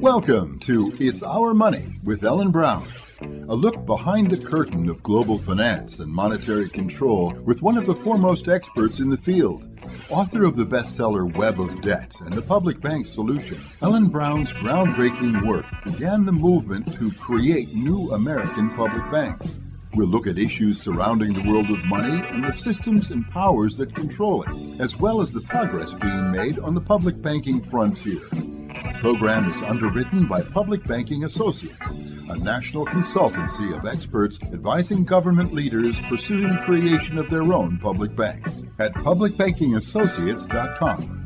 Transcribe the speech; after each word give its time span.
Welcome 0.00 0.58
to 0.62 0.92
It's 0.98 1.22
Our 1.22 1.54
Money 1.54 2.00
with 2.02 2.24
Ellen 2.24 2.50
Brown, 2.50 2.84
a 3.48 3.54
look 3.54 3.86
behind 3.86 4.28
the 4.28 4.36
curtain 4.36 4.88
of 4.88 5.04
global 5.04 5.38
finance 5.38 6.00
and 6.00 6.12
monetary 6.12 6.68
control 6.68 7.32
with 7.44 7.62
one 7.62 7.78
of 7.78 7.86
the 7.86 7.94
foremost 7.94 8.48
experts 8.48 8.98
in 8.98 9.08
the 9.08 9.16
field. 9.16 9.68
Author 10.10 10.42
of 10.42 10.56
the 10.56 10.66
bestseller 10.66 11.32
Web 11.36 11.60
of 11.60 11.80
Debt 11.80 12.12
and 12.22 12.32
the 12.32 12.42
Public 12.42 12.80
Bank 12.80 13.06
Solution, 13.06 13.60
Ellen 13.80 14.08
Brown's 14.08 14.52
groundbreaking 14.54 15.46
work 15.46 15.66
began 15.84 16.24
the 16.24 16.32
movement 16.32 16.92
to 16.94 17.12
create 17.12 17.72
new 17.72 18.10
American 18.10 18.68
public 18.70 19.08
banks. 19.12 19.60
We'll 19.94 20.08
look 20.08 20.26
at 20.26 20.38
issues 20.38 20.80
surrounding 20.80 21.34
the 21.34 21.46
world 21.50 21.70
of 21.70 21.84
money 21.84 22.26
and 22.28 22.42
the 22.42 22.52
systems 22.52 23.10
and 23.10 23.28
powers 23.28 23.76
that 23.76 23.94
control 23.94 24.42
it, 24.42 24.80
as 24.80 24.96
well 24.96 25.20
as 25.20 25.32
the 25.32 25.42
progress 25.42 25.92
being 25.92 26.30
made 26.30 26.58
on 26.58 26.72
the 26.74 26.80
public 26.80 27.20
banking 27.20 27.62
frontier. 27.62 28.22
The 28.32 28.96
program 29.00 29.52
is 29.52 29.62
underwritten 29.62 30.26
by 30.26 30.40
Public 30.40 30.82
Banking 30.84 31.24
Associates, 31.24 31.90
a 32.30 32.38
national 32.38 32.86
consultancy 32.86 33.76
of 33.76 33.84
experts 33.84 34.38
advising 34.44 35.04
government 35.04 35.52
leaders 35.52 36.00
pursuing 36.08 36.56
creation 36.58 37.18
of 37.18 37.28
their 37.28 37.52
own 37.52 37.78
public 37.78 38.16
banks 38.16 38.64
at 38.78 38.94
publicbankingassociates.com. 38.94 41.18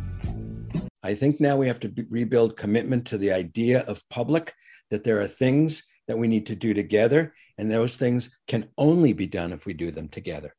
I 1.05 1.15
think 1.15 1.41
now 1.41 1.57
we 1.57 1.69
have 1.69 1.79
to 1.81 1.93
rebuild 2.11 2.57
commitment 2.57 3.07
to 3.07 3.17
the 3.17 3.31
idea 3.31 3.83
of 3.83 4.03
public, 4.09 4.55
that 4.91 5.05
there 5.05 5.21
are 5.21 5.29
things 5.29 5.85
that 6.09 6.19
we 6.19 6.27
need 6.27 6.47
to 6.47 6.57
do 6.57 6.75
together, 6.75 7.33
and 7.59 7.71
those 7.71 7.97
things 7.97 8.37
can 8.47 8.69
only 8.77 9.13
be 9.13 9.27
done 9.27 9.53
if 9.53 9.67
we 9.67 9.73
do 9.73 9.91
them 9.91 10.09
together. 10.09 10.55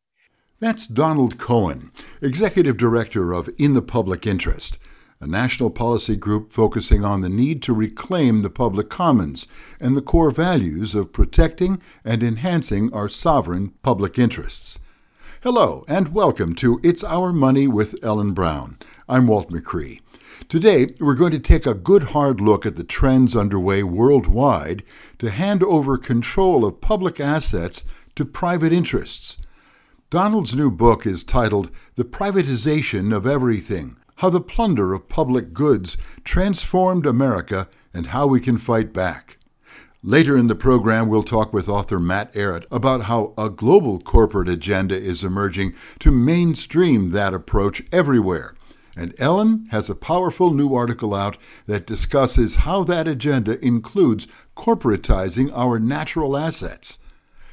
That's 0.60 0.88
Donald 0.88 1.38
Cohen, 1.38 1.92
Executive 2.22 2.78
Director 2.78 3.32
of 3.32 3.50
In 3.60 3.76
the 3.76 3.82
Public 3.82 4.26
Interest, 4.26 4.80
a 5.20 5.28
national 5.28 5.70
policy 5.70 6.16
group 6.16 6.52
focusing 6.52 7.06
on 7.06 7.22
the 7.22 7.30
need 7.30 7.62
to 7.64 7.74
reclaim 7.74 8.42
the 8.42 8.50
public 8.50 8.90
commons 8.90 9.48
and 9.80 9.96
the 9.96 10.02
core 10.02 10.32
values 10.32 10.96
of 10.96 11.14
protecting 11.14 11.82
and 12.04 12.24
enhancing 12.24 12.92
our 12.94 13.10
sovereign 13.10 13.74
public 13.84 14.18
interests. 14.18 14.80
Hello, 15.44 15.86
and 15.88 16.16
welcome 16.16 16.56
to 16.56 16.80
It's 16.84 17.04
Our 17.04 17.32
Money 17.32 17.68
with 17.68 17.96
Ellen 18.02 18.34
Brown. 18.34 18.80
I'm 19.10 19.26
Walt 19.28 19.50
McRee. 19.50 20.02
Today, 20.50 20.90
we're 21.00 21.16
going 21.16 21.32
to 21.32 21.40
take 21.40 21.66
a 21.66 21.74
good 21.74 22.04
hard 22.12 22.42
look 22.42 22.66
at 22.66 22.76
the 22.76 22.84
trends 22.84 23.38
underway 23.38 23.82
worldwide 23.82 24.84
to 25.20 25.30
hand 25.30 25.64
over 25.64 25.98
control 25.98 26.66
of 26.66 26.82
public 26.82 27.18
assets 27.22 27.86
to 28.16 28.26
private 28.26 28.74
interests. 28.74 29.38
Donald's 30.10 30.58
new 30.58 30.70
book 30.70 31.06
is 31.06 31.24
titled 31.24 31.72
The 31.96 32.04
Privatization 32.04 33.16
of 33.16 33.26
Everything 33.26 33.96
How 34.16 34.30
the 34.30 34.42
Plunder 34.42 34.94
of 34.94 35.08
Public 35.08 35.54
Goods 35.54 35.96
Transformed 36.26 37.06
America 37.06 37.70
and 37.94 38.08
How 38.08 38.28
We 38.28 38.42
Can 38.42 38.58
Fight 38.58 38.92
Back. 38.92 39.38
Later 40.04 40.36
in 40.36 40.48
the 40.48 40.56
program, 40.56 41.08
we'll 41.08 41.24
talk 41.24 41.54
with 41.54 41.70
author 41.70 41.98
Matt 41.98 42.34
Ehret 42.34 42.66
about 42.70 43.04
how 43.04 43.34
a 43.38 43.50
global 43.50 44.00
corporate 44.02 44.50
agenda 44.50 44.98
is 44.98 45.24
emerging 45.24 45.76
to 46.00 46.12
mainstream 46.12 47.12
that 47.12 47.34
approach 47.34 47.82
everywhere 47.94 48.54
and 48.98 49.14
Ellen 49.20 49.68
has 49.70 49.90
a 49.90 49.96
powerful 49.96 50.54
new 50.54 50.74
article 50.74 51.14
out 51.14 51.38
that 51.68 51.86
discusses 51.86 52.58
how 52.58 52.84
that 52.86 53.08
agenda 53.08 53.64
includes 53.64 54.28
corporatizing 54.56 55.52
our 55.56 55.80
natural 55.80 56.36
assets. 56.36 56.98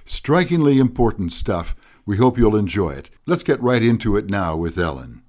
Strikingly 0.07 0.79
important 0.79 1.33
stuff. 1.33 1.77
We 2.07 2.17
hope 2.17 2.39
you'll 2.39 2.57
enjoy 2.57 2.91
it. 2.93 3.11
Let's 3.27 3.43
get 3.43 3.63
right 3.63 3.83
into 3.83 4.17
it 4.17 4.31
now 4.31 4.57
with 4.57 4.79
Ellen. 4.79 5.23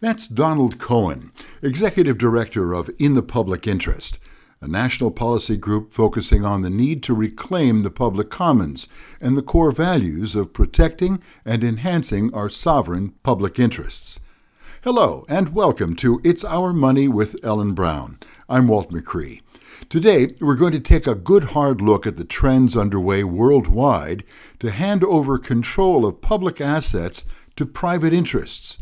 That's 0.00 0.26
Donald 0.26 0.78
Cohen, 0.78 1.32
Executive 1.62 2.18
Director 2.18 2.74
of 2.74 2.90
In 2.98 3.14
the 3.14 3.22
Public 3.22 3.66
Interest, 3.66 4.18
a 4.60 4.68
national 4.68 5.10
policy 5.10 5.56
group 5.56 5.92
focusing 5.92 6.44
on 6.44 6.62
the 6.62 6.70
need 6.70 7.02
to 7.04 7.14
reclaim 7.14 7.82
the 7.82 7.90
public 7.90 8.30
commons 8.30 8.88
and 9.20 9.36
the 9.36 9.42
core 9.42 9.70
values 9.70 10.36
of 10.36 10.52
protecting 10.52 11.22
and 11.44 11.62
enhancing 11.64 12.32
our 12.34 12.48
sovereign 12.48 13.14
public 13.22 13.58
interests. 13.58 14.20
Hello, 14.84 15.24
and 15.28 15.54
welcome 15.54 15.96
to 15.96 16.20
It's 16.22 16.44
Our 16.44 16.72
Money 16.72 17.08
with 17.08 17.34
Ellen 17.42 17.72
Brown. 17.72 18.18
I'm 18.48 18.68
Walt 18.68 18.90
McRee. 18.90 19.40
Today, 19.88 20.34
we're 20.40 20.54
going 20.54 20.72
to 20.72 20.80
take 20.80 21.06
a 21.06 21.14
good 21.14 21.44
hard 21.44 21.80
look 21.80 22.06
at 22.06 22.16
the 22.16 22.24
trends 22.24 22.76
underway 22.76 23.24
worldwide 23.24 24.22
to 24.60 24.70
hand 24.70 25.02
over 25.02 25.38
control 25.38 26.04
of 26.04 26.20
public 26.20 26.60
assets 26.60 27.24
to 27.56 27.66
private 27.66 28.12
interests. 28.12 28.78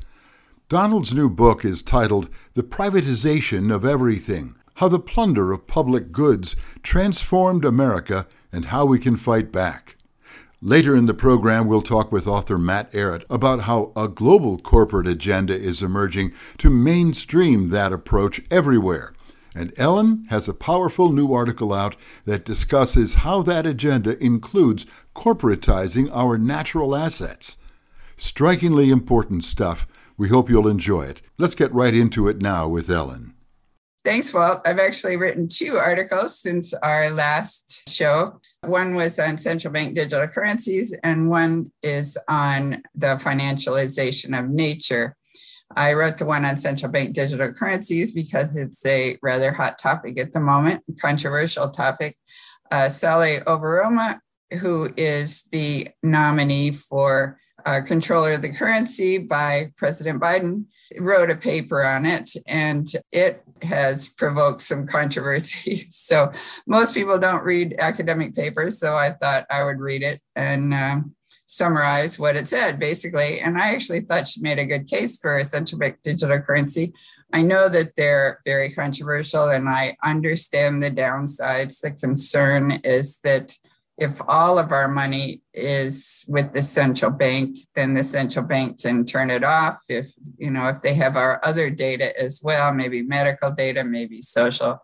Donald's 0.69 1.15
new 1.15 1.31
book 1.31 1.65
is 1.65 1.81
titled 1.81 2.29
The 2.53 2.65
Privatization 2.65 3.73
of 3.73 3.85
Everything 3.85 4.57
How 4.75 4.89
the 4.89 4.99
Plunder 4.99 5.53
of 5.53 5.67
Public 5.67 6.13
Goods 6.13 6.57
Transformed 6.83 7.65
America 7.65 8.27
and 8.53 8.67
How 8.67 8.85
We 8.85 8.99
Can 8.99 9.17
Fight 9.17 9.53
Back. 9.53 9.94
Later 10.67 10.97
in 10.97 11.05
the 11.05 11.13
program, 11.13 11.67
we'll 11.67 11.83
talk 11.83 12.11
with 12.11 12.27
author 12.27 12.57
Matt 12.57 12.91
Ehret 12.93 13.25
about 13.29 13.65
how 13.65 13.93
a 13.95 14.09
global 14.09 14.57
corporate 14.57 15.07
agenda 15.07 15.55
is 15.55 15.83
emerging 15.83 16.33
to 16.57 16.71
mainstream 16.71 17.69
that 17.69 17.93
approach 17.93 18.41
everywhere. 18.51 19.13
And 19.55 19.75
Ellen 19.77 20.25
has 20.31 20.49
a 20.49 20.55
powerful 20.55 21.13
new 21.13 21.35
article 21.35 21.75
out 21.75 21.97
that 22.25 22.47
discusses 22.47 23.17
how 23.17 23.43
that 23.43 23.67
agenda 23.67 24.17
includes 24.25 24.87
corporatizing 25.15 26.09
our 26.11 26.39
natural 26.39 26.97
assets. 26.97 27.59
Strikingly 28.17 28.89
important 28.89 29.45
stuff. 29.45 29.87
We 30.17 30.31
hope 30.31 30.49
you'll 30.49 30.67
enjoy 30.67 31.03
it. 31.03 31.21
Let's 31.37 31.55
get 31.55 31.75
right 31.75 31.93
into 31.95 32.27
it 32.27 32.41
now 32.41 32.69
with 32.69 32.89
Ellen. 32.89 33.34
Thanks, 34.05 34.35
Walt. 34.35 34.61
I've 34.67 34.79
actually 34.79 35.17
written 35.17 35.49
two 35.49 35.79
articles 35.79 36.39
since 36.39 36.75
our 36.75 37.09
last 37.09 37.89
show. 37.89 38.39
One 38.61 38.95
was 38.95 39.19
on 39.19 39.39
central 39.39 39.73
bank 39.73 39.95
digital 39.95 40.29
currencies, 40.29 40.95
and 41.03 41.31
one 41.31 41.73
is 41.83 42.19
on 42.29 42.83
the 42.95 43.17
financialization 43.17 44.39
of 44.39 44.51
nature. 44.51 45.17
I 45.75 45.95
wrote 45.95 46.19
the 46.19 46.27
one 46.27 46.45
on 46.45 46.59
central 46.59 46.93
bank 46.93 47.15
digital 47.15 47.55
currencies 47.55 48.13
because 48.13 48.57
it's 48.57 48.85
a 48.85 49.19
rather 49.23 49.53
hot 49.53 49.79
topic 49.79 50.21
at 50.21 50.35
the 50.35 50.41
moment, 50.41 50.85
controversial 51.01 51.71
topic. 51.71 52.19
Uh, 52.71 52.89
Saule 52.91 53.43
Omarova, 53.45 54.21
who 54.61 54.93
is 54.99 55.45
the 55.51 55.89
nominee 56.03 56.73
for 56.73 57.39
uh, 57.65 57.81
controller 57.81 58.33
of 58.35 58.43
the 58.43 58.53
currency 58.53 59.17
by 59.17 59.73
President 59.77 60.21
Biden, 60.21 60.67
wrote 60.99 61.31
a 61.31 61.37
paper 61.37 61.83
on 61.83 62.05
it, 62.07 62.31
and 62.47 62.87
it 63.11 63.44
has 63.63 64.09
provoked 64.09 64.63
some 64.63 64.87
controversy. 64.87 65.89
So 65.91 66.33
most 66.67 66.93
people 66.93 67.19
don't 67.19 67.45
read 67.45 67.77
academic 67.79 68.35
papers, 68.35 68.79
so 68.79 68.97
I 68.97 69.13
thought 69.13 69.47
I 69.51 69.65
would 69.65 69.81
read 69.81 70.03
it 70.03 70.21
and 70.37 70.75
uh, 70.75 71.01
summarize 71.47 72.19
what 72.19 72.37
it 72.37 72.49
said, 72.49 72.79
basically. 72.79 73.41
And 73.41 73.57
I 73.57 73.75
actually 73.75 74.01
thought 74.01 74.29
she 74.29 74.41
made 74.43 74.59
a 74.59 74.67
good 74.67 74.87
case 74.87 75.17
for 75.17 75.37
a 75.37 75.45
central 75.45 75.79
bank 75.79 75.99
digital 76.03 76.39
currency. 76.41 76.93
I 77.33 77.43
know 77.43 77.69
that 77.69 77.97
they're 77.97 78.41
very 78.45 78.71
controversial, 78.71 79.49
and 79.49 79.69
I 79.69 79.97
understand 80.05 80.83
the 80.83 80.91
downsides. 80.91 81.81
The 81.81 81.93
concern 81.93 82.81
is 82.85 83.19
that 83.25 83.57
if 83.97 84.21
all 84.27 84.59
of 84.59 84.73
our 84.73 84.89
money 84.89 85.43
is 85.53 86.25
with 86.29 86.53
the 86.53 86.63
central 86.63 87.11
bank, 87.11 87.59
then 87.77 87.95
the 87.95 88.03
central 88.03 88.45
bank 88.45 88.81
can 88.81 89.07
turn 89.07 89.31
it 89.31 89.45
off. 89.45 89.81
If 89.89 90.11
you 90.37 90.51
know, 90.51 90.69
if 90.69 90.83
they 90.83 90.95
have 90.95 91.17
our 91.17 91.41
other 91.45 91.71
data 91.71 92.19
as 92.21 92.41
well, 92.43 92.75
maybe 92.75 93.03
medical 93.03 93.53
data, 93.53 93.85
maybe 93.85 94.21
social 94.21 94.83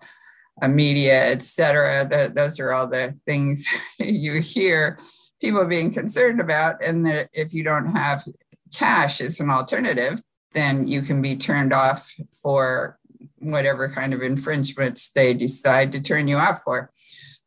uh, 0.62 0.68
media, 0.68 1.30
etc. 1.32 2.30
those 2.34 2.60
are 2.60 2.72
all 2.72 2.86
the 2.86 3.16
things 3.26 3.66
you 3.98 4.40
hear 4.40 4.98
people 5.40 5.64
being 5.64 5.92
concerned 5.92 6.40
about. 6.40 6.82
And 6.82 7.04
that 7.06 7.30
if 7.32 7.52
you 7.52 7.64
don't 7.64 7.86
have 7.86 8.24
cash 8.72 9.20
as 9.20 9.40
an 9.40 9.50
alternative, 9.50 10.20
then 10.52 10.86
you 10.86 11.02
can 11.02 11.22
be 11.22 11.36
turned 11.36 11.72
off 11.72 12.14
for 12.42 12.98
whatever 13.38 13.88
kind 13.88 14.12
of 14.12 14.22
infringements 14.22 15.10
they 15.10 15.34
decide 15.34 15.92
to 15.92 16.00
turn 16.00 16.28
you 16.28 16.36
off 16.36 16.62
for. 16.62 16.90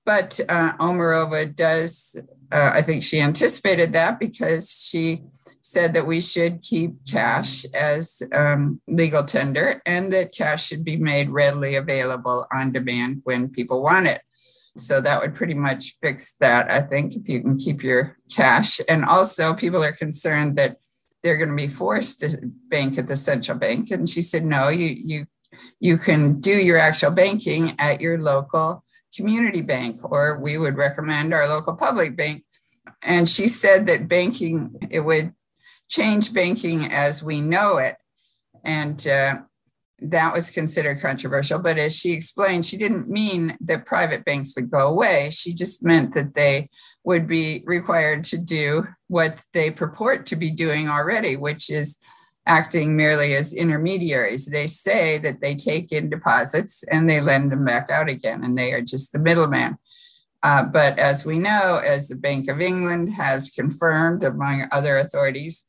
But 0.05 0.39
uh, 0.49 0.73
Omarova 0.77 1.55
does, 1.55 2.19
uh, 2.51 2.71
I 2.73 2.81
think 2.81 3.03
she 3.03 3.21
anticipated 3.21 3.93
that 3.93 4.19
because 4.19 4.69
she 4.69 5.23
said 5.61 5.93
that 5.93 6.05
we 6.05 6.19
should 6.19 6.61
keep 6.61 6.91
cash 7.09 7.63
as 7.73 8.21
um, 8.33 8.81
legal 8.87 9.23
tender 9.23 9.81
and 9.85 10.11
that 10.11 10.33
cash 10.33 10.67
should 10.67 10.83
be 10.83 10.97
made 10.97 11.29
readily 11.29 11.75
available 11.75 12.45
on 12.53 12.73
demand 12.73 13.21
when 13.23 13.49
people 13.49 13.81
want 13.81 14.07
it. 14.07 14.21
So 14.75 14.99
that 14.99 15.21
would 15.21 15.35
pretty 15.35 15.53
much 15.53 15.97
fix 16.01 16.33
that, 16.41 16.69
I 16.71 16.81
think, 16.81 17.15
if 17.15 17.29
you 17.29 17.41
can 17.41 17.57
keep 17.57 17.83
your 17.83 18.17
cash. 18.29 18.81
And 18.89 19.05
also, 19.05 19.53
people 19.53 19.83
are 19.83 19.93
concerned 19.93 20.57
that 20.57 20.77
they're 21.21 21.37
going 21.37 21.49
to 21.49 21.55
be 21.55 21.67
forced 21.67 22.19
to 22.21 22.37
bank 22.69 22.97
at 22.97 23.07
the 23.07 23.15
central 23.15 23.57
bank. 23.57 23.91
And 23.91 24.09
she 24.09 24.21
said, 24.21 24.43
no, 24.43 24.69
you 24.69 24.87
you 24.87 25.25
you 25.79 25.97
can 25.97 26.39
do 26.39 26.51
your 26.51 26.77
actual 26.77 27.11
banking 27.11 27.73
at 27.77 28.01
your 28.01 28.19
local 28.19 28.82
community 29.15 29.61
bank, 29.61 29.99
or 30.03 30.39
we 30.39 30.57
would 30.57 30.75
recommend 30.75 31.33
our 31.33 31.47
local 31.47 31.73
public 31.73 32.15
bank. 32.15 32.43
and 33.01 33.29
she 33.29 33.47
said 33.47 33.87
that 33.87 34.07
banking, 34.07 34.75
it 34.89 35.01
would 35.01 35.33
change 35.89 36.33
banking 36.33 36.85
as 36.85 37.23
we 37.23 37.39
know 37.39 37.77
it. 37.77 37.95
And 38.63 39.05
uh, 39.07 39.39
that 39.99 40.33
was 40.33 40.49
considered 40.49 41.01
controversial. 41.01 41.59
But 41.59 41.77
as 41.77 41.95
she 41.97 42.11
explained, 42.11 42.65
she 42.65 42.77
didn't 42.77 43.09
mean 43.09 43.57
that 43.61 43.85
private 43.85 44.25
banks 44.25 44.53
would 44.55 44.71
go 44.71 44.87
away. 44.87 45.29
She 45.31 45.53
just 45.53 45.83
meant 45.83 46.13
that 46.13 46.35
they 46.35 46.69
would 47.03 47.27
be 47.27 47.63
required 47.65 48.23
to 48.23 48.37
do 48.37 48.87
what 49.07 49.43
they 49.53 49.69
purport 49.71 50.25
to 50.27 50.35
be 50.35 50.51
doing 50.51 50.87
already, 50.87 51.35
which 51.35 51.69
is 51.69 51.97
acting 52.45 52.95
merely 52.95 53.35
as 53.35 53.53
intermediaries. 53.53 54.45
They 54.45 54.67
say 54.67 55.17
that 55.19 55.41
they 55.41 55.55
take 55.55 55.91
in 55.91 56.09
deposits 56.09 56.83
and 56.83 57.09
they 57.09 57.21
lend 57.21 57.51
them 57.51 57.65
back 57.65 57.89
out 57.89 58.09
again, 58.09 58.43
and 58.43 58.57
they 58.57 58.73
are 58.73 58.81
just 58.81 59.11
the 59.11 59.19
middleman. 59.19 59.77
Uh, 60.43 60.65
but 60.65 60.99
as 60.99 61.25
we 61.25 61.39
know, 61.39 61.81
as 61.83 62.09
the 62.09 62.17
Bank 62.17 62.49
of 62.49 62.59
England 62.59 63.13
has 63.13 63.49
confirmed, 63.49 64.23
among 64.23 64.63
other 64.71 64.97
authorities, 64.97 65.63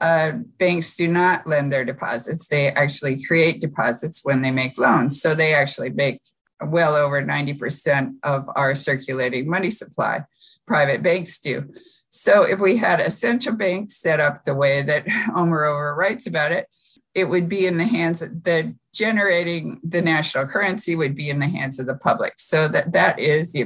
uh, 0.00 0.32
banks 0.58 0.96
do 0.96 1.08
not 1.08 1.46
lend 1.46 1.72
their 1.72 1.84
deposits. 1.84 2.46
They 2.46 2.68
actually 2.68 3.24
create 3.24 3.60
deposits 3.60 4.20
when 4.22 4.42
they 4.42 4.50
make 4.50 4.78
loans. 4.78 5.20
So 5.20 5.34
they 5.34 5.54
actually 5.54 5.90
make 5.90 6.20
well 6.60 6.94
over 6.94 7.22
90% 7.22 8.16
of 8.22 8.48
our 8.54 8.74
circulating 8.74 9.48
money 9.48 9.70
supply. 9.70 10.24
Private 10.66 11.02
banks 11.02 11.40
do. 11.40 11.70
So 12.10 12.42
if 12.42 12.58
we 12.58 12.76
had 12.76 13.00
a 13.00 13.10
central 13.10 13.54
bank 13.56 13.90
set 13.90 14.20
up 14.20 14.44
the 14.44 14.54
way 14.54 14.82
that 14.82 15.06
Omarova 15.06 15.96
writes 15.96 16.26
about 16.26 16.52
it, 16.52 16.66
it 17.14 17.24
would 17.24 17.48
be 17.48 17.66
in 17.66 17.78
the 17.78 17.84
hands 17.84 18.22
of 18.22 18.44
the 18.44 18.74
generating 18.94 19.80
the 19.84 20.02
national 20.02 20.46
currency 20.46 20.96
would 20.96 21.14
be 21.14 21.30
in 21.30 21.38
the 21.38 21.46
hands 21.46 21.78
of 21.78 21.86
the 21.86 21.94
public. 21.96 22.34
So 22.36 22.66
that 22.68 22.92
that 22.92 23.18
is 23.20 23.52
the 23.52 23.64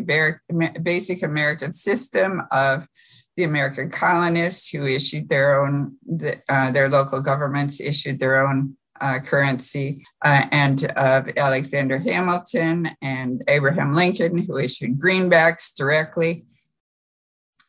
basic 0.83 1.23
American 1.23 1.73
system 1.73 2.43
of 2.51 2.87
the 3.37 3.45
American 3.45 3.91
colonists 3.91 4.69
who 4.69 4.87
issued 4.87 5.29
their 5.29 5.63
own, 5.63 5.97
uh, 6.49 6.71
their 6.71 6.89
local 6.89 7.23
governments 7.23 7.81
issued 7.81 8.19
their 8.19 8.47
own 8.47 8.77
uh, 9.01 9.19
currency, 9.21 10.05
uh, 10.25 10.45
and 10.53 10.85
of 10.93 11.31
Alexander 11.37 11.99
Hamilton 11.99 12.91
and 13.01 13.43
Abraham 13.49 13.95
Lincoln, 13.95 14.39
who 14.39 14.59
issued 14.59 14.99
greenbacks 14.99 15.75
directly. 15.75 16.45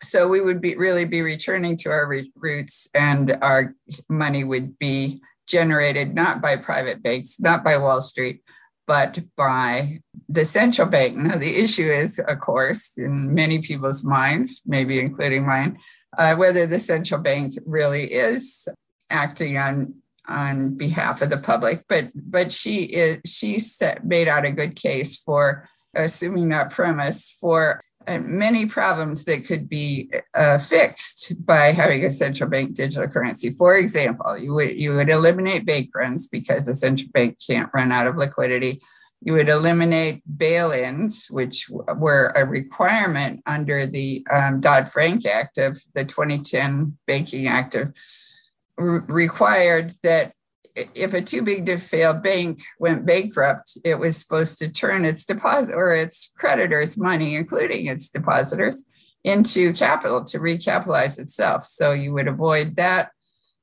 So 0.03 0.27
we 0.27 0.41
would 0.41 0.61
be 0.61 0.75
really 0.75 1.05
be 1.05 1.21
returning 1.21 1.77
to 1.77 1.89
our 1.91 2.11
roots, 2.35 2.87
and 2.93 3.37
our 3.41 3.75
money 4.09 4.43
would 4.43 4.77
be 4.79 5.21
generated 5.47 6.15
not 6.15 6.41
by 6.41 6.55
private 6.57 7.03
banks, 7.03 7.39
not 7.39 7.63
by 7.63 7.77
Wall 7.77 8.01
Street, 8.01 8.41
but 8.87 9.19
by 9.35 9.99
the 10.29 10.45
central 10.45 10.87
bank. 10.87 11.15
Now, 11.15 11.37
the 11.37 11.57
issue 11.57 11.89
is, 11.89 12.19
of 12.19 12.39
course, 12.39 12.93
in 12.97 13.33
many 13.33 13.61
people's 13.61 14.03
minds, 14.03 14.61
maybe 14.65 14.99
including 14.99 15.45
mine, 15.45 15.77
uh, 16.17 16.35
whether 16.35 16.65
the 16.65 16.79
central 16.79 17.21
bank 17.21 17.55
really 17.65 18.11
is 18.11 18.67
acting 19.09 19.57
on 19.57 19.95
on 20.25 20.75
behalf 20.75 21.21
of 21.21 21.29
the 21.29 21.37
public. 21.37 21.83
But 21.87 22.11
but 22.15 22.51
she 22.51 22.83
is 22.83 23.19
she 23.25 23.59
set, 23.59 24.05
made 24.05 24.27
out 24.27 24.45
a 24.45 24.51
good 24.51 24.75
case 24.75 25.17
for 25.17 25.67
assuming 25.95 26.49
that 26.49 26.71
premise 26.71 27.35
for 27.39 27.81
uh, 28.07 28.19
many 28.19 28.65
problems 28.65 29.25
that 29.25 29.45
could 29.45 29.69
be 29.69 30.11
uh, 30.33 30.57
fixed 30.57 31.45
by 31.45 31.71
having 31.71 32.03
a 32.05 32.11
central 32.11 32.49
bank 32.49 32.75
digital 32.75 33.07
currency. 33.07 33.49
For 33.51 33.75
example, 33.75 34.37
you 34.37 34.53
would 34.53 34.75
you 34.75 34.93
would 34.93 35.09
eliminate 35.09 35.65
bank 35.65 35.89
runs 35.95 36.27
because 36.27 36.65
the 36.65 36.73
central 36.73 37.09
bank 37.13 37.37
can't 37.45 37.69
run 37.73 37.91
out 37.91 38.07
of 38.07 38.17
liquidity. 38.17 38.79
You 39.21 39.33
would 39.33 39.47
eliminate 39.47 40.21
bail-ins, 40.37 41.27
which 41.29 41.69
were 41.69 42.33
a 42.35 42.45
requirement 42.45 43.41
under 43.45 43.85
the 43.85 44.27
um, 44.29 44.59
Dodd-Frank 44.59 45.25
Act 45.25 45.57
of 45.57 45.81
the 45.95 46.03
2010 46.03 46.97
Banking 47.07 47.47
Act 47.47 47.75
of 47.75 47.97
required 48.77 49.93
that 50.03 50.33
if 50.75 51.13
a 51.13 51.21
too 51.21 51.43
big 51.43 51.65
to 51.67 51.77
fail 51.77 52.13
bank 52.13 52.61
went 52.79 53.05
bankrupt, 53.05 53.77
it 53.83 53.99
was 53.99 54.17
supposed 54.17 54.59
to 54.59 54.71
turn 54.71 55.05
its 55.05 55.25
deposit 55.25 55.75
or 55.75 55.91
its 55.91 56.31
creditors' 56.37 56.97
money, 56.97 57.35
including 57.35 57.85
its 57.85 58.09
depositors, 58.09 58.83
into 59.23 59.73
capital 59.73 60.23
to 60.25 60.39
recapitalize 60.39 61.19
itself. 61.19 61.63
So 61.63 61.91
you 61.91 62.13
would 62.13 62.27
avoid 62.27 62.75
that 62.77 63.11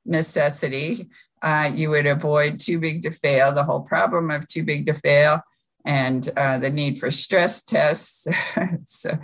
necessity. 0.07 1.09
Uh, 1.43 1.71
you 1.75 1.91
would 1.91 2.07
avoid 2.07 2.61
too 2.61 2.79
big 2.79 3.03
to 3.03 3.11
fail, 3.11 3.53
the 3.53 3.65
whole 3.65 3.81
problem 3.81 4.31
of 4.31 4.47
too 4.47 4.63
big 4.63 4.87
to 4.87 4.95
fail, 4.95 5.43
and 5.85 6.29
uh, 6.37 6.59
the 6.59 6.71
need 6.71 6.99
for 6.99 7.11
stress 7.11 7.65
tests. 7.65 8.27
so 8.85 9.19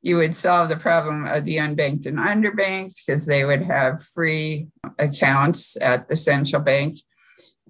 you 0.00 0.16
would 0.16 0.34
solve 0.34 0.68
the 0.68 0.76
problem 0.76 1.26
of 1.26 1.44
the 1.44 1.56
unbanked 1.56 2.06
and 2.06 2.18
underbanked 2.18 2.94
because 3.04 3.26
they 3.26 3.44
would 3.44 3.62
have 3.62 4.02
free 4.02 4.68
accounts 4.98 5.76
at 5.80 6.08
the 6.08 6.16
central 6.16 6.62
bank 6.62 6.98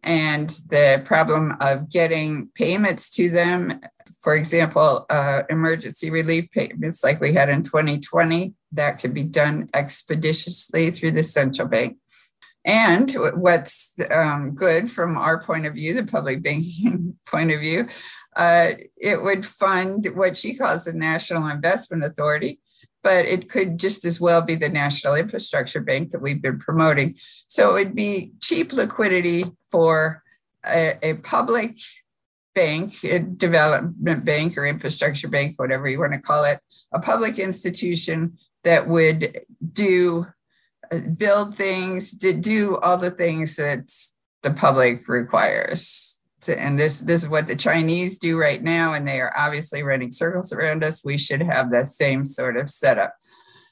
and 0.03 0.49
the 0.69 1.03
problem 1.05 1.56
of 1.61 1.91
getting 1.91 2.50
payments 2.55 3.11
to 3.12 3.29
them. 3.31 3.81
For 4.21 4.35
example, 4.35 5.06
uh, 5.11 5.43
emergency 5.50 6.11
relief 6.11 6.50
payments 6.50 7.05
like 7.05 7.21
we 7.21 7.33
had 7.33 7.49
in 7.49 7.62
2020, 7.62 8.55
that 8.73 9.00
could 9.00 9.15
be 9.15 9.25
done 9.25 9.69
expeditiously 9.75 10.91
through 10.91 11.12
the 11.12 11.23
central 11.23 11.69
bank. 11.69 11.99
And 12.65 13.11
what's 13.35 13.99
um, 14.11 14.55
good 14.55 14.91
from 14.91 15.17
our 15.17 15.43
point 15.43 15.67
of 15.67 15.75
view, 15.75 15.95
the 15.95 16.05
public 16.05 16.43
banking 16.43 17.17
point 17.27 17.51
of 17.51 17.61
view, 17.61 17.89
uh, 18.37 18.73
it 18.97 19.23
would 19.23 19.47
fund 19.47 20.06
what 20.15 20.37
she 20.37 20.55
calls 20.55 20.85
the 20.85 20.93
National 20.93 21.49
Investment 21.49 22.05
Authority, 22.05 22.61
but 23.03 23.25
it 23.25 23.49
could 23.49 23.79
just 23.79 24.05
as 24.05 24.21
well 24.21 24.43
be 24.43 24.55
the 24.55 24.69
National 24.69 25.15
Infrastructure 25.15 25.81
Bank 25.81 26.11
that 26.11 26.23
we've 26.23 26.43
been 26.43 26.59
promoting. 26.59 27.17
So 27.49 27.71
it 27.71 27.85
would 27.87 27.95
be 27.95 28.33
cheap 28.41 28.73
liquidity 28.73 29.45
for 29.71 30.23
a, 30.67 30.99
a 31.03 31.15
public 31.15 31.79
bank, 32.55 33.05
a 33.05 33.21
development 33.21 34.25
bank 34.25 34.59
or 34.59 34.67
infrastructure 34.67 35.29
bank, 35.29 35.59
whatever 35.59 35.89
you 35.89 36.00
want 36.00 36.15
to 36.15 36.21
call 36.21 36.45
it, 36.45 36.61
a 36.93 36.99
public 36.99 37.39
institution 37.39 38.37
that 38.65 38.89
would 38.89 39.43
do 39.73 40.27
uh, 40.91 40.99
build 41.17 41.55
things, 41.55 42.19
to 42.19 42.33
do 42.33 42.77
all 42.79 42.97
the 42.97 43.11
things 43.11 43.56
that 43.56 43.93
the 44.43 44.51
public 44.51 45.06
requires 45.09 46.07
and 46.49 46.79
this 46.79 47.00
this 47.00 47.25
is 47.25 47.29
what 47.29 47.47
the 47.47 47.56
Chinese 47.56 48.19
do 48.19 48.39
right 48.39 48.62
now, 48.62 48.95
and 48.95 49.06
they 49.06 49.21
are 49.21 49.33
obviously 49.37 49.83
running 49.83 50.12
circles 50.12 50.53
around 50.53 50.85
us. 50.85 51.05
We 51.05 51.19
should 51.19 51.43
have 51.43 51.71
the 51.71 51.85
same 51.85 52.25
sort 52.25 52.56
of 52.56 52.71
setup. 52.71 53.15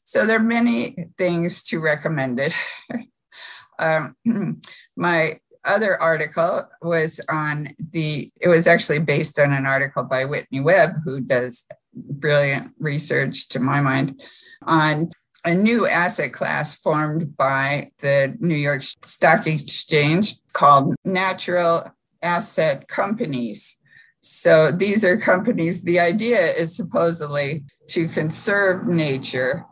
So 0.05 0.27
there 0.27 0.37
are 0.37 0.43
many 0.43 1.09
things 1.19 1.63
to 1.65 1.81
recommend 1.81 2.39
it. 2.41 2.57
um, 3.79 4.17
my 4.97 5.41
other 5.65 6.01
article 6.01 6.65
was 6.83 7.21
on 7.29 7.75
the. 7.91 8.31
It 8.41 8.49
was 8.49 8.67
actually 8.67 9.01
based 9.01 9.39
on 9.39 9.53
an 9.53 9.67
article 9.67 10.05
by 10.05 10.25
Whitney 10.25 10.61
Webb, 10.61 10.97
who 11.05 11.21
does 11.21 11.65
brilliant 11.95 12.75
research, 12.79 13.49
to 13.49 13.61
my 13.61 13.81
mind, 13.81 14.23
on 14.63 15.09
a 15.47 15.55
new 15.55 15.87
asset 15.87 16.33
class 16.33 16.77
formed 16.77 17.37
by 17.37 17.91
the 18.01 18.37
New 18.41 18.57
York 18.57 18.83
Stock 18.83 19.47
Exchange 19.47 20.35
called 20.53 20.95
natural 21.05 21.91
asset 22.27 22.89
companies. 22.89 23.79
So 24.21 24.73
these 24.73 25.05
are 25.05 25.17
companies, 25.17 25.85
the 25.85 26.01
idea 26.01 26.53
is 26.53 26.77
supposedly 26.77 27.65
to 27.91 28.09
conserve 28.09 28.87
nature, 28.87 29.65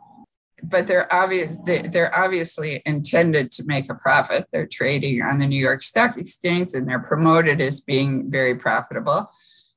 but 0.63 0.87
they're 0.87 1.13
obvious 1.13 1.57
they're 1.65 2.17
obviously 2.17 2.81
intended 2.85 3.51
to 3.51 3.65
make 3.65 3.91
a 3.91 3.95
profit. 3.95 4.45
They're 4.51 4.65
trading 4.79 5.21
on 5.21 5.37
the 5.39 5.47
New 5.47 5.59
York 5.59 5.83
Stock 5.83 6.17
Exchange 6.17 6.69
and 6.73 6.89
they're 6.89 6.99
promoted 7.11 7.59
as 7.61 7.81
being 7.81 8.31
very 8.31 8.55
profitable. 8.55 9.29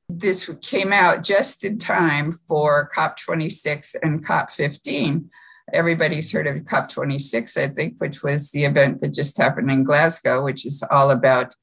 This 0.08 0.48
came 0.62 0.92
out 0.92 1.24
just 1.24 1.64
in 1.64 1.78
time 1.78 2.32
for 2.46 2.88
COP26 2.96 3.96
and 4.02 4.24
COP15. 4.24 5.28
Everybody's 5.72 6.32
heard 6.32 6.46
of 6.46 6.56
COP26, 6.56 7.56
I 7.58 7.68
think, 7.68 8.00
which 8.00 8.22
was 8.22 8.50
the 8.52 8.64
event 8.64 9.00
that 9.00 9.12
just 9.12 9.36
happened 9.36 9.70
in 9.70 9.84
Glasgow, 9.84 10.42
which 10.42 10.64
is 10.64 10.82
all 10.90 11.10
about 11.10 11.54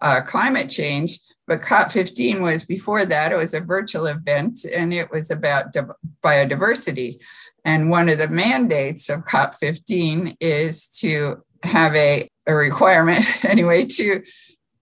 uh, 0.00 0.20
climate 0.22 0.70
change. 0.70 1.18
But 1.46 1.60
COP15 1.60 2.40
was 2.40 2.64
before 2.64 3.04
that, 3.04 3.32
it 3.32 3.36
was 3.36 3.52
a 3.52 3.60
virtual 3.60 4.06
event 4.06 4.64
and 4.64 4.94
it 4.94 5.10
was 5.10 5.30
about 5.30 5.74
biodiversity. 6.22 7.18
And 7.66 7.90
one 7.90 8.08
of 8.08 8.18
the 8.18 8.28
mandates 8.28 9.10
of 9.10 9.24
COP15 9.24 10.36
is 10.40 10.88
to 11.00 11.42
have 11.62 11.94
a, 11.94 12.28
a 12.46 12.54
requirement, 12.54 13.24
anyway, 13.44 13.86
to 13.86 14.22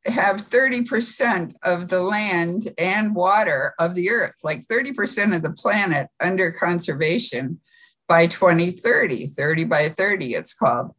have 0.07 0.49
30% 0.49 1.55
of 1.63 1.89
the 1.89 2.01
land 2.01 2.69
and 2.77 3.15
water 3.15 3.75
of 3.79 3.95
the 3.95 4.11
earth, 4.11 4.37
like 4.43 4.67
30% 4.67 5.35
of 5.35 5.43
the 5.43 5.53
planet 5.53 6.09
under 6.21 6.51
conservation 6.51 7.61
by 8.09 8.27
2030, 8.27 9.27
30 9.27 9.65
by 9.65 9.89
30, 9.89 10.35
it's 10.35 10.55
called. 10.55 10.93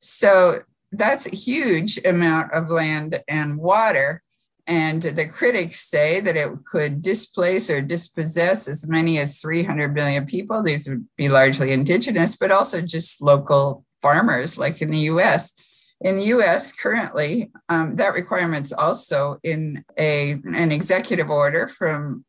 So 0.00 0.62
that's 0.92 1.26
a 1.26 1.36
huge 1.36 1.98
amount 2.04 2.52
of 2.52 2.70
land 2.70 3.22
and 3.28 3.58
water. 3.58 4.22
And 4.66 5.02
the 5.02 5.26
critics 5.26 5.88
say 5.88 6.20
that 6.20 6.36
it 6.36 6.50
could 6.66 7.00
displace 7.00 7.70
or 7.70 7.80
dispossess 7.80 8.68
as 8.68 8.86
many 8.86 9.18
as 9.18 9.40
300 9.40 9.94
million 9.94 10.26
people. 10.26 10.62
These 10.62 10.88
would 10.88 11.06
be 11.16 11.30
largely 11.30 11.72
indigenous, 11.72 12.36
but 12.36 12.50
also 12.50 12.82
just 12.82 13.22
local 13.22 13.84
farmers, 14.02 14.58
like 14.58 14.82
in 14.82 14.90
the 14.90 14.98
US. 15.10 15.52
In 16.00 16.16
the 16.16 16.26
US, 16.26 16.70
currently, 16.72 17.50
um, 17.68 17.96
that 17.96 18.14
requirement's 18.14 18.72
also 18.72 19.38
in 19.42 19.84
a, 19.98 20.32
an 20.44 20.70
executive 20.70 21.28
order 21.28 21.66
from 21.66 22.24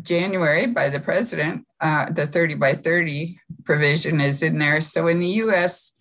January 0.00 0.66
by 0.66 0.88
the 0.88 1.00
president. 1.00 1.66
Uh, 1.80 2.10
the 2.10 2.26
30 2.26 2.54
by 2.54 2.74
30 2.74 3.38
provision 3.64 4.20
is 4.20 4.42
in 4.42 4.58
there. 4.58 4.80
So 4.80 5.08
in 5.08 5.20
the 5.20 5.28
US, 5.44 5.92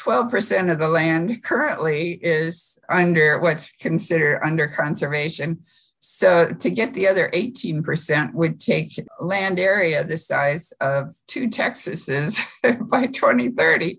12% 0.00 0.70
of 0.70 0.78
the 0.78 0.88
land 0.88 1.42
currently 1.42 2.12
is 2.22 2.78
under 2.88 3.40
what's 3.40 3.72
considered 3.72 4.40
under 4.44 4.68
conservation. 4.68 5.64
So 6.00 6.52
to 6.60 6.70
get 6.70 6.94
the 6.94 7.08
other 7.08 7.30
18% 7.34 8.34
would 8.34 8.60
take 8.60 8.92
land 9.18 9.58
area 9.58 10.04
the 10.04 10.18
size 10.18 10.72
of 10.80 11.16
two 11.26 11.48
Texases 11.48 12.40
by 12.88 13.06
2030. 13.06 13.98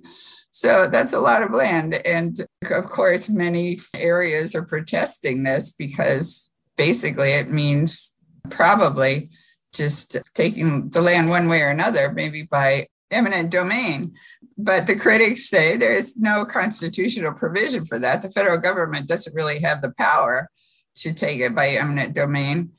So 0.51 0.89
that's 0.89 1.13
a 1.13 1.20
lot 1.20 1.44
of 1.44 1.54
land. 1.54 1.96
And 2.06 2.46
of 2.72 2.86
course, 2.86 3.30
many 3.30 3.80
areas 3.96 4.56
are 4.56 4.66
protesting 4.66 5.44
this 5.44 5.72
because 5.72 6.51
basically 6.77 7.32
it 7.32 7.50
means 7.50 8.13
probably 8.50 9.30
just 9.74 10.18
taking 10.34 10.89
the 10.89 11.01
land 11.01 11.30
one 11.30 11.48
way 11.48 11.62
or 11.62 11.70
another, 11.70 12.12
maybe 12.12 12.44
by 12.44 12.88
eminent 13.12 13.52
domain. 13.52 14.14
But 14.58 14.88
the 14.88 14.96
critics 14.96 15.50
say 15.50 15.78
there 15.78 15.94
is 15.94 16.18
no 16.18 16.46
constitutional 16.46 17.34
provision 17.34 17.86
for 17.86 18.00
that. 18.00 18.22
The 18.22 18.30
federal 18.30 18.60
government 18.60 19.08
doesn't 19.08 19.36
really 19.36 19.60
have 19.60 19.82
the 19.82 19.94
power 19.98 20.50
to 20.98 21.14
take 21.14 21.40
it 21.40 21.54
by 21.54 21.70
eminent 21.70 22.16
domain. 22.16 22.72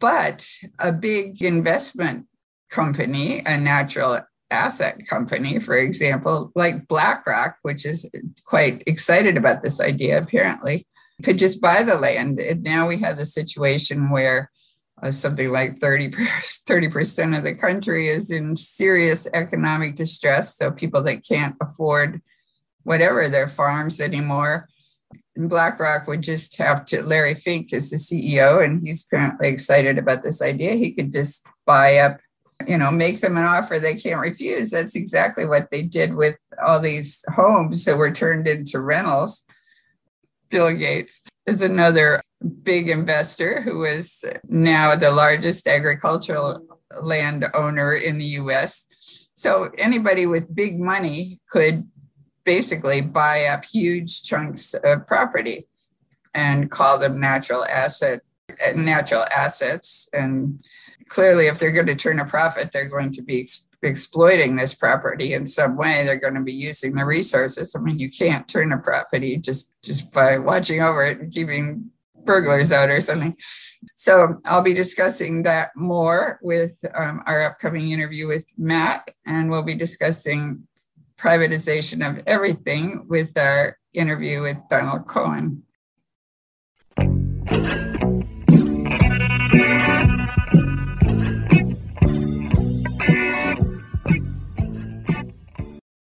But 0.00 0.48
a 0.78 0.92
big 0.92 1.42
investment 1.42 2.26
company, 2.70 3.42
a 3.44 3.58
natural 3.58 4.20
asset 4.50 5.06
company, 5.06 5.58
for 5.58 5.76
example, 5.76 6.52
like 6.54 6.88
BlackRock, 6.88 7.56
which 7.62 7.84
is 7.84 8.08
quite 8.44 8.82
excited 8.86 9.36
about 9.36 9.62
this 9.62 9.80
idea, 9.80 10.18
apparently, 10.18 10.86
could 11.22 11.38
just 11.38 11.60
buy 11.60 11.82
the 11.82 11.96
land. 11.96 12.38
And 12.38 12.62
now 12.62 12.86
we 12.88 12.98
have 12.98 13.18
the 13.18 13.26
situation 13.26 14.10
where 14.10 14.50
uh, 15.02 15.10
something 15.10 15.50
like 15.50 15.76
30, 15.78 16.10
30% 16.10 17.36
of 17.38 17.44
the 17.44 17.54
country 17.54 18.08
is 18.08 18.30
in 18.30 18.56
serious 18.56 19.26
economic 19.32 19.94
distress. 19.94 20.56
So 20.56 20.70
people 20.70 21.02
that 21.04 21.26
can't 21.26 21.56
afford 21.60 22.20
whatever 22.82 23.28
their 23.28 23.48
farms 23.48 24.00
anymore. 24.00 24.68
And 25.36 25.48
BlackRock 25.48 26.06
would 26.08 26.22
just 26.22 26.56
have 26.56 26.84
to, 26.86 27.02
Larry 27.02 27.34
Fink 27.34 27.72
is 27.72 27.90
the 27.90 27.96
CEO, 27.96 28.64
and 28.64 28.84
he's 28.84 29.04
apparently 29.04 29.48
excited 29.48 29.98
about 29.98 30.22
this 30.22 30.42
idea. 30.42 30.74
He 30.74 30.92
could 30.92 31.12
just 31.12 31.46
buy 31.64 31.98
up, 31.98 32.18
you 32.66 32.76
know, 32.76 32.90
make 32.90 33.20
them 33.20 33.36
an 33.36 33.44
offer 33.44 33.78
they 33.78 33.94
can't 33.94 34.20
refuse. 34.20 34.70
That's 34.70 34.96
exactly 34.96 35.46
what 35.46 35.70
they 35.70 35.82
did 35.82 36.14
with 36.14 36.38
all 36.66 36.80
these 36.80 37.24
homes 37.34 37.84
that 37.84 37.96
were 37.96 38.10
turned 38.10 38.48
into 38.48 38.80
rentals. 38.80 39.44
Bill 40.50 40.74
Gates 40.74 41.26
is 41.46 41.62
another 41.62 42.22
big 42.62 42.88
investor 42.88 43.60
who 43.60 43.84
is 43.84 44.24
now 44.44 44.94
the 44.94 45.10
largest 45.10 45.66
agricultural 45.66 46.60
landowner 47.02 47.94
in 47.94 48.18
the 48.18 48.24
US. 48.42 48.86
So 49.34 49.70
anybody 49.78 50.26
with 50.26 50.54
big 50.54 50.78
money 50.78 51.40
could 51.50 51.88
basically 52.44 53.00
buy 53.00 53.44
up 53.44 53.64
huge 53.64 54.22
chunks 54.22 54.74
of 54.74 55.06
property 55.06 55.66
and 56.34 56.70
call 56.70 56.98
them 56.98 57.20
natural 57.20 57.64
asset 57.64 58.22
natural 58.74 59.24
assets 59.34 60.08
and 60.14 60.64
clearly 61.08 61.46
if 61.46 61.58
they're 61.58 61.72
going 61.72 61.86
to 61.86 61.94
turn 61.94 62.18
a 62.18 62.24
profit 62.24 62.72
they're 62.72 62.88
going 62.88 63.12
to 63.12 63.22
be 63.22 63.46
exploiting 63.82 64.56
this 64.56 64.74
property 64.74 65.34
in 65.34 65.46
some 65.46 65.76
way 65.76 66.04
they're 66.04 66.18
going 66.18 66.34
to 66.34 66.42
be 66.42 66.52
using 66.52 66.94
the 66.94 67.04
resources 67.04 67.74
i 67.76 67.78
mean 67.78 67.98
you 67.98 68.10
can't 68.10 68.48
turn 68.48 68.72
a 68.72 68.78
property 68.78 69.36
just 69.36 69.72
just 69.82 70.12
by 70.12 70.36
watching 70.36 70.80
over 70.82 71.04
it 71.04 71.18
and 71.20 71.32
keeping 71.32 71.90
burglars 72.28 72.70
out 72.72 72.90
or 72.90 73.00
something. 73.00 73.34
So 73.94 74.38
I'll 74.44 74.62
be 74.62 74.74
discussing 74.74 75.42
that 75.44 75.70
more 75.74 76.38
with 76.42 76.78
um, 76.94 77.22
our 77.26 77.42
upcoming 77.42 77.90
interview 77.90 78.28
with 78.28 78.46
Matt, 78.58 79.10
and 79.26 79.50
we'll 79.50 79.64
be 79.64 79.74
discussing 79.74 80.68
privatization 81.16 82.08
of 82.08 82.22
everything 82.26 83.06
with 83.08 83.36
our 83.38 83.78
interview 83.94 84.42
with 84.42 84.58
Donald 84.70 85.06
Cohen. 85.06 85.64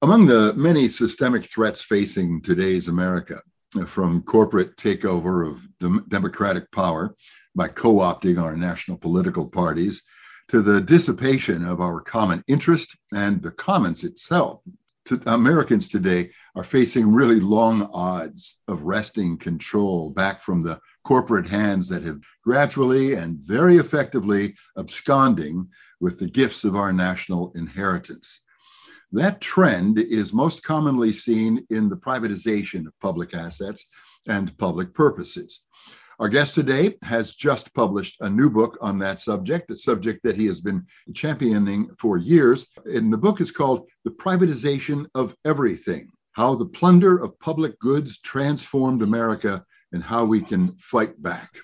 Among 0.04 0.26
the 0.26 0.54
many 0.58 0.90
systemic 0.90 1.46
threats 1.46 1.82
facing 1.82 2.42
today's 2.42 2.90
America, 2.90 3.40
uh, 3.80 3.86
from 3.86 4.22
corporate 4.24 4.76
takeover 4.76 5.50
of 5.50 5.66
democratic 6.10 6.70
power 6.74 7.16
by 7.56 7.70
co 7.70 7.94
opting 8.00 8.38
our 8.38 8.58
national 8.58 8.98
political 8.98 9.48
parties 9.48 10.04
to 10.50 10.62
the 10.62 10.82
dissipation 10.82 11.64
of 11.64 11.80
our 11.80 12.02
common 12.02 12.44
interest 12.50 12.98
and 13.14 13.42
the 13.42 13.52
commons 13.52 14.04
itself. 14.04 14.60
To, 15.06 15.22
Americans 15.26 15.88
today 15.88 16.32
are 16.54 16.66
facing 16.66 17.14
really 17.14 17.40
long 17.40 17.90
odds 17.94 18.60
of 18.68 18.82
wresting 18.82 19.38
control 19.38 20.10
back 20.10 20.42
from 20.42 20.64
the 20.64 20.82
corporate 21.06 21.48
hands 21.48 21.88
that 21.88 22.04
have 22.04 22.20
gradually 22.44 23.14
and 23.14 23.38
very 23.38 23.78
effectively 23.78 24.56
absconding 24.78 25.70
with 26.02 26.20
the 26.20 26.30
gifts 26.30 26.66
of 26.66 26.76
our 26.76 26.92
national 26.92 27.54
inheritance. 27.56 28.42
That 29.14 29.42
trend 29.42 30.00
is 30.00 30.34
most 30.34 30.64
commonly 30.64 31.12
seen 31.12 31.68
in 31.70 31.88
the 31.88 31.96
privatization 31.96 32.88
of 32.88 33.00
public 33.00 33.36
assets 33.36 33.88
and 34.28 34.58
public 34.58 34.92
purposes. 34.92 35.62
Our 36.20 36.30
guest 36.30 36.56
today 36.56 36.96
has 37.04 37.36
just 37.36 37.76
published 37.76 38.20
a 38.22 38.30
new 38.30 38.50
book 38.50 38.76
on 38.82 38.98
that 39.00 39.20
subject, 39.20 39.70
a 39.70 39.76
subject 39.76 40.24
that 40.24 40.36
he 40.36 40.48
has 40.48 40.62
been 40.62 40.88
championing 41.14 41.90
for 42.00 42.18
years. 42.18 42.70
And 42.86 43.14
the 43.14 43.20
book 43.20 43.40
is 43.40 43.52
called 43.52 43.88
The 44.04 44.10
Privatization 44.10 45.06
of 45.14 45.36
Everything 45.46 46.10
How 46.32 46.56
the 46.56 46.66
Plunder 46.66 47.16
of 47.16 47.40
Public 47.40 47.78
Goods 47.78 48.20
Transformed 48.20 49.04
America 49.04 49.64
and 49.92 50.02
How 50.02 50.26
We 50.26 50.42
Can 50.42 50.76
Fight 50.78 51.22
Back. 51.22 51.56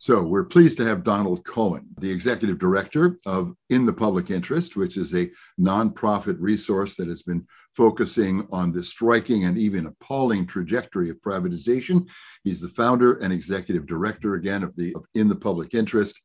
So 0.00 0.22
we're 0.22 0.44
pleased 0.44 0.78
to 0.78 0.86
have 0.86 1.02
Donald 1.02 1.44
Cohen, 1.44 1.88
the 1.98 2.08
executive 2.08 2.60
director 2.60 3.18
of 3.26 3.52
In 3.68 3.84
the 3.84 3.92
Public 3.92 4.30
Interest, 4.30 4.76
which 4.76 4.96
is 4.96 5.12
a 5.12 5.28
nonprofit 5.60 6.36
resource 6.38 6.94
that 6.96 7.08
has 7.08 7.24
been 7.24 7.44
focusing 7.76 8.46
on 8.52 8.70
the 8.70 8.84
striking 8.84 9.46
and 9.46 9.58
even 9.58 9.86
appalling 9.86 10.46
trajectory 10.46 11.10
of 11.10 11.20
privatization. 11.20 12.08
He's 12.44 12.60
the 12.60 12.68
founder 12.68 13.14
and 13.14 13.32
executive 13.32 13.86
director 13.86 14.34
again 14.34 14.62
of 14.62 14.76
the 14.76 14.94
of 14.94 15.04
In 15.14 15.28
the 15.28 15.34
Public 15.34 15.74
Interest, 15.74 16.16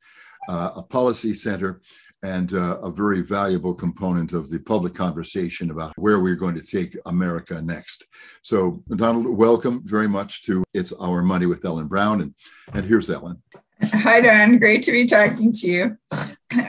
uh, 0.48 0.74
a 0.76 0.84
policy 0.84 1.34
center 1.34 1.82
and 2.24 2.54
uh, 2.54 2.80
a 2.82 2.90
very 2.90 3.22
valuable 3.22 3.74
component 3.74 4.32
of 4.32 4.50
the 4.50 4.60
public 4.60 4.94
conversation 4.94 5.70
about 5.70 5.92
where 5.98 6.20
we're 6.22 6.36
going 6.36 6.56
to 6.56 6.62
take 6.62 6.96
America 7.06 7.62
next. 7.62 8.08
So, 8.42 8.82
Donald, 8.96 9.28
welcome 9.28 9.82
very 9.84 10.08
much 10.08 10.44
to 10.44 10.64
It's 10.74 10.94
Our 10.94 11.22
Money 11.22 11.46
with 11.46 11.66
Ellen 11.66 11.88
Brown. 11.88 12.22
And, 12.22 12.34
and 12.74 12.86
here's 12.86 13.10
Ellen. 13.10 13.42
Hi, 13.82 14.22
Don. 14.22 14.58
Great 14.58 14.84
to 14.84 14.94
be 14.94 15.06
talking 15.06 15.52
to 15.52 15.68
you. 15.68 15.98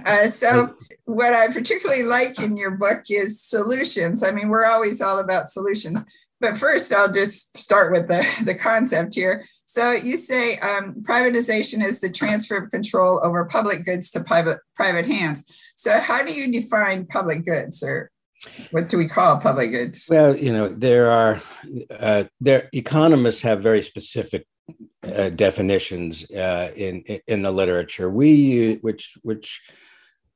Uh, 0.07 0.27
so, 0.27 0.75
what 1.05 1.33
I 1.33 1.49
particularly 1.49 2.03
like 2.03 2.41
in 2.41 2.57
your 2.57 2.73
book 2.73 3.03
is 3.11 3.41
solutions. 3.41 4.25
I 4.25 4.33
mean, 4.33 4.49
we're 4.49 4.67
always 4.67 5.01
all 5.01 5.19
about 5.19 5.49
solutions. 5.49 6.05
But 6.45 6.59
first, 6.59 6.93
I'll 6.93 7.11
just 7.11 7.57
start 7.57 7.91
with 7.91 8.07
the, 8.07 8.23
the 8.45 8.55
concept 8.55 9.15
here. 9.15 9.47
So, 9.65 9.93
you 9.93 10.19
say 10.19 10.59
um, 10.59 10.97
privatization 11.01 11.83
is 11.83 12.03
the 12.03 12.13
transfer 12.13 12.59
of 12.59 12.71
control 12.71 13.19
over 13.25 13.47
public 13.47 13.87
goods 13.87 14.11
to 14.11 14.23
private, 14.23 14.59
private 14.75 15.07
hands. 15.07 15.51
So, 15.75 15.99
how 15.99 16.23
do 16.23 16.35
you 16.35 16.53
define 16.53 17.07
public 17.07 17.47
goods, 17.47 17.83
or 17.83 18.11
what 18.73 18.91
do 18.91 18.99
we 18.99 19.09
call 19.09 19.39
public 19.39 19.71
goods? 19.71 20.07
Well, 20.11 20.37
you 20.37 20.53
know, 20.53 20.69
there 20.69 21.11
are 21.11 21.43
uh, 21.91 22.25
there 22.43 22.69
economists 22.75 23.41
have 23.41 23.63
very 23.63 23.83
specific 23.83 24.47
uh, 25.03 25.31
definitions 25.31 26.31
uh, 26.31 26.73
in 26.77 27.05
in 27.27 27.41
the 27.41 27.53
literature. 27.53 28.11
We 28.11 28.75
which 28.83 29.17
which 29.23 29.63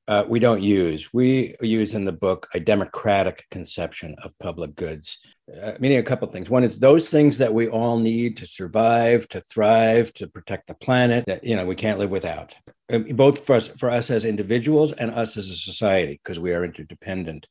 uh, 0.08 0.24
we 0.26 0.40
don't 0.40 0.62
use. 0.62 1.12
We 1.12 1.54
use 1.60 1.94
in 1.94 2.04
the 2.04 2.12
book 2.12 2.48
a 2.54 2.60
democratic 2.60 3.46
conception 3.50 4.16
of 4.24 4.36
public 4.38 4.74
goods, 4.74 5.18
uh, 5.62 5.74
meaning 5.78 5.98
a 5.98 6.02
couple 6.02 6.26
things. 6.28 6.50
One 6.50 6.64
is 6.64 6.78
those 6.78 7.08
things 7.08 7.38
that 7.38 7.54
we 7.54 7.68
all 7.68 7.98
need 7.98 8.36
to 8.38 8.46
survive, 8.46 9.28
to 9.28 9.40
thrive, 9.42 10.12
to 10.14 10.26
protect 10.26 10.66
the 10.66 10.74
planet 10.74 11.24
that 11.26 11.44
you 11.44 11.54
know 11.54 11.66
we 11.66 11.76
can't 11.76 11.98
live 11.98 12.10
without. 12.10 12.56
Um, 12.90 13.04
both 13.04 13.44
for 13.44 13.54
us, 13.54 13.68
for 13.68 13.90
us 13.90 14.10
as 14.10 14.24
individuals 14.24 14.92
and 14.92 15.10
us 15.12 15.36
as 15.36 15.50
a 15.50 15.56
society, 15.56 16.20
because 16.24 16.40
we 16.40 16.52
are 16.52 16.64
interdependent. 16.64 17.46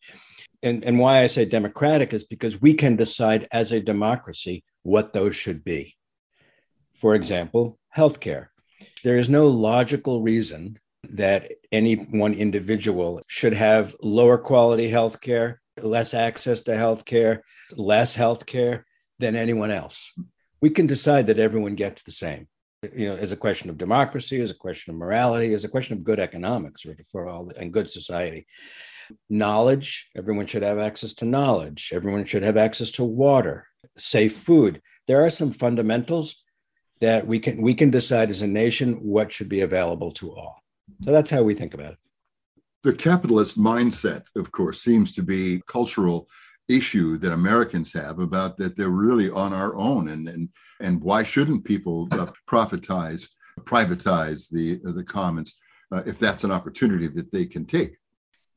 And, 0.63 0.83
and 0.83 0.97
why 0.97 1.21
I 1.21 1.27
say 1.27 1.45
democratic 1.45 2.11
is 2.13 2.23
because 2.23 2.59
we 2.59 2.73
can 2.73 2.95
decide 2.95 3.47
as 3.51 3.71
a 3.71 3.79
democracy 3.79 4.63
what 4.81 5.13
those 5.13 5.35
should 5.35 5.63
be 5.63 5.97
for 6.97 7.13
example, 7.13 7.77
healthcare. 7.95 8.47
There 9.03 9.17
is 9.17 9.29
no 9.29 9.47
logical 9.47 10.21
reason 10.21 10.79
that 11.03 11.51
any 11.71 11.95
one 11.95 12.33
individual 12.33 13.21
should 13.27 13.53
have 13.53 13.95
lower 14.01 14.37
quality 14.37 14.89
health 14.89 15.21
care, 15.21 15.61
less 15.81 16.13
access 16.13 16.61
to 16.61 16.75
health 16.75 17.05
care, 17.05 17.43
less 17.75 18.15
health 18.15 18.45
care 18.45 18.85
than 19.19 19.35
anyone 19.35 19.71
else. 19.71 20.11
We 20.61 20.69
can 20.69 20.87
decide 20.87 21.27
that 21.27 21.39
everyone 21.39 21.75
gets 21.75 22.03
the 22.03 22.11
same. 22.11 22.47
You 22.93 23.09
know, 23.09 23.15
as 23.15 23.31
a 23.31 23.37
question 23.37 23.69
of 23.69 23.77
democracy, 23.77 24.39
as 24.39 24.51
a 24.51 24.55
question 24.55 24.93
of 24.93 24.99
morality, 24.99 25.53
as 25.53 25.63
a 25.63 25.69
question 25.69 25.97
of 25.97 26.03
good 26.03 26.19
economics 26.19 26.85
for 27.11 27.27
all 27.27 27.51
and 27.57 27.73
good 27.73 27.89
society. 27.89 28.45
Knowledge, 29.29 30.09
everyone 30.15 30.45
should 30.47 30.63
have 30.63 30.77
access 30.77 31.13
to 31.13 31.25
knowledge. 31.25 31.91
Everyone 31.93 32.25
should 32.25 32.43
have 32.43 32.57
access 32.57 32.91
to 32.91 33.03
water, 33.03 33.67
safe 33.97 34.35
food. 34.35 34.81
There 35.07 35.23
are 35.23 35.29
some 35.29 35.51
fundamentals 35.51 36.43
that 36.99 37.25
we 37.25 37.39
can 37.39 37.61
we 37.61 37.73
can 37.73 37.89
decide 37.89 38.29
as 38.29 38.41
a 38.41 38.47
nation 38.47 38.93
what 38.95 39.31
should 39.31 39.49
be 39.49 39.61
available 39.61 40.11
to 40.13 40.35
all. 40.35 40.61
So 41.03 41.11
that's 41.11 41.29
how 41.29 41.43
we 41.43 41.53
think 41.53 41.73
about 41.73 41.93
it. 41.93 41.97
The 42.83 42.93
capitalist 42.93 43.57
mindset, 43.57 44.25
of 44.35 44.51
course, 44.51 44.81
seems 44.81 45.11
to 45.13 45.23
be 45.23 45.61
cultural 45.67 46.27
issue 46.67 47.17
that 47.17 47.31
Americans 47.31 47.93
have 47.93 48.19
about 48.19 48.57
that 48.57 48.75
they're 48.75 48.89
really 48.89 49.29
on 49.29 49.53
our 49.53 49.75
own. 49.75 50.09
And 50.09 50.27
and 50.27 50.49
and 50.79 51.01
why 51.01 51.23
shouldn't 51.23 51.65
people 51.65 52.07
uh, 52.11 52.27
profitize 52.47 53.29
privatize 53.61 54.49
the 54.49 54.79
the 54.83 55.03
commons 55.03 55.59
uh, 55.91 56.03
if 56.05 56.19
that's 56.19 56.43
an 56.43 56.51
opportunity 56.51 57.07
that 57.07 57.31
they 57.31 57.45
can 57.45 57.65
take? 57.65 57.97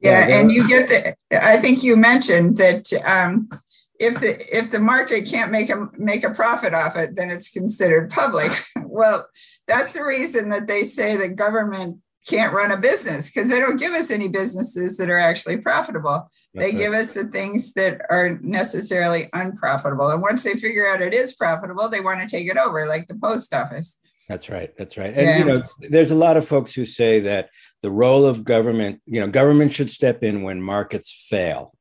Yeah 0.01 0.27
and 0.29 0.51
you 0.51 0.67
get 0.67 0.89
the 0.89 1.15
i 1.33 1.59
think 1.59 1.83
you 1.83 1.95
mentioned 1.95 2.57
that 2.57 2.91
um, 3.05 3.51
if 3.99 4.19
the 4.19 4.59
if 4.59 4.71
the 4.71 4.79
market 4.79 5.29
can't 5.31 5.53
make 5.53 5.69
a 5.69 5.89
make 5.99 6.25
a 6.25 6.31
profit 6.31 6.73
off 6.73 6.97
it 6.97 7.15
then 7.17 7.31
it's 7.31 7.51
considered 7.51 8.11
public. 8.11 8.51
Well 8.93 9.29
that's 9.69 9.93
the 9.93 10.05
reason 10.05 10.51
that 10.51 10.67
they 10.67 10.83
say 10.83 11.17
that 11.17 11.37
government 11.37 11.99
can't 12.31 12.53
run 12.53 12.71
a 12.71 12.77
business 12.77 13.31
because 13.31 13.49
they 13.49 13.59
don't 13.59 13.79
give 13.79 13.93
us 13.93 14.11
any 14.11 14.29
businesses 14.29 14.97
that 14.97 15.11
are 15.11 15.19
actually 15.19 15.59
profitable. 15.59 16.29
That's 16.55 16.73
they 16.73 16.79
give 16.79 16.93
us 16.93 17.13
the 17.13 17.25
things 17.25 17.73
that 17.75 18.01
are 18.09 18.39
necessarily 18.41 19.29
unprofitable. 19.33 20.11
And 20.11 20.23
once 20.23 20.45
they 20.45 20.55
figure 20.55 20.89
out 20.89 21.03
it 21.03 21.13
is 21.13 21.35
profitable, 21.35 21.89
they 21.89 22.01
want 22.01 22.21
to 22.21 22.29
take 22.29 22.49
it 22.49 22.57
over, 22.57 22.87
like 22.87 23.09
the 23.09 23.17
post 23.17 23.53
office. 23.53 24.01
That's 24.29 24.49
right. 24.49 24.71
That's 24.79 24.97
right. 24.97 25.13
And 25.13 25.27
yeah. 25.27 25.39
you 25.39 25.45
know, 25.45 25.61
there's 25.91 26.13
a 26.13 26.17
lot 26.17 26.37
of 26.37 26.47
folks 26.47 26.73
who 26.73 26.85
say 26.85 27.19
that 27.21 27.51
the 27.83 27.91
role 27.91 28.25
of 28.25 28.45
government, 28.45 29.03
you 29.05 29.21
know, 29.21 29.27
government 29.27 29.73
should 29.73 29.91
step 29.91 30.23
in 30.23 30.43
when 30.43 30.63
markets 30.63 31.27
fail. 31.29 31.75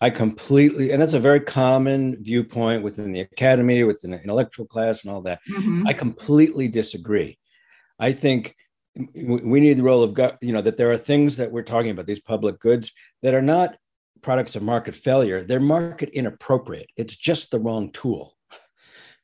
I 0.00 0.10
completely, 0.10 0.90
and 0.90 1.00
that's 1.00 1.12
a 1.12 1.20
very 1.20 1.40
common 1.40 2.16
viewpoint 2.22 2.82
within 2.82 3.12
the 3.12 3.20
academy, 3.20 3.84
within 3.84 4.10
the 4.12 4.20
intellectual 4.20 4.66
class, 4.66 5.04
and 5.04 5.12
all 5.12 5.20
that. 5.22 5.40
Mm-hmm. 5.48 5.86
I 5.86 5.92
completely 5.92 6.68
disagree. 6.68 7.38
I 7.98 8.12
think 8.12 8.56
we 8.96 9.60
need 9.60 9.76
the 9.76 9.82
role 9.82 10.02
of 10.02 10.18
you 10.40 10.52
know 10.52 10.60
that 10.60 10.76
there 10.76 10.90
are 10.90 10.96
things 10.96 11.36
that 11.36 11.52
we're 11.52 11.62
talking 11.62 11.90
about 11.90 12.06
these 12.06 12.20
public 12.20 12.58
goods 12.58 12.92
that 13.22 13.34
are 13.34 13.42
not 13.42 13.76
products 14.20 14.56
of 14.56 14.62
market 14.62 14.94
failure. 14.94 15.42
They're 15.42 15.60
market 15.60 16.10
inappropriate. 16.10 16.90
It's 16.96 17.16
just 17.16 17.50
the 17.50 17.60
wrong 17.60 17.90
tool. 17.92 18.36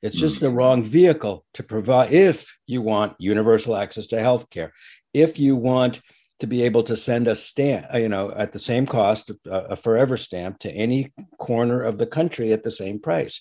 It's 0.03 0.17
just 0.17 0.41
the 0.41 0.49
mm. 0.49 0.57
wrong 0.57 0.85
vehicle 0.85 1.45
to 1.55 1.63
provide 1.63 2.13
if 2.13 2.57
you 2.67 2.83
want 2.83 3.17
universal 3.19 3.75
access 3.75 4.07
to 4.09 4.21
health 4.21 4.51
care 4.51 4.73
if 5.17 5.39
you 5.39 5.57
want 5.57 6.03
to 6.39 6.47
be 6.47 6.63
able 6.63 6.83
to 6.83 6.95
send 6.97 7.27
a 7.27 7.35
stamp 7.35 7.87
uh, 7.93 7.99
you 7.99 8.09
know 8.09 8.31
at 8.37 8.53
the 8.53 8.59
same 8.59 8.87
cost 8.87 9.31
uh, 9.31 9.65
a 9.71 9.77
forever 9.77 10.17
stamp 10.17 10.59
to 10.59 10.71
any 10.71 11.13
corner 11.39 11.83
of 11.83 11.97
the 11.97 12.07
country 12.07 12.53
at 12.53 12.63
the 12.63 12.71
same 12.71 13.01
price. 13.01 13.41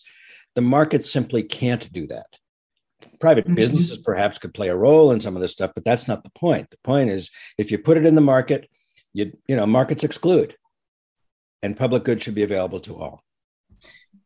The 0.55 0.61
market 0.61 1.03
simply 1.03 1.43
can't 1.43 1.91
do 1.91 2.07
that 2.07 2.27
private 3.19 3.45
mm-hmm. 3.45 3.55
businesses 3.55 3.97
perhaps 3.97 4.37
could 4.37 4.53
play 4.53 4.69
a 4.69 4.75
role 4.75 5.11
in 5.11 5.19
some 5.19 5.35
of 5.35 5.41
this 5.41 5.51
stuff 5.51 5.71
but 5.73 5.85
that's 5.85 6.07
not 6.07 6.23
the 6.23 6.31
point. 6.31 6.69
The 6.69 6.77
point 6.83 7.09
is 7.09 7.29
if 7.57 7.71
you 7.71 7.77
put 7.77 7.97
it 7.97 8.05
in 8.05 8.15
the 8.15 8.21
market 8.21 8.69
you 9.13 9.31
you 9.47 9.55
know 9.55 9.65
markets 9.65 10.03
exclude 10.03 10.55
and 11.63 11.77
public 11.77 12.03
goods 12.03 12.23
should 12.23 12.35
be 12.35 12.43
available 12.43 12.79
to 12.81 12.95
all. 12.95 13.23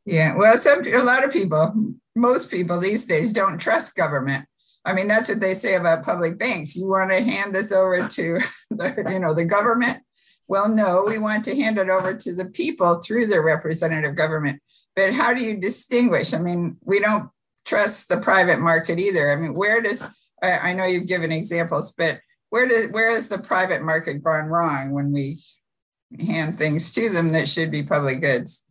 Yeah 0.05 0.35
well 0.35 0.57
some 0.57 0.85
a 0.85 1.03
lot 1.03 1.23
of 1.23 1.31
people 1.31 1.93
most 2.15 2.51
people 2.51 2.79
these 2.79 3.05
days 3.05 3.31
don't 3.31 3.59
trust 3.59 3.95
government. 3.95 4.45
I 4.83 4.93
mean 4.93 5.07
that's 5.07 5.29
what 5.29 5.39
they 5.39 5.53
say 5.53 5.75
about 5.75 6.03
public 6.03 6.37
banks. 6.37 6.75
You 6.75 6.87
want 6.87 7.11
to 7.11 7.21
hand 7.21 7.53
this 7.53 7.71
over 7.71 8.07
to 8.07 8.39
the 8.71 9.09
you 9.11 9.19
know 9.19 9.33
the 9.33 9.45
government? 9.45 9.99
Well 10.47 10.67
no 10.67 11.05
we 11.07 11.17
want 11.17 11.45
to 11.45 11.55
hand 11.55 11.77
it 11.77 11.89
over 11.89 12.13
to 12.13 12.33
the 12.33 12.45
people 12.45 12.99
through 12.99 13.27
their 13.27 13.43
representative 13.43 14.15
government. 14.15 14.61
But 14.95 15.13
how 15.13 15.33
do 15.33 15.41
you 15.41 15.57
distinguish? 15.57 16.33
I 16.33 16.39
mean 16.39 16.77
we 16.83 16.99
don't 16.99 17.29
trust 17.69 18.09
the 18.09 18.19
private 18.19 18.59
market 18.59 18.97
either. 18.97 19.31
I 19.31 19.35
mean, 19.35 19.53
where 19.53 19.81
does 19.81 20.03
I, 20.41 20.51
I 20.51 20.73
know 20.73 20.85
you've 20.85 21.07
given 21.07 21.31
examples, 21.31 21.93
but 21.93 22.19
where 22.49 22.67
does 22.67 22.91
where 22.91 23.11
has 23.11 23.29
the 23.29 23.37
private 23.37 23.83
market 23.83 24.23
gone 24.23 24.45
wrong 24.45 24.91
when 24.91 25.11
we 25.11 25.37
hand 26.19 26.57
things 26.57 26.91
to 26.93 27.09
them 27.09 27.31
that 27.33 27.47
should 27.47 27.71
be 27.71 27.83
public 27.83 28.21
goods? 28.21 28.65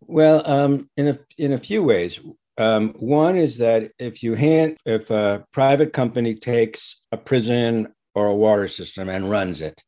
Well, 0.00 0.48
um, 0.48 0.88
in 0.96 1.08
a 1.08 1.18
in 1.36 1.52
a 1.52 1.58
few 1.58 1.82
ways. 1.82 2.20
Um, 2.58 2.94
one 2.98 3.36
is 3.36 3.58
that 3.58 3.90
if 3.98 4.22
you 4.22 4.34
hand 4.34 4.78
if 4.86 5.10
a 5.10 5.44
private 5.52 5.92
company 5.92 6.34
takes 6.34 7.02
a 7.12 7.18
prison 7.18 7.92
or 8.14 8.28
a 8.28 8.34
water 8.34 8.66
system 8.66 9.10
and 9.10 9.28
runs 9.28 9.60
it, 9.60 9.82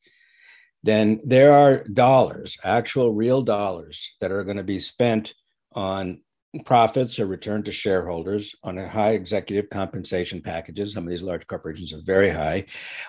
then 0.82 1.18
there 1.24 1.54
are 1.54 1.84
dollars, 1.84 2.58
actual 2.62 3.14
real 3.14 3.40
dollars, 3.40 4.14
that 4.20 4.32
are 4.32 4.44
going 4.44 4.58
to 4.58 4.62
be 4.62 4.80
spent 4.80 5.32
on 5.72 6.20
profits 6.64 7.18
are 7.18 7.26
returned 7.26 7.64
to 7.66 7.72
shareholders 7.72 8.54
on 8.62 8.76
high 8.76 9.12
executive 9.12 9.70
compensation 9.70 10.40
packages. 10.42 10.92
Some 10.92 11.04
of 11.04 11.10
these 11.10 11.22
large 11.22 11.46
corporations 11.46 11.92
are 11.92 12.02
very 12.04 12.30
high 12.30 12.66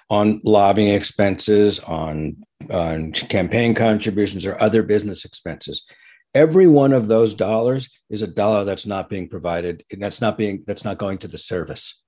on 0.10 0.42
lobbying 0.44 0.94
expenses, 0.94 1.80
on, 1.80 2.38
on 2.70 3.12
campaign 3.12 3.74
contributions, 3.76 4.46
or 4.46 4.62
other 4.62 4.84
business 4.84 5.26
expenses. 5.26 5.86
Every 6.34 6.68
one 6.68 6.94
of 6.94 7.08
those 7.08 7.34
dollars 7.34 7.90
is 8.10 8.22
a 8.22 8.28
dollar 8.28 8.64
that's 8.64 8.86
not 8.86 9.10
being 9.10 9.28
provided, 9.30 9.84
that's 9.98 10.22
not 10.22 10.38
being 10.38 10.64
that's 10.68 10.86
not 10.86 10.98
going 10.98 11.18
to 11.20 11.28
the 11.28 11.38
service. 11.38 12.04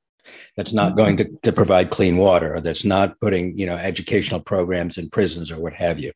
That's 0.56 0.72
not 0.72 0.96
going 0.96 1.18
to, 1.18 1.26
to 1.44 1.52
provide 1.52 1.90
clean 1.90 2.18
water, 2.18 2.56
or 2.56 2.62
that's 2.62 2.86
not 2.86 3.20
putting, 3.20 3.58
you 3.58 3.66
know, 3.66 3.76
educational 3.76 4.40
programs 4.40 5.00
in 5.00 5.10
prisons 5.10 5.52
or 5.52 5.60
what 5.60 5.74
have 5.74 5.98
you. 5.98 6.12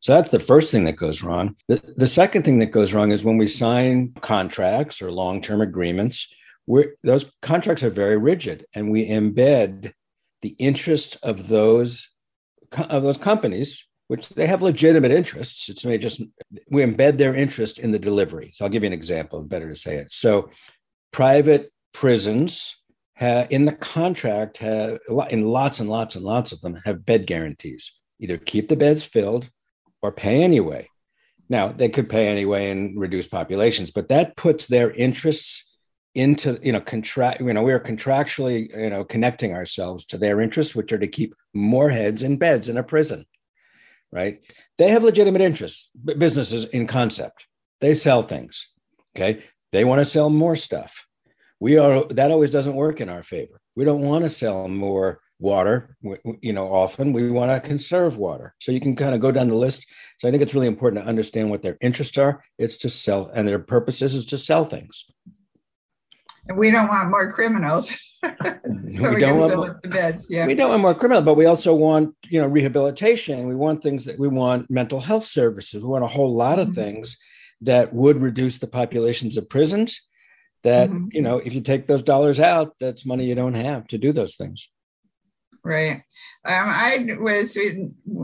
So 0.00 0.14
that's 0.14 0.30
the 0.30 0.40
first 0.40 0.70
thing 0.70 0.84
that 0.84 0.96
goes 0.96 1.22
wrong. 1.22 1.56
The, 1.66 1.82
the 1.96 2.06
second 2.06 2.44
thing 2.44 2.58
that 2.60 2.66
goes 2.66 2.92
wrong 2.92 3.10
is 3.10 3.24
when 3.24 3.38
we 3.38 3.46
sign 3.46 4.12
contracts 4.20 5.02
or 5.02 5.10
long 5.10 5.40
term 5.40 5.60
agreements, 5.60 6.32
those 7.02 7.26
contracts 7.42 7.82
are 7.82 7.90
very 7.90 8.16
rigid 8.16 8.66
and 8.74 8.90
we 8.90 9.08
embed 9.08 9.92
the 10.42 10.54
interest 10.58 11.16
of 11.22 11.48
those 11.48 12.08
of 12.90 13.02
those 13.02 13.18
companies 13.18 13.84
which 14.08 14.28
they 14.30 14.46
have 14.46 14.62
legitimate 14.62 15.10
interests. 15.10 15.68
It's 15.68 15.82
just 15.82 16.22
we 16.70 16.82
embed 16.82 17.18
their 17.18 17.34
interest 17.34 17.78
in 17.78 17.90
the 17.90 17.98
delivery. 17.98 18.52
So 18.54 18.64
i'll 18.64 18.70
give 18.70 18.82
you 18.82 18.88
an 18.88 18.92
example 18.92 19.42
better 19.42 19.68
to 19.68 19.76
say 19.76 19.96
it. 19.96 20.10
So 20.10 20.50
private 21.12 21.70
prisons 21.92 22.76
have, 23.16 23.50
in 23.50 23.66
the 23.66 23.72
contract 23.72 24.58
have 24.58 24.98
in 25.30 25.44
lots 25.44 25.80
and 25.80 25.90
lots 25.90 26.16
and 26.16 26.24
lots 26.24 26.52
of 26.52 26.60
them 26.60 26.80
have 26.84 27.04
bed 27.04 27.26
guarantees. 27.26 27.92
Either 28.18 28.38
keep 28.38 28.68
the 28.68 28.76
beds 28.76 29.04
filled 29.04 29.50
or 30.02 30.12
pay 30.12 30.42
anyway. 30.42 30.88
Now, 31.48 31.68
they 31.68 31.88
could 31.88 32.10
pay 32.10 32.28
anyway 32.28 32.70
and 32.70 32.98
reduce 32.98 33.26
populations, 33.26 33.90
but 33.90 34.08
that 34.08 34.36
puts 34.36 34.66
their 34.66 34.90
interests 34.90 35.64
into, 36.14 36.58
you 36.62 36.72
know, 36.72 36.80
contract, 36.80 37.40
you 37.40 37.52
know, 37.52 37.62
we're 37.62 37.80
contractually, 37.80 38.76
you 38.76 38.90
know, 38.90 39.04
connecting 39.04 39.54
ourselves 39.54 40.04
to 40.06 40.18
their 40.18 40.40
interests, 40.40 40.74
which 40.74 40.92
are 40.92 40.98
to 40.98 41.06
keep 41.06 41.34
more 41.54 41.90
heads 41.90 42.22
in 42.22 42.36
beds 42.36 42.68
in 42.68 42.76
a 42.76 42.82
prison, 42.82 43.24
right? 44.10 44.42
They 44.78 44.88
have 44.90 45.04
legitimate 45.04 45.42
interests, 45.42 45.88
businesses 46.04 46.64
in 46.66 46.86
concept. 46.86 47.46
They 47.80 47.94
sell 47.94 48.22
things, 48.22 48.68
okay? 49.16 49.44
They 49.72 49.84
want 49.84 50.00
to 50.00 50.04
sell 50.04 50.28
more 50.28 50.56
stuff. 50.56 51.06
We 51.60 51.78
are, 51.78 52.04
that 52.08 52.30
always 52.30 52.50
doesn't 52.50 52.74
work 52.74 53.00
in 53.00 53.08
our 53.08 53.22
favor. 53.22 53.60
We 53.74 53.84
don't 53.84 54.02
want 54.02 54.24
to 54.24 54.30
sell 54.30 54.68
more 54.68 55.20
water 55.40 55.96
you 56.40 56.52
know 56.52 56.66
often 56.72 57.12
we 57.12 57.30
want 57.30 57.50
to 57.50 57.66
conserve 57.66 58.16
water. 58.16 58.54
So 58.58 58.72
you 58.72 58.80
can 58.80 58.96
kind 58.96 59.14
of 59.14 59.20
go 59.20 59.30
down 59.30 59.48
the 59.48 59.54
list. 59.54 59.86
So 60.18 60.28
i 60.28 60.30
think 60.30 60.42
it's 60.42 60.54
really 60.54 60.66
important 60.66 61.02
to 61.02 61.08
understand 61.08 61.50
what 61.50 61.62
their 61.62 61.78
interests 61.80 62.18
are. 62.18 62.42
It's 62.58 62.76
to 62.78 62.90
sell 62.90 63.30
and 63.32 63.46
their 63.46 63.58
purposes 63.58 64.14
is 64.14 64.26
to 64.26 64.38
sell 64.38 64.64
things. 64.64 65.04
And 66.48 66.58
we 66.58 66.70
don't 66.70 66.88
want 66.88 67.10
more 67.10 67.30
criminals. 67.30 67.96
So 68.88 69.10
we, 69.10 69.16
we 69.16 69.20
don't 69.20 69.38
want 69.38 69.80
the 69.82 69.88
beds 69.88 70.26
yeah. 70.28 70.44
We 70.46 70.54
don't 70.54 70.70
want 70.70 70.82
more 70.82 70.94
criminals 70.94 71.24
but 71.24 71.34
we 71.34 71.46
also 71.46 71.72
want 71.72 72.16
you 72.28 72.40
know 72.40 72.48
rehabilitation. 72.48 73.46
We 73.46 73.54
want 73.54 73.82
things 73.82 74.06
that 74.06 74.18
we 74.18 74.26
want 74.26 74.68
mental 74.70 75.00
health 75.00 75.24
services. 75.24 75.82
We 75.82 75.88
want 75.88 76.04
a 76.04 76.08
whole 76.08 76.34
lot 76.34 76.58
of 76.58 76.68
mm-hmm. 76.68 76.80
things 76.80 77.16
that 77.60 77.92
would 77.92 78.20
reduce 78.20 78.58
the 78.58 78.66
populations 78.66 79.36
of 79.36 79.48
prisons 79.48 80.00
that 80.62 80.90
mm-hmm. 80.90 81.06
you 81.12 81.22
know 81.22 81.38
if 81.38 81.52
you 81.52 81.60
take 81.60 81.86
those 81.86 82.02
dollars 82.02 82.40
out 82.40 82.74
that's 82.80 83.06
money 83.06 83.24
you 83.24 83.34
don't 83.34 83.54
have 83.54 83.86
to 83.86 83.98
do 83.98 84.12
those 84.12 84.36
things 84.36 84.68
Right. 85.68 86.02
Um, 86.46 86.64
I 86.66 87.06
was 87.20 87.58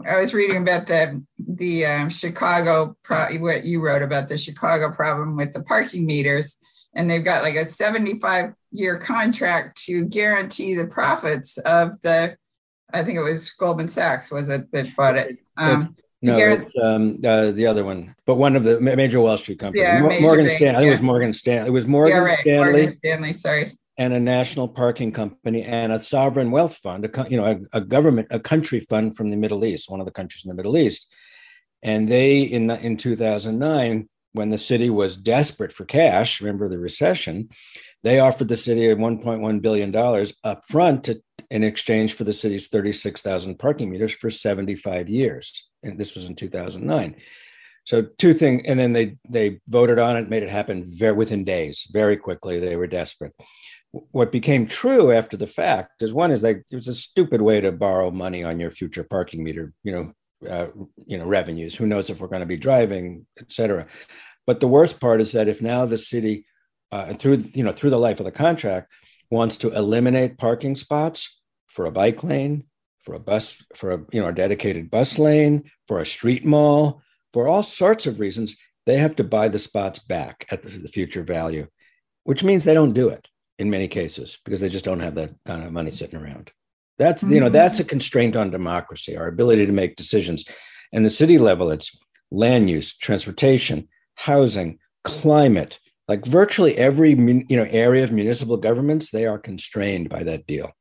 I 0.07 0.19
was 0.19 0.33
reading 0.33 0.63
about 0.63 0.87
the 0.87 1.23
the 1.39 1.85
um, 1.85 2.09
Chicago 2.09 2.97
pro- 3.03 3.37
what 3.37 3.65
you 3.65 3.83
wrote 3.83 4.01
about 4.01 4.31
the 4.31 4.39
Chicago 4.39 4.91
problem 4.91 5.37
with 5.37 5.53
the 5.53 5.63
parking 5.63 6.07
meters, 6.07 6.57
and 6.97 7.11
they've 7.11 7.25
got 7.25 7.43
like 7.43 7.57
a 7.57 7.67
seventy 7.67 8.19
five 8.19 8.55
year 8.73 8.99
contract 8.99 9.77
to 9.85 10.07
guarantee 10.07 10.75
the 10.75 10.87
profits 10.87 11.59
of 11.59 12.01
the, 12.01 12.35
I 12.95 13.05
think 13.05 13.19
it 13.19 13.23
was 13.23 13.51
Goldman 13.51 13.89
Sachs, 13.89 14.33
was 14.33 14.49
it 14.49 14.73
that 14.73 14.97
bought 14.97 15.19
it? 15.19 15.37
Um, 15.59 15.95
no, 16.23 16.67
um, 16.83 17.19
uh, 17.23 17.51
the 17.51 17.67
other 17.67 17.85
one, 17.85 18.15
but 18.25 18.37
one 18.37 18.57
of 18.57 18.65
the 18.65 18.81
major 18.81 19.21
Wall 19.21 19.37
Street 19.37 19.59
companies. 19.59 19.85
Yeah, 19.85 20.01
Morgan 20.01 20.49
Stanley. 20.49 20.69
I 20.69 20.79
think 20.79 20.87
it 20.87 20.91
was 20.91 21.03
Morgan 21.03 21.33
Stanley. 21.35 21.69
It 21.69 21.73
was 21.73 21.87
Morgan 21.87 22.17
yeah, 22.17 22.23
right. 22.23 22.39
Stanley. 22.39 22.73
Morgan 22.73 22.89
Stanley. 22.89 23.33
Sorry. 23.35 23.71
And 23.97 24.13
a 24.13 24.21
national 24.21 24.69
parking 24.69 25.13
company 25.13 25.63
and 25.63 25.93
a 25.93 26.01
sovereign 26.01 26.51
wealth 26.51 26.77
fund, 26.79 27.05
a, 27.05 27.27
you 27.31 27.37
know, 27.37 27.47
a, 27.47 27.79
a 27.79 27.81
government, 27.81 28.29
a 28.31 28.41
country 28.41 28.81
fund 28.81 29.17
from 29.17 29.29
the 29.29 29.37
Middle 29.37 29.65
East, 29.65 29.89
one 29.89 30.01
of 30.01 30.07
the 30.07 30.13
countries 30.13 30.45
in 30.45 30.49
the 30.49 30.55
Middle 30.55 30.77
East. 30.77 31.13
And 31.83 32.09
they, 32.09 32.41
in 32.41 32.71
in 32.71 32.97
2009, 32.97 34.09
when 34.33 34.49
the 34.49 34.59
city 34.59 34.91
was 34.91 35.17
desperate 35.17 35.73
for 35.73 35.85
cash, 35.85 36.41
remember 36.41 36.69
the 36.69 36.79
recession, 36.79 37.51
they 38.03 38.19
offered 38.19 38.49
the 38.49 38.57
city 38.57 38.87
1.1 38.87 39.63
billion 39.63 39.91
dollars 39.93 40.35
up 40.43 40.65
front 40.69 41.05
to, 41.05 41.23
in 41.51 41.63
exchange 41.63 42.15
for 42.15 42.25
the 42.25 42.33
city's 42.33 42.69
36,000 42.69 43.59
parking 43.59 43.91
meters 43.91 44.13
for 44.13 44.29
75 44.29 45.09
years. 45.09 45.69
And 45.85 45.99
this 45.99 46.15
was 46.15 46.29
in 46.29 46.35
2009 46.35 47.15
so 47.85 48.03
two 48.19 48.35
things 48.35 48.63
and 48.65 48.79
then 48.79 48.93
they 48.93 49.17
they 49.29 49.61
voted 49.69 49.99
on 49.99 50.17
it 50.17 50.29
made 50.29 50.43
it 50.43 50.51
happen 50.51 50.87
very 50.89 51.13
within 51.13 51.45
days 51.45 51.87
very 51.93 52.17
quickly 52.17 52.59
they 52.59 52.77
were 52.77 52.87
desperate 52.87 53.33
what 54.11 54.33
became 54.33 54.67
true 54.67 55.13
after 55.13 55.37
the 55.37 55.47
fact 55.47 56.03
is 56.03 56.13
one 56.13 56.31
is 56.31 56.43
like 56.43 56.65
it 56.71 56.77
was 56.77 56.89
a 56.89 56.95
stupid 56.95 57.41
way 57.41 57.61
to 57.61 57.71
borrow 57.71 58.11
money 58.11 58.43
on 58.43 58.59
your 58.59 58.71
future 58.71 59.05
parking 59.05 59.45
meter 59.45 59.73
you 59.83 59.93
know 59.93 60.13
uh, 60.51 60.67
you 61.07 61.17
know 61.17 61.27
revenues 61.27 61.75
who 61.75 61.87
knows 61.87 62.11
if 62.11 62.21
we're 62.21 62.29
going 62.29 62.41
to 62.41 62.47
be 62.47 62.57
driving 62.57 63.27
etc. 63.41 63.87
but 64.47 64.61
the 64.61 64.69
worst 64.69 65.01
part 65.01 65.21
is 65.21 65.33
that 65.33 65.49
if 65.49 65.63
now 65.63 65.87
the 65.87 65.99
city 65.99 66.45
uh, 66.93 67.15
through 67.15 67.43
you 67.55 67.63
know 67.63 67.73
through 67.73 67.91
the 67.91 67.99
life 67.99 68.21
of 68.21 68.27
the 68.27 68.33
contract 68.33 68.91
wants 69.31 69.57
to 69.57 69.71
eliminate 69.73 70.39
parking 70.39 70.77
spots 70.77 71.41
for 71.69 71.87
a 71.87 71.93
bike 71.93 72.23
lane 72.23 72.65
for 73.05 73.15
a 73.15 73.21
bus, 73.21 73.63
for 73.75 73.93
a 73.93 74.01
you 74.13 74.21
know 74.21 74.29
a 74.29 74.33
dedicated 74.33 74.91
bus 74.91 75.19
lane, 75.19 75.71
for 75.87 76.01
a 76.01 76.07
street 76.07 76.45
mall, 76.45 77.03
for 77.33 77.47
all 77.47 77.63
sorts 77.63 78.07
of 78.07 78.19
reasons, 78.19 78.57
they 78.87 78.97
have 78.97 79.15
to 79.17 79.25
buy 79.25 79.49
the 79.49 79.59
spots 79.59 79.99
back 79.99 80.47
at 80.51 80.63
the, 80.63 80.71
the 80.71 80.89
future 80.89 81.23
value, 81.23 81.67
which 82.25 82.43
means 82.43 82.65
they 82.65 82.75
don't 82.75 82.95
do 82.95 83.11
it 83.11 83.29
in 83.59 83.71
many 83.71 83.89
cases 83.89 84.39
because 84.45 84.61
they 84.61 84.69
just 84.69 84.85
don't 84.85 85.01
have 85.01 85.15
that 85.15 85.31
kind 85.47 85.65
of 85.65 85.73
money 85.73 85.91
sitting 85.91 86.19
around. 86.19 86.51
That's 86.99 87.23
mm-hmm. 87.23 87.35
you 87.35 87.41
know 87.41 87.49
that's 87.49 87.81
a 87.81 87.85
constraint 87.85 88.37
on 88.37 88.51
democracy, 88.51 89.17
our 89.17 89.27
ability 89.27 89.67
to 89.67 89.73
make 89.73 89.97
decisions. 89.97 90.45
And 90.93 91.05
the 91.05 91.11
city 91.11 91.39
level, 91.39 91.71
it's 91.71 91.97
land 92.31 92.71
use, 92.71 92.97
transportation, 92.97 93.89
housing, 94.15 94.79
climate. 95.03 95.81
Like 96.07 96.27
virtually 96.27 96.77
every 96.77 97.11
you 97.11 97.57
know 97.57 97.67
area 97.71 98.05
of 98.05 98.13
municipal 98.13 98.57
governments, 98.57 99.11
they 99.11 99.27
are 99.27 99.39
constrained 99.39 100.09
by 100.09 100.23
that 100.25 100.47
deal. 100.47 100.73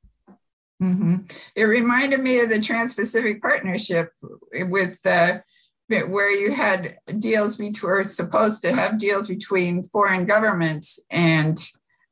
Mm-hmm. 0.82 1.16
It 1.56 1.64
reminded 1.64 2.20
me 2.20 2.40
of 2.42 2.50
the 2.50 2.60
Trans 2.60 2.94
Pacific 2.94 3.42
Partnership 3.42 4.10
with 4.52 5.00
uh, 5.06 5.40
where 5.88 6.32
you 6.32 6.52
had 6.52 6.98
deals 7.20 7.56
between, 7.56 7.90
were 7.90 8.04
supposed 8.04 8.62
to 8.64 8.74
have 8.74 8.98
deals 8.98 9.28
between 9.28 9.84
foreign 9.84 10.26
governments 10.26 11.00
and 11.10 11.64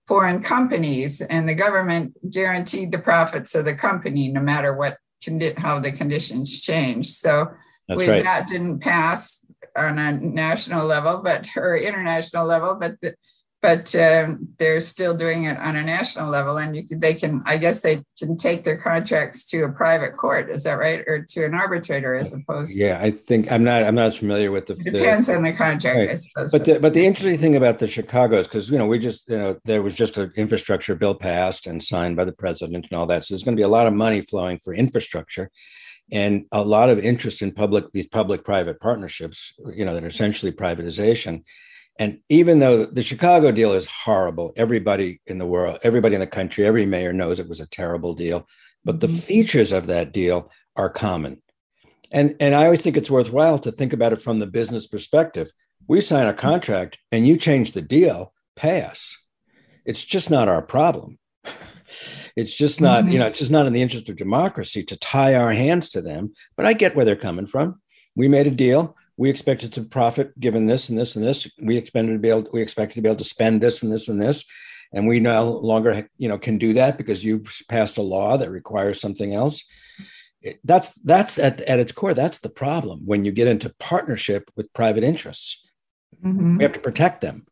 foreign 0.07 0.41
companies, 0.41 1.21
and 1.21 1.47
the 1.47 1.55
government 1.55 2.15
guaranteed 2.31 2.91
the 2.91 2.99
profits 2.99 3.55
of 3.55 3.65
the 3.65 3.75
company 3.75 4.27
no 4.27 4.41
matter 4.41 4.75
what 4.75 4.97
condi- 5.23 5.57
how 5.57 5.79
the 5.79 5.91
conditions 5.91 6.61
changed. 6.61 7.11
So 7.11 7.51
we, 7.87 8.09
right. 8.09 8.23
that 8.23 8.47
didn't 8.47 8.79
pass 8.79 9.45
on 9.77 9.99
a 9.99 10.11
national 10.13 10.85
level, 10.85 11.21
but 11.23 11.49
or 11.55 11.77
international 11.77 12.45
level, 12.45 12.75
but 12.75 12.99
the, 13.01 13.15
but 13.61 13.93
um, 13.95 14.49
they're 14.57 14.81
still 14.81 15.13
doing 15.13 15.43
it 15.43 15.57
on 15.57 15.75
a 15.75 15.83
national 15.83 16.29
level 16.29 16.57
and 16.57 16.75
you 16.75 16.83
they 16.91 17.13
can 17.13 17.41
i 17.45 17.57
guess 17.57 17.81
they 17.81 18.03
can 18.17 18.35
take 18.35 18.63
their 18.63 18.77
contracts 18.77 19.45
to 19.45 19.63
a 19.63 19.69
private 19.69 20.17
court 20.17 20.49
is 20.49 20.63
that 20.63 20.73
right 20.73 21.01
or 21.07 21.23
to 21.23 21.45
an 21.45 21.53
arbitrator 21.53 22.15
as 22.15 22.33
opposed 22.33 22.75
yeah 22.75 22.99
i 23.01 23.11
think 23.11 23.51
i'm 23.51 23.63
not 23.63 23.83
i'm 23.83 23.95
not 23.95 24.07
as 24.07 24.17
familiar 24.17 24.51
with 24.51 24.65
the 24.65 24.73
it 24.73 24.91
depends 24.91 25.27
the, 25.27 25.35
on 25.35 25.43
the 25.43 25.53
contract 25.53 25.97
right. 25.97 26.09
i 26.09 26.15
suppose 26.15 26.51
but 26.51 26.65
the, 26.65 26.79
but 26.79 26.93
the 26.93 27.05
interesting 27.05 27.37
thing 27.37 27.55
about 27.55 27.79
the 27.79 27.87
chicago's 27.87 28.47
because 28.47 28.69
you 28.69 28.77
know 28.77 28.87
we 28.87 28.99
just 28.99 29.29
you 29.29 29.37
know 29.37 29.57
there 29.65 29.81
was 29.81 29.95
just 29.95 30.17
an 30.17 30.31
infrastructure 30.35 30.95
bill 30.95 31.15
passed 31.15 31.67
and 31.67 31.81
signed 31.81 32.15
by 32.15 32.25
the 32.25 32.33
president 32.33 32.87
and 32.89 32.97
all 32.97 33.05
that 33.05 33.23
so 33.23 33.33
there's 33.33 33.43
going 33.43 33.55
to 33.55 33.59
be 33.59 33.65
a 33.65 33.67
lot 33.67 33.87
of 33.87 33.93
money 33.93 34.21
flowing 34.21 34.59
for 34.63 34.73
infrastructure 34.73 35.49
and 36.11 36.45
a 36.51 36.63
lot 36.63 36.89
of 36.89 36.99
interest 36.99 37.41
in 37.41 37.51
public 37.51 37.91
these 37.93 38.07
public 38.07 38.43
private 38.43 38.79
partnerships 38.79 39.53
you 39.73 39.85
know 39.85 39.93
that 39.93 40.03
are 40.03 40.07
essentially 40.07 40.51
privatization 40.51 41.43
and 42.01 42.17
even 42.29 42.57
though 42.57 42.83
the 42.83 43.03
Chicago 43.03 43.51
deal 43.51 43.73
is 43.73 43.85
horrible, 43.85 44.53
everybody 44.55 45.21
in 45.27 45.37
the 45.37 45.45
world, 45.45 45.77
everybody 45.83 46.15
in 46.15 46.19
the 46.19 46.25
country, 46.25 46.65
every 46.65 46.83
mayor 46.83 47.13
knows 47.13 47.39
it 47.39 47.47
was 47.47 47.59
a 47.59 47.67
terrible 47.67 48.15
deal. 48.15 48.47
But 48.83 49.01
the 49.01 49.05
mm-hmm. 49.05 49.17
features 49.17 49.71
of 49.71 49.85
that 49.85 50.11
deal 50.11 50.49
are 50.75 50.89
common. 50.89 51.43
And, 52.11 52.35
and 52.39 52.55
I 52.55 52.65
always 52.65 52.81
think 52.81 52.97
it's 52.97 53.11
worthwhile 53.11 53.59
to 53.59 53.71
think 53.71 53.93
about 53.93 54.13
it 54.13 54.21
from 54.23 54.39
the 54.39 54.47
business 54.47 54.87
perspective. 54.87 55.51
We 55.87 56.01
sign 56.01 56.25
a 56.25 56.33
contract 56.33 56.97
and 57.11 57.27
you 57.27 57.37
change 57.37 57.73
the 57.73 57.83
deal, 57.83 58.33
pay 58.55 58.81
us. 58.81 59.15
It's 59.85 60.03
just 60.03 60.31
not 60.31 60.49
our 60.49 60.63
problem. 60.63 61.19
It's 62.33 62.55
just 62.55 62.79
not, 62.79 63.03
mm-hmm. 63.03 63.11
you 63.11 63.19
know, 63.19 63.27
it's 63.27 63.39
just 63.39 63.51
not 63.51 63.65
in 63.65 63.73
the 63.73 63.81
interest 63.81 64.07
of 64.07 64.15
democracy 64.15 64.85
to 64.85 64.97
tie 64.97 65.35
our 65.35 65.51
hands 65.51 65.89
to 65.89 66.01
them. 66.01 66.31
But 66.55 66.65
I 66.65 66.71
get 66.71 66.95
where 66.95 67.03
they're 67.03 67.17
coming 67.17 67.45
from. 67.45 67.81
We 68.15 68.29
made 68.29 68.47
a 68.47 68.51
deal 68.51 68.95
we 69.21 69.29
expected 69.29 69.71
to 69.71 69.83
profit 69.83 70.37
given 70.39 70.65
this 70.65 70.89
and 70.89 70.97
this 70.97 71.15
and 71.15 71.23
this. 71.23 71.47
We 71.61 71.77
expected 71.77 72.13
to 72.13 72.17
be 72.17 72.29
able, 72.29 72.49
we 72.51 72.63
expected 72.63 72.95
to 72.95 73.01
be 73.01 73.07
able 73.07 73.19
to 73.19 73.23
spend 73.23 73.61
this 73.61 73.83
and 73.83 73.91
this 73.91 74.07
and 74.07 74.19
this, 74.19 74.45
and 74.91 75.07
we 75.07 75.19
no 75.19 75.51
longer, 75.51 76.09
you 76.17 76.27
know, 76.27 76.39
can 76.39 76.57
do 76.57 76.73
that 76.73 76.97
because 76.97 77.23
you've 77.23 77.61
passed 77.69 77.99
a 77.99 78.01
law 78.01 78.35
that 78.37 78.49
requires 78.49 78.99
something 78.99 79.31
else. 79.31 79.63
That's 80.63 80.95
that's 80.95 81.37
at, 81.37 81.61
at 81.61 81.77
its 81.77 81.91
core. 81.91 82.15
That's 82.15 82.39
the 82.39 82.49
problem 82.49 83.01
when 83.05 83.23
you 83.23 83.31
get 83.31 83.47
into 83.47 83.71
partnership 83.79 84.49
with 84.55 84.73
private 84.73 85.03
interests. 85.03 85.63
Mm-hmm. 86.25 86.57
We 86.57 86.63
have 86.63 86.73
to 86.73 86.79
protect 86.79 87.21
them, 87.21 87.45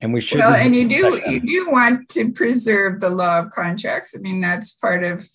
and 0.00 0.14
we 0.14 0.20
should. 0.20 0.38
Well, 0.38 0.54
and 0.54 0.76
you 0.76 0.88
do 0.88 1.20
you 1.28 1.40
do 1.40 1.72
want 1.72 2.08
to 2.10 2.30
preserve 2.30 3.00
the 3.00 3.10
law 3.10 3.40
of 3.40 3.50
contracts. 3.50 4.14
I 4.16 4.20
mean, 4.20 4.40
that's 4.40 4.70
part 4.74 5.02
of 5.02 5.26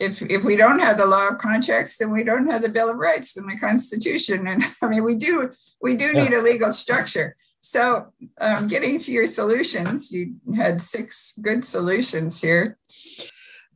if 0.00 0.22
if 0.22 0.44
we 0.44 0.56
don't 0.56 0.80
have 0.80 0.98
the 0.98 1.06
law 1.06 1.28
of 1.28 1.38
contracts, 1.38 1.96
then 1.96 2.10
we 2.12 2.24
don't 2.24 2.50
have 2.50 2.62
the 2.62 2.68
Bill 2.68 2.90
of 2.90 2.96
Rights 2.96 3.36
and 3.36 3.50
the 3.50 3.56
Constitution. 3.56 4.46
And 4.46 4.64
I 4.82 4.88
mean, 4.88 5.04
we 5.04 5.14
do 5.14 5.50
we 5.80 5.96
do 5.96 6.12
need 6.12 6.32
a 6.32 6.42
legal 6.42 6.72
structure. 6.72 7.36
So, 7.60 8.12
um, 8.40 8.68
getting 8.68 8.98
to 9.00 9.12
your 9.12 9.26
solutions, 9.26 10.12
you 10.12 10.36
had 10.54 10.80
six 10.80 11.36
good 11.42 11.64
solutions 11.64 12.40
here. 12.40 12.78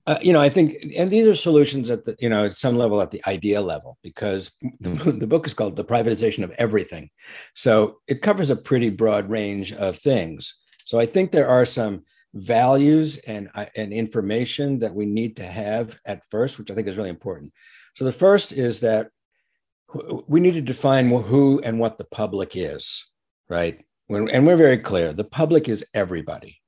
Uh, 0.07 0.19
you 0.23 0.33
know, 0.33 0.41
I 0.41 0.49
think, 0.49 0.77
and 0.97 1.11
these 1.11 1.27
are 1.27 1.35
solutions 1.35 1.91
at 1.91 2.05
the, 2.05 2.17
you 2.19 2.29
know, 2.29 2.45
at 2.45 2.57
some 2.57 2.77
level, 2.77 3.03
at 3.03 3.11
the 3.11 3.23
idea 3.27 3.61
level, 3.61 3.99
because 4.03 4.51
the, 4.81 4.91
the 4.91 5.27
book 5.27 5.47
is 5.47 5.55
called 5.55 5.77
"The 5.77 5.85
Privatization 5.85 6.45
of 6.45 6.53
Everything," 6.53 7.11
so 7.55 7.99
it 8.07 8.23
covers 8.23 8.51
a 8.51 8.57
pretty 8.57 8.91
broad 8.91 9.29
range 9.29 9.73
of 9.73 9.99
things. 9.99 10.55
So 10.85 10.99
I 10.99 11.07
think 11.07 11.31
there 11.31 11.49
are 11.49 11.67
some 11.67 12.05
values 12.35 13.19
and, 13.19 13.51
uh, 13.55 13.67
and 13.77 13.93
information 13.93 14.79
that 14.81 14.95
we 14.95 15.07
need 15.07 15.37
to 15.37 15.47
have 15.47 15.99
at 16.05 16.25
first, 16.31 16.59
which 16.59 16.71
I 16.71 16.75
think 16.75 16.89
is 16.89 16.97
really 16.97 17.11
important. 17.11 17.53
So 17.95 18.05
the 18.05 18.13
first 18.13 18.53
is 18.53 18.81
that 18.81 19.11
we 20.29 20.41
need 20.41 20.55
to 20.55 20.61
define 20.61 21.09
who 21.11 21.61
and 21.65 21.81
what 21.81 21.99
the 21.99 22.05
public 22.05 22.53
is, 22.55 23.07
right? 23.49 23.85
When, 24.07 24.29
and 24.31 24.47
we're 24.47 24.57
very 24.57 24.79
clear 24.79 25.13
the 25.13 25.25
public 25.25 25.69
is 25.69 25.85
everybody. 25.95 26.61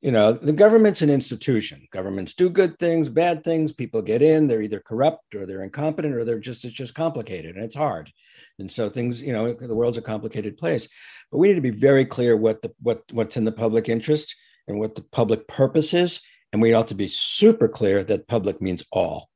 You 0.00 0.12
know, 0.12 0.32
the 0.32 0.54
government's 0.54 1.02
an 1.02 1.10
institution. 1.10 1.86
Governments 1.92 2.32
do 2.32 2.48
good 2.48 2.78
things, 2.78 3.10
bad 3.10 3.44
things. 3.44 3.70
People 3.70 4.00
get 4.00 4.22
in, 4.22 4.46
they're 4.46 4.62
either 4.62 4.80
corrupt 4.80 5.34
or 5.34 5.44
they're 5.44 5.62
incompetent 5.62 6.14
or 6.14 6.24
they're 6.24 6.38
just, 6.38 6.64
it's 6.64 6.74
just 6.74 6.94
complicated 6.94 7.56
and 7.56 7.64
it's 7.64 7.76
hard. 7.76 8.10
And 8.58 8.72
so 8.72 8.88
things, 8.88 9.20
you 9.20 9.34
know, 9.34 9.52
the 9.52 9.74
world's 9.74 9.98
a 9.98 10.02
complicated 10.02 10.56
place. 10.56 10.88
But 11.30 11.38
we 11.38 11.48
need 11.48 11.54
to 11.54 11.60
be 11.60 11.70
very 11.70 12.04
clear 12.04 12.36
what 12.36 12.62
the 12.62 12.72
what 12.80 13.02
what's 13.12 13.36
in 13.36 13.44
the 13.44 13.52
public 13.52 13.88
interest 13.88 14.34
and 14.70 14.80
what 14.80 14.94
the 14.94 15.02
public 15.02 15.46
purpose 15.46 15.92
is. 15.92 16.20
And 16.52 16.62
we 16.62 16.72
ought 16.72 16.88
to 16.88 16.94
be 16.94 17.08
super 17.08 17.68
clear 17.68 18.02
that 18.04 18.26
public 18.26 18.60
means 18.60 18.84
all. 18.90 19.28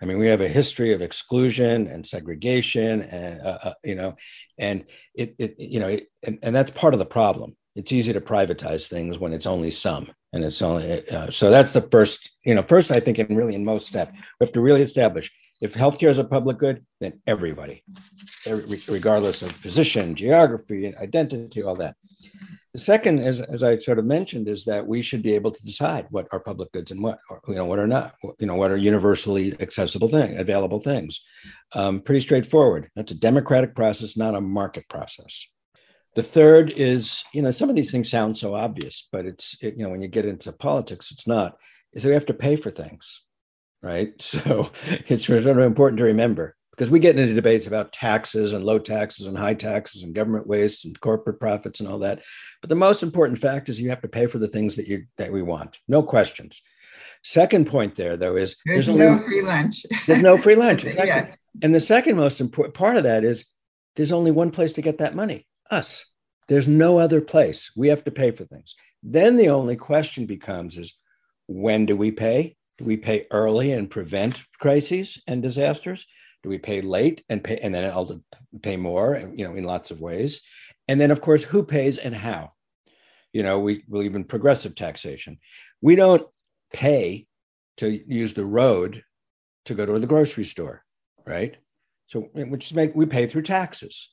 I 0.00 0.06
mean, 0.06 0.18
we 0.18 0.28
have 0.28 0.40
a 0.40 0.48
history 0.48 0.92
of 0.92 1.02
exclusion 1.02 1.88
and 1.88 2.06
segregation, 2.06 3.02
and 3.02 3.40
uh, 3.40 3.58
uh, 3.62 3.74
you 3.82 3.96
know, 3.96 4.16
and 4.56 4.84
it, 5.14 5.34
it 5.38 5.54
you 5.58 5.80
know, 5.80 5.88
it, 5.88 6.08
and, 6.22 6.38
and 6.42 6.54
that's 6.54 6.70
part 6.70 6.94
of 6.94 7.00
the 7.00 7.06
problem. 7.06 7.56
It's 7.74 7.92
easy 7.92 8.12
to 8.12 8.20
privatize 8.20 8.88
things 8.88 9.18
when 9.18 9.32
it's 9.32 9.46
only 9.46 9.70
some, 9.72 10.10
and 10.32 10.44
it's 10.44 10.62
only 10.62 11.08
uh, 11.08 11.30
so. 11.30 11.50
That's 11.50 11.72
the 11.72 11.80
first, 11.80 12.30
you 12.44 12.54
know, 12.54 12.62
first 12.62 12.92
I 12.92 13.00
think, 13.00 13.18
and 13.18 13.36
really 13.36 13.54
in 13.54 13.64
most 13.64 13.88
steps, 13.88 14.12
we 14.12 14.46
have 14.46 14.52
to 14.52 14.60
really 14.60 14.82
establish 14.82 15.32
if 15.60 15.74
healthcare 15.74 16.10
is 16.10 16.18
a 16.18 16.24
public 16.24 16.58
good, 16.58 16.84
then 17.00 17.20
everybody, 17.26 17.82
regardless 18.88 19.42
of 19.42 19.60
position, 19.60 20.14
geography, 20.14 20.94
identity, 20.96 21.62
all 21.62 21.76
that. 21.76 21.96
The 22.74 22.80
second, 22.80 23.20
as, 23.20 23.40
as 23.40 23.62
I 23.62 23.78
sort 23.78 23.98
of 23.98 24.04
mentioned, 24.04 24.46
is 24.46 24.64
that 24.66 24.86
we 24.86 25.02
should 25.02 25.22
be 25.22 25.34
able 25.34 25.50
to 25.50 25.64
decide 25.64 26.06
what 26.10 26.28
are 26.32 26.38
public 26.38 26.70
goods 26.70 26.90
and 26.90 27.02
what, 27.02 27.18
you 27.48 27.54
know, 27.54 27.64
what 27.64 27.78
are 27.78 27.86
not, 27.86 28.14
you 28.38 28.46
know, 28.46 28.54
what 28.54 28.70
are 28.70 28.76
universally 28.76 29.56
accessible 29.58 30.08
thing, 30.08 30.38
available 30.38 30.78
things. 30.78 31.24
Um, 31.72 32.00
pretty 32.00 32.20
straightforward. 32.20 32.90
That's 32.94 33.12
a 33.12 33.18
democratic 33.18 33.74
process, 33.74 34.16
not 34.16 34.34
a 34.34 34.40
market 34.40 34.88
process. 34.88 35.48
The 36.14 36.22
third 36.22 36.72
is, 36.72 37.24
you 37.32 37.42
know, 37.42 37.50
some 37.50 37.70
of 37.70 37.76
these 37.76 37.90
things 37.90 38.10
sound 38.10 38.36
so 38.36 38.54
obvious, 38.54 39.08
but 39.10 39.24
it's, 39.24 39.56
it, 39.62 39.76
you 39.76 39.84
know, 39.84 39.90
when 39.90 40.02
you 40.02 40.08
get 40.08 40.26
into 40.26 40.52
politics, 40.52 41.10
it's 41.10 41.26
not, 41.26 41.56
is 41.92 42.02
that 42.02 42.10
we 42.10 42.14
have 42.14 42.26
to 42.26 42.34
pay 42.34 42.56
for 42.56 42.70
things, 42.70 43.22
right? 43.82 44.12
So 44.20 44.70
it's 44.86 45.28
really 45.28 45.50
important 45.64 45.98
to 45.98 46.04
remember 46.04 46.56
because 46.70 46.90
we 46.90 47.00
get 47.00 47.18
into 47.18 47.34
debates 47.34 47.66
about 47.66 47.92
taxes 47.92 48.52
and 48.52 48.64
low 48.64 48.78
taxes 48.78 49.26
and 49.26 49.36
high 49.36 49.54
taxes 49.54 50.04
and 50.04 50.14
government 50.14 50.46
waste 50.46 50.84
and 50.84 50.98
corporate 51.00 51.40
profits 51.40 51.80
and 51.80 51.88
all 51.88 51.98
that. 52.00 52.22
But 52.60 52.68
the 52.68 52.76
most 52.76 53.02
important 53.02 53.40
fact 53.40 53.68
is 53.68 53.80
you 53.80 53.90
have 53.90 54.02
to 54.02 54.08
pay 54.08 54.26
for 54.26 54.38
the 54.38 54.46
things 54.46 54.76
that 54.76 54.86
you 54.86 55.06
that 55.16 55.32
we 55.32 55.42
want, 55.42 55.78
no 55.88 56.02
questions. 56.02 56.62
Second 57.24 57.66
point 57.66 57.96
there, 57.96 58.16
though, 58.16 58.36
is 58.36 58.56
there's, 58.64 58.86
there's 58.86 58.96
no 58.96 59.08
only, 59.08 59.24
free 59.24 59.42
lunch. 59.42 59.86
there's 60.06 60.22
no 60.22 60.38
free 60.38 60.54
lunch. 60.54 60.84
Exactly. 60.84 61.08
yeah. 61.08 61.34
And 61.62 61.74
the 61.74 61.80
second 61.80 62.16
most 62.16 62.40
important 62.40 62.74
part 62.74 62.96
of 62.96 63.02
that 63.02 63.24
is 63.24 63.46
there's 63.96 64.12
only 64.12 64.30
one 64.30 64.52
place 64.52 64.72
to 64.74 64.82
get 64.82 64.98
that 64.98 65.16
money 65.16 65.46
us. 65.70 66.04
There's 66.46 66.68
no 66.68 66.98
other 66.98 67.20
place. 67.20 67.72
We 67.76 67.88
have 67.88 68.04
to 68.04 68.10
pay 68.10 68.30
for 68.30 68.44
things. 68.44 68.74
Then 69.02 69.36
the 69.36 69.48
only 69.48 69.76
question 69.76 70.26
becomes 70.26 70.78
is 70.78 70.96
when 71.46 71.86
do 71.86 71.96
we 71.96 72.10
pay? 72.10 72.56
Do 72.78 72.84
we 72.84 72.96
pay 72.96 73.26
early 73.30 73.72
and 73.72 73.90
prevent 73.90 74.44
crises 74.58 75.20
and 75.26 75.42
disasters? 75.42 76.06
Do 76.42 76.48
we 76.48 76.58
pay 76.58 76.80
late 76.80 77.24
and 77.28 77.42
pay 77.42 77.58
and 77.58 77.74
then 77.74 77.84
I'll 77.84 78.22
pay 78.62 78.76
more, 78.76 79.20
you 79.34 79.44
know, 79.44 79.54
in 79.54 79.64
lots 79.64 79.90
of 79.90 80.00
ways? 80.00 80.40
And 80.86 81.00
then 81.00 81.10
of 81.10 81.20
course, 81.20 81.44
who 81.44 81.64
pays 81.64 81.98
and 81.98 82.14
how? 82.14 82.52
You 83.32 83.42
know, 83.42 83.58
we 83.58 83.82
believe 83.90 84.14
in 84.14 84.24
progressive 84.24 84.74
taxation. 84.74 85.38
We 85.82 85.96
don't 85.96 86.26
pay 86.72 87.26
to 87.78 88.00
use 88.06 88.34
the 88.34 88.46
road 88.46 89.02
to 89.66 89.74
go 89.74 89.84
to 89.84 89.98
the 89.98 90.06
grocery 90.06 90.44
store, 90.44 90.84
right? 91.26 91.56
So, 92.06 92.20
which 92.32 92.66
is 92.66 92.74
make 92.74 92.94
we 92.94 93.06
pay 93.06 93.26
through 93.26 93.42
taxes, 93.42 94.08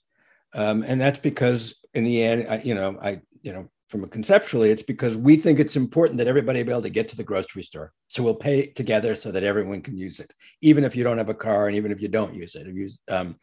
um, 0.54 0.84
and 0.84 1.00
that's 1.00 1.20
because 1.20 1.80
in 1.94 2.04
the 2.04 2.22
end, 2.22 2.48
I, 2.50 2.58
you 2.58 2.76
know, 2.76 2.98
I, 3.02 3.22
you 3.42 3.54
know, 3.54 3.70
from 3.90 4.04
a 4.04 4.08
conceptually, 4.08 4.72
it's 4.72 4.84
because 4.84 5.16
we 5.16 5.36
think 5.36 5.60
it's 5.60 5.76
important 5.76 6.18
that 6.18 6.28
everybody 6.28 6.64
be 6.64 6.72
able 6.72 6.82
to 6.82 6.90
get 6.90 7.10
to 7.10 7.16
the 7.16 7.24
grocery 7.24 7.62
store. 7.62 7.94
So 8.08 8.24
we'll 8.24 8.34
pay 8.34 8.68
together 8.68 9.16
so 9.16 9.32
that 9.32 9.44
everyone 9.44 9.82
can 9.82 9.96
use 9.96 10.20
it, 10.20 10.34
even 10.62 10.84
if 10.84 10.96
you 10.96 11.04
don't 11.04 11.20
have 11.20 11.30
a 11.30 11.36
car 11.36 11.68
and 11.68 11.78
even 11.78 11.92
if 11.92 12.02
you 12.02 12.08
don't 12.08 12.34
use 12.34 12.56
it. 12.56 12.68
Um, 13.08 13.36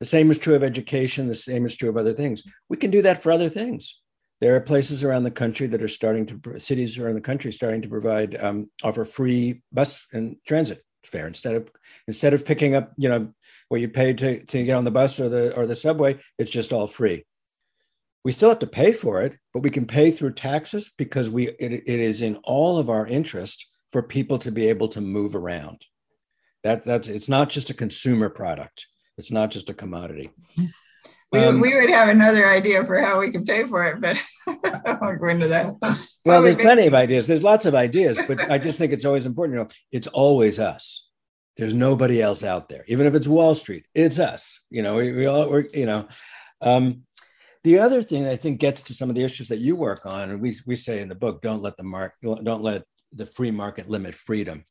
the 0.00 0.06
same 0.06 0.30
is 0.30 0.38
true 0.38 0.54
of 0.54 0.62
education. 0.62 1.28
The 1.28 1.34
same 1.34 1.66
is 1.66 1.76
true 1.76 1.90
of 1.90 1.98
other 1.98 2.14
things. 2.14 2.42
We 2.70 2.78
can 2.78 2.90
do 2.90 3.02
that 3.02 3.22
for 3.22 3.30
other 3.30 3.50
things. 3.50 4.00
There 4.40 4.56
are 4.56 4.60
places 4.60 5.04
around 5.04 5.24
the 5.24 5.30
country 5.30 5.66
that 5.68 5.82
are 5.82 5.88
starting 5.88 6.26
to 6.26 6.58
cities 6.58 6.98
around 6.98 7.14
the 7.14 7.20
country 7.20 7.52
starting 7.52 7.82
to 7.82 7.88
provide 7.88 8.34
um, 8.42 8.70
offer 8.82 9.04
free 9.04 9.62
bus 9.70 10.04
and 10.12 10.36
transit 10.46 10.82
fare 11.04 11.26
instead 11.26 11.54
of 11.54 11.68
instead 12.08 12.32
of 12.32 12.44
picking 12.44 12.74
up 12.74 12.92
you 12.96 13.08
know 13.08 13.32
what 13.68 13.80
you 13.80 13.88
pay 13.88 14.12
to, 14.12 14.44
to 14.44 14.64
get 14.64 14.76
on 14.76 14.84
the 14.84 14.90
bus 14.90 15.20
or 15.20 15.28
the 15.28 15.54
or 15.54 15.66
the 15.66 15.76
subway. 15.76 16.18
It's 16.38 16.50
just 16.50 16.72
all 16.72 16.88
free 16.88 17.24
we 18.24 18.32
still 18.32 18.48
have 18.48 18.60
to 18.60 18.66
pay 18.66 18.92
for 18.92 19.22
it, 19.22 19.38
but 19.52 19.62
we 19.62 19.70
can 19.70 19.86
pay 19.86 20.10
through 20.10 20.34
taxes 20.34 20.90
because 20.96 21.28
we 21.28 21.48
it, 21.48 21.72
it 21.86 22.00
is 22.00 22.20
in 22.20 22.36
all 22.44 22.78
of 22.78 22.88
our 22.88 23.06
interest 23.06 23.66
for 23.90 24.02
people 24.02 24.38
to 24.38 24.50
be 24.50 24.68
able 24.68 24.88
to 24.88 25.00
move 25.00 25.34
around. 25.34 25.84
That 26.62 26.84
that's 26.84 27.08
it's 27.08 27.28
not 27.28 27.50
just 27.50 27.70
a 27.70 27.74
consumer 27.74 28.28
product. 28.28 28.86
It's 29.18 29.30
not 29.30 29.50
just 29.50 29.68
a 29.68 29.74
commodity. 29.74 30.30
We, 31.32 31.38
um, 31.38 31.60
we 31.60 31.74
would 31.74 31.90
have 31.90 32.08
another 32.08 32.48
idea 32.48 32.84
for 32.84 33.00
how 33.00 33.18
we 33.18 33.30
can 33.30 33.44
pay 33.44 33.64
for 33.64 33.86
it, 33.86 34.00
but 34.00 34.22
I 34.46 34.98
won't 35.00 35.20
go 35.20 35.28
into 35.28 35.48
that. 35.48 35.74
well, 36.26 36.42
there's 36.42 36.56
plenty 36.56 36.86
of 36.86 36.94
ideas. 36.94 37.26
There's 37.26 37.42
lots 37.42 37.64
of 37.64 37.74
ideas, 37.74 38.18
but 38.28 38.50
I 38.50 38.58
just 38.58 38.78
think 38.78 38.92
it's 38.92 39.06
always 39.06 39.24
important. 39.24 39.56
You 39.56 39.64
know, 39.64 39.68
it's 39.90 40.06
always 40.08 40.58
us. 40.58 41.08
There's 41.56 41.74
nobody 41.74 42.20
else 42.20 42.44
out 42.44 42.68
there. 42.68 42.84
Even 42.86 43.06
if 43.06 43.14
it's 43.14 43.26
Wall 43.26 43.54
Street, 43.54 43.86
it's 43.94 44.18
us. 44.18 44.62
You 44.70 44.82
know, 44.82 44.96
we, 44.96 45.12
we 45.12 45.26
all 45.26 45.48
we're, 45.48 45.66
you 45.72 45.86
know. 45.86 46.06
Um, 46.60 47.02
the 47.64 47.78
other 47.78 48.02
thing 48.02 48.26
I 48.26 48.36
think 48.36 48.60
gets 48.60 48.82
to 48.82 48.94
some 48.94 49.08
of 49.08 49.14
the 49.14 49.24
issues 49.24 49.48
that 49.48 49.60
you 49.60 49.76
work 49.76 50.04
on, 50.04 50.30
and 50.30 50.40
we, 50.40 50.56
we 50.66 50.74
say 50.74 51.00
in 51.00 51.08
the 51.08 51.14
book, 51.14 51.42
don't 51.42 51.62
let 51.62 51.76
the 51.76 51.82
mark, 51.82 52.14
don't 52.22 52.62
let 52.62 52.84
the 53.12 53.26
free 53.26 53.50
market 53.50 53.88
limit 53.88 54.14
freedom. 54.14 54.64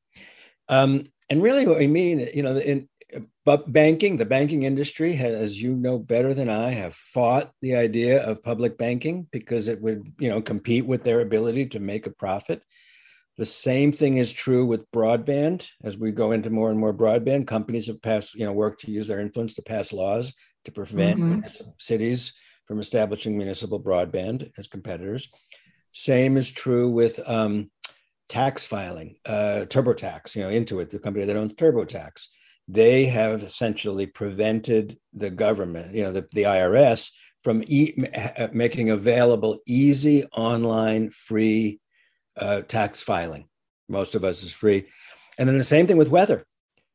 Um, 0.67 1.07
and 1.29 1.41
really, 1.41 1.65
what 1.65 1.79
we 1.79 1.87
mean, 1.87 2.27
you 2.33 2.43
know, 2.43 2.57
in 2.57 2.89
but 3.45 3.71
banking, 3.71 4.17
the 4.17 4.25
banking 4.25 4.63
industry 4.63 5.13
has, 5.13 5.35
as 5.35 5.61
you 5.61 5.75
know 5.75 5.97
better 5.97 6.33
than 6.33 6.49
I, 6.49 6.71
have 6.71 6.93
fought 6.93 7.51
the 7.61 7.75
idea 7.75 8.23
of 8.23 8.43
public 8.43 8.77
banking 8.77 9.27
because 9.31 9.67
it 9.67 9.81
would, 9.81 10.13
you 10.19 10.29
know, 10.29 10.41
compete 10.41 10.85
with 10.85 11.03
their 11.03 11.21
ability 11.21 11.67
to 11.67 11.79
make 11.79 12.07
a 12.07 12.11
profit. 12.11 12.61
The 13.37 13.45
same 13.45 13.91
thing 13.91 14.17
is 14.17 14.31
true 14.31 14.65
with 14.65 14.89
broadband. 14.91 15.67
As 15.83 15.97
we 15.97 16.11
go 16.11 16.31
into 16.31 16.49
more 16.49 16.69
and 16.69 16.79
more 16.79 16.93
broadband, 16.93 17.47
companies 17.47 17.87
have 17.87 18.01
passed, 18.01 18.35
you 18.35 18.45
know, 18.45 18.53
work 18.53 18.79
to 18.79 18.91
use 18.91 19.07
their 19.07 19.19
influence 19.19 19.55
to 19.55 19.61
pass 19.61 19.91
laws 19.91 20.33
to 20.65 20.71
prevent 20.71 21.19
mm-hmm. 21.19 21.69
cities 21.79 22.33
from 22.71 22.79
establishing 22.79 23.37
municipal 23.37 23.81
broadband 23.81 24.49
as 24.57 24.65
competitors. 24.65 25.27
Same 25.91 26.37
is 26.37 26.49
true 26.49 26.89
with 26.89 27.19
um, 27.27 27.69
tax 28.29 28.65
filing, 28.65 29.17
uh, 29.25 29.65
TurboTax, 29.67 30.37
you 30.37 30.43
know, 30.43 30.49
Intuit, 30.49 30.89
the 30.89 30.97
company 30.97 31.25
that 31.25 31.35
owns 31.35 31.53
TurboTax. 31.53 32.27
They 32.69 33.07
have 33.07 33.43
essentially 33.43 34.05
prevented 34.05 34.97
the 35.13 35.29
government, 35.29 35.93
you 35.93 36.01
know, 36.01 36.13
the, 36.13 36.25
the 36.31 36.43
IRS 36.43 37.09
from 37.43 37.61
e- 37.67 37.93
making 38.53 38.89
available 38.89 39.59
easy 39.67 40.23
online 40.27 41.09
free 41.09 41.81
uh, 42.37 42.61
tax 42.61 43.03
filing. 43.03 43.49
Most 43.89 44.15
of 44.15 44.23
us 44.23 44.43
is 44.43 44.53
free. 44.53 44.85
And 45.37 45.49
then 45.49 45.57
the 45.57 45.65
same 45.65 45.87
thing 45.87 45.97
with 45.97 46.07
weather. 46.07 46.45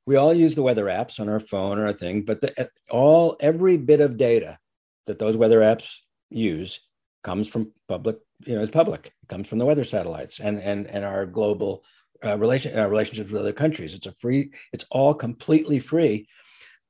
We 0.06 0.16
all 0.16 0.32
use 0.32 0.54
the 0.54 0.62
weather 0.62 0.86
apps 0.86 1.20
on 1.20 1.28
our 1.28 1.40
phone 1.40 1.78
or 1.78 1.84
our 1.84 1.92
thing, 1.92 2.22
but 2.22 2.40
the, 2.40 2.70
all 2.88 3.36
every 3.40 3.76
bit 3.76 4.00
of 4.00 4.16
data 4.16 4.58
that 5.07 5.19
those 5.19 5.37
weather 5.37 5.61
apps 5.61 5.99
use 6.31 6.81
comes 7.23 7.49
from 7.49 7.73
public, 7.88 8.19
you 8.45 8.55
know, 8.55 8.61
is 8.61 8.71
public. 8.71 9.12
It 9.23 9.29
comes 9.29 9.49
from 9.49 9.59
the 9.59 9.66
weather 9.66 9.85
satellites 9.85 10.40
and 10.40 10.61
and 10.61 10.87
and 10.87 11.05
our 11.05 11.27
global 11.27 11.85
uh, 12.25 12.38
relation 12.38 12.79
uh, 12.79 12.87
relationships 12.87 13.31
with 13.31 13.40
other 13.40 13.53
countries. 13.53 13.95
It's 13.95 14.07
a 14.07 14.14
free. 14.21 14.53
It's 14.73 14.87
all 14.90 15.14
completely 15.14 15.79
free. 15.79 16.29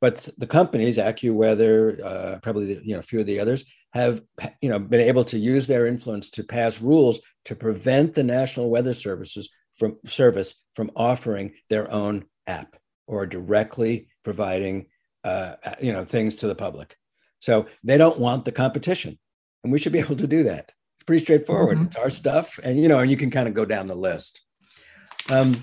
But 0.01 0.29
the 0.37 0.47
companies, 0.47 0.99
AccuWeather, 0.99 2.05
uh, 2.05 2.39
probably 2.41 2.81
you 2.85 2.95
know 2.95 3.01
a 3.01 3.03
few 3.11 3.21
of 3.21 3.27
the 3.27 3.41
others, 3.41 3.65
have 3.93 4.23
you 4.61 4.69
know 4.69 4.79
been 4.79 5.01
able 5.01 5.25
to 5.25 5.39
use 5.39 5.67
their 5.67 5.87
influence 5.87 6.29
to 6.31 6.45
pass 6.45 6.81
rules 6.81 7.21
to 7.47 7.57
prevent 7.57 8.15
the 8.15 8.23
National 8.23 8.71
Weather 8.71 8.95
Services 8.95 9.49
from 9.79 9.97
service 10.07 10.55
from 10.75 10.91
offering 10.95 11.55
their 11.71 11.91
own 11.91 12.27
app 12.47 12.77
or 13.07 13.27
directly 13.27 14.09
providing 14.23 14.87
uh, 15.25 15.55
you 15.81 15.93
know 15.93 16.05
things 16.05 16.37
to 16.37 16.47
the 16.47 16.55
public. 16.55 16.97
So 17.41 17.67
they 17.85 17.97
don't 17.97 18.19
want 18.19 18.45
the 18.45 18.53
competition. 18.53 19.19
And 19.63 19.73
we 19.73 19.79
should 19.79 19.93
be 19.93 19.99
able 20.07 20.17
to 20.17 20.27
do 20.27 20.45
that. 20.45 20.73
It's 20.99 21.05
pretty 21.07 21.25
straightforward. 21.25 21.77
Mm-hmm. 21.77 21.87
It's 21.87 21.97
our 21.97 22.11
stuff. 22.11 22.59
And, 22.63 22.81
you 22.81 22.89
know, 22.89 22.99
and 22.99 23.11
you 23.11 23.17
can 23.17 23.31
kind 23.31 23.49
of 23.49 23.55
go 23.55 23.65
down 23.65 23.87
the 23.87 23.95
list. 23.95 24.41
Um, 25.31 25.57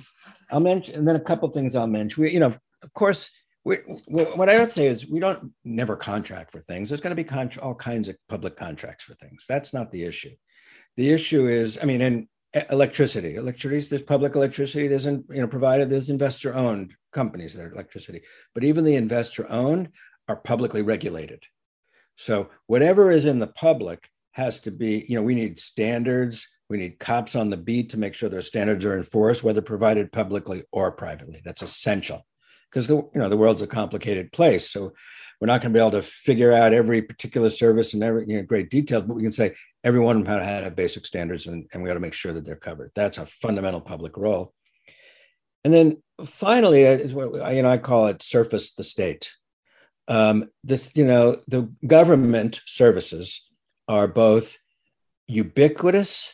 I'll 0.51 0.59
mention, 0.59 0.95
and 0.95 1.07
then 1.07 1.15
a 1.15 1.21
couple 1.21 1.49
things 1.49 1.75
I'll 1.75 1.88
mention. 1.88 2.23
We, 2.23 2.31
you 2.31 2.39
know, 2.39 2.53
of 2.81 2.93
course, 2.93 3.31
we, 3.65 3.77
what 4.07 4.49
I 4.49 4.59
would 4.59 4.71
say 4.71 4.88
is 4.88 5.07
we 5.07 5.19
don't 5.19 5.53
never 5.63 5.95
contract 5.95 6.51
for 6.51 6.59
things. 6.59 6.89
There's 6.89 7.01
going 7.01 7.15
to 7.15 7.15
be 7.15 7.23
contra- 7.23 7.63
all 7.63 7.75
kinds 7.75 8.09
of 8.09 8.17
public 8.27 8.57
contracts 8.57 9.05
for 9.05 9.15
things. 9.15 9.45
That's 9.47 9.73
not 9.73 9.91
the 9.91 10.03
issue. 10.03 10.36
The 10.97 11.12
issue 11.12 11.47
is, 11.47 11.79
I 11.81 11.86
mean, 11.86 12.01
in 12.01 12.27
electricity, 12.69 13.36
electricity, 13.36 13.88
there's 13.89 14.03
public 14.03 14.36
electricity, 14.36 14.88
there's, 14.88 15.05
you 15.05 15.23
know, 15.29 15.47
provided, 15.47 15.89
there's 15.89 16.09
investor 16.09 16.53
owned 16.53 16.93
companies 17.13 17.55
that 17.55 17.65
are 17.65 17.71
electricity, 17.71 18.21
but 18.53 18.63
even 18.63 18.83
the 18.83 18.95
investor 18.95 19.49
owned 19.49 19.89
are 20.27 20.36
publicly 20.36 20.81
regulated. 20.81 21.43
So 22.15 22.49
whatever 22.67 23.12
is 23.12 23.26
in 23.26 23.39
the 23.39 23.47
public 23.47 24.10
has 24.32 24.60
to 24.62 24.71
be, 24.71 25.06
you 25.08 25.15
know, 25.15 25.23
we 25.23 25.36
need 25.36 25.60
standards. 25.60 26.47
We 26.69 26.78
need 26.78 26.99
cops 26.99 27.36
on 27.36 27.49
the 27.49 27.58
beat 27.58 27.91
to 27.91 27.97
make 27.97 28.13
sure 28.13 28.30
those 28.30 28.47
standards 28.47 28.86
are 28.86 28.97
enforced, 28.97 29.43
whether 29.43 29.62
provided 29.62 30.12
publicly 30.12 30.63
or 30.71 30.91
privately. 30.91 31.41
That's 31.43 31.62
essential 31.62 32.26
because 32.69 32.88
the 32.88 32.95
you 32.95 33.12
know 33.15 33.30
the 33.30 33.38
world's 33.38 33.62
a 33.62 33.67
complicated 33.67 34.32
place. 34.32 34.69
So 34.69 34.93
we're 35.39 35.47
not 35.47 35.62
going 35.62 35.73
to 35.73 35.78
be 35.78 35.82
able 35.82 35.91
to 35.91 36.02
figure 36.02 36.52
out 36.52 36.73
every 36.73 37.02
particular 37.02 37.49
service 37.49 37.93
in 37.93 38.02
every 38.02 38.26
you 38.28 38.38
know, 38.38 38.43
great 38.43 38.69
detail, 38.69 39.02
but 39.02 39.15
we 39.15 39.23
can 39.23 39.32
say 39.32 39.54
every 39.84 39.99
one 39.99 40.17
of 40.17 40.26
them 40.26 40.41
have 40.41 40.76
basic 40.76 41.06
standards, 41.06 41.47
and, 41.47 41.67
and 41.73 41.84
we 41.84 41.88
got 41.88 41.95
to 41.95 41.99
make 41.99 42.13
sure 42.13 42.34
that 42.34 42.45
they're 42.45 42.56
covered. 42.56 42.91
That's 42.95 43.17
a 43.17 43.26
fundamental 43.26 43.82
public 43.82 44.15
role. 44.15 44.54
And 45.63 45.73
then 45.73 46.02
finally, 46.26 46.88
uh, 46.88 46.91
is 46.91 47.13
what 47.13 47.54
you 47.56 47.62
know 47.62 47.69
I 47.69 47.78
call 47.78 48.08
it 48.08 48.23
surface 48.23 48.73
the 48.73 48.84
state 48.84 49.32
um, 50.08 50.50
this, 50.63 50.96
you 50.96 51.06
know, 51.06 51.36
the 51.48 51.72
government 51.86 52.62
services 52.66 53.50
are 53.88 54.08
both 54.08 54.58
ubiquitous 55.28 56.34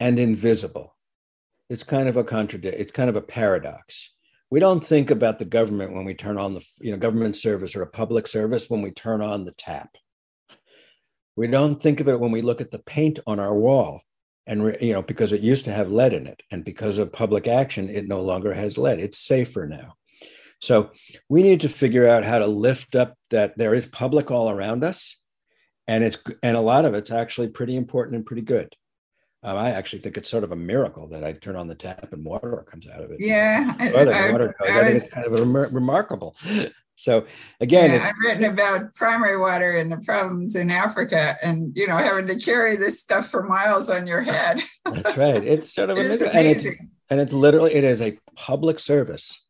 and 0.00 0.18
invisible. 0.18 0.96
It's 1.70 1.84
kind 1.84 2.08
of 2.08 2.16
a 2.16 2.24
contradiction. 2.24 2.80
It's 2.80 2.92
kind 2.92 3.08
of 3.08 3.16
a 3.16 3.22
paradox. 3.22 4.10
We 4.50 4.60
don't 4.60 4.84
think 4.84 5.10
about 5.10 5.38
the 5.38 5.44
government 5.44 5.92
when 5.92 6.04
we 6.04 6.14
turn 6.14 6.38
on 6.38 6.54
the, 6.54 6.64
you 6.80 6.92
know, 6.92 6.98
government 6.98 7.36
service 7.36 7.74
or 7.74 7.82
a 7.82 7.86
public 7.86 8.26
service 8.26 8.68
when 8.68 8.82
we 8.82 8.90
turn 8.90 9.22
on 9.22 9.44
the 9.44 9.52
tap. 9.52 9.96
We 11.36 11.48
don't 11.48 11.80
think 11.80 12.00
of 12.00 12.08
it 12.08 12.20
when 12.20 12.30
we 12.30 12.42
look 12.42 12.60
at 12.60 12.70
the 12.70 12.78
paint 12.78 13.18
on 13.26 13.40
our 13.40 13.54
wall 13.54 14.02
and 14.46 14.76
you 14.80 14.92
know 14.92 15.02
because 15.02 15.32
it 15.32 15.40
used 15.40 15.64
to 15.64 15.72
have 15.72 15.90
lead 15.90 16.12
in 16.12 16.26
it 16.26 16.42
and 16.50 16.64
because 16.64 16.98
of 16.98 17.12
public 17.12 17.46
action 17.46 17.88
it 17.88 18.06
no 18.06 18.20
longer 18.20 18.52
has 18.52 18.76
lead 18.76 19.00
it's 19.00 19.18
safer 19.18 19.66
now 19.66 19.94
so 20.60 20.90
we 21.28 21.42
need 21.42 21.60
to 21.60 21.68
figure 21.68 22.06
out 22.06 22.24
how 22.24 22.38
to 22.38 22.46
lift 22.46 22.94
up 22.94 23.14
that 23.30 23.56
there 23.58 23.74
is 23.74 23.86
public 23.86 24.30
all 24.30 24.50
around 24.50 24.84
us 24.84 25.20
and 25.86 26.04
it's 26.04 26.18
and 26.42 26.56
a 26.56 26.60
lot 26.60 26.84
of 26.84 26.94
it's 26.94 27.10
actually 27.10 27.48
pretty 27.48 27.76
important 27.76 28.16
and 28.16 28.26
pretty 28.26 28.42
good. 28.42 28.74
Um, 29.42 29.58
I 29.58 29.72
actually 29.72 29.98
think 29.98 30.16
it's 30.16 30.30
sort 30.30 30.44
of 30.44 30.52
a 30.52 30.56
miracle 30.56 31.08
that 31.08 31.22
I 31.22 31.32
turn 31.32 31.56
on 31.56 31.68
the 31.68 31.74
tap 31.74 32.12
and 32.12 32.24
water 32.24 32.64
comes 32.70 32.88
out 32.88 33.02
of 33.02 33.10
it. 33.10 33.18
Yeah, 33.20 33.74
I, 33.78 33.92
I, 33.92 34.32
water 34.32 34.54
I, 34.58 34.80
I, 34.80 34.84
think 34.84 35.04
it's 35.04 35.12
kind 35.12 35.26
of 35.26 35.38
rem- 35.38 35.74
remarkable. 35.74 36.34
So 36.96 37.26
again, 37.60 37.90
yeah, 37.90 38.08
I've 38.08 38.14
written 38.24 38.44
about 38.44 38.94
primary 38.94 39.36
water 39.36 39.72
and 39.72 39.92
the 39.92 39.98
problems 39.98 40.56
in 40.56 40.70
Africa, 40.70 41.36
and 41.42 41.76
you 41.76 41.86
know 41.86 41.98
having 41.98 42.26
to 42.28 42.38
carry 42.38 42.76
this 42.76 43.00
stuff 43.00 43.28
for 43.28 43.42
miles 43.42 43.90
on 43.90 44.06
your 44.06 44.22
head. 44.22 44.62
That's 44.84 45.16
right. 45.16 45.44
It's 45.44 45.74
sort 45.74 45.90
of 45.90 45.98
it 45.98 46.06
amazing. 46.06 46.28
And 46.32 46.46
it's, 46.46 46.66
and 47.10 47.20
it's 47.20 47.32
literally 47.34 47.74
it 47.74 47.84
is 47.84 48.00
a 48.00 48.18
public 48.36 48.78
service. 48.78 49.43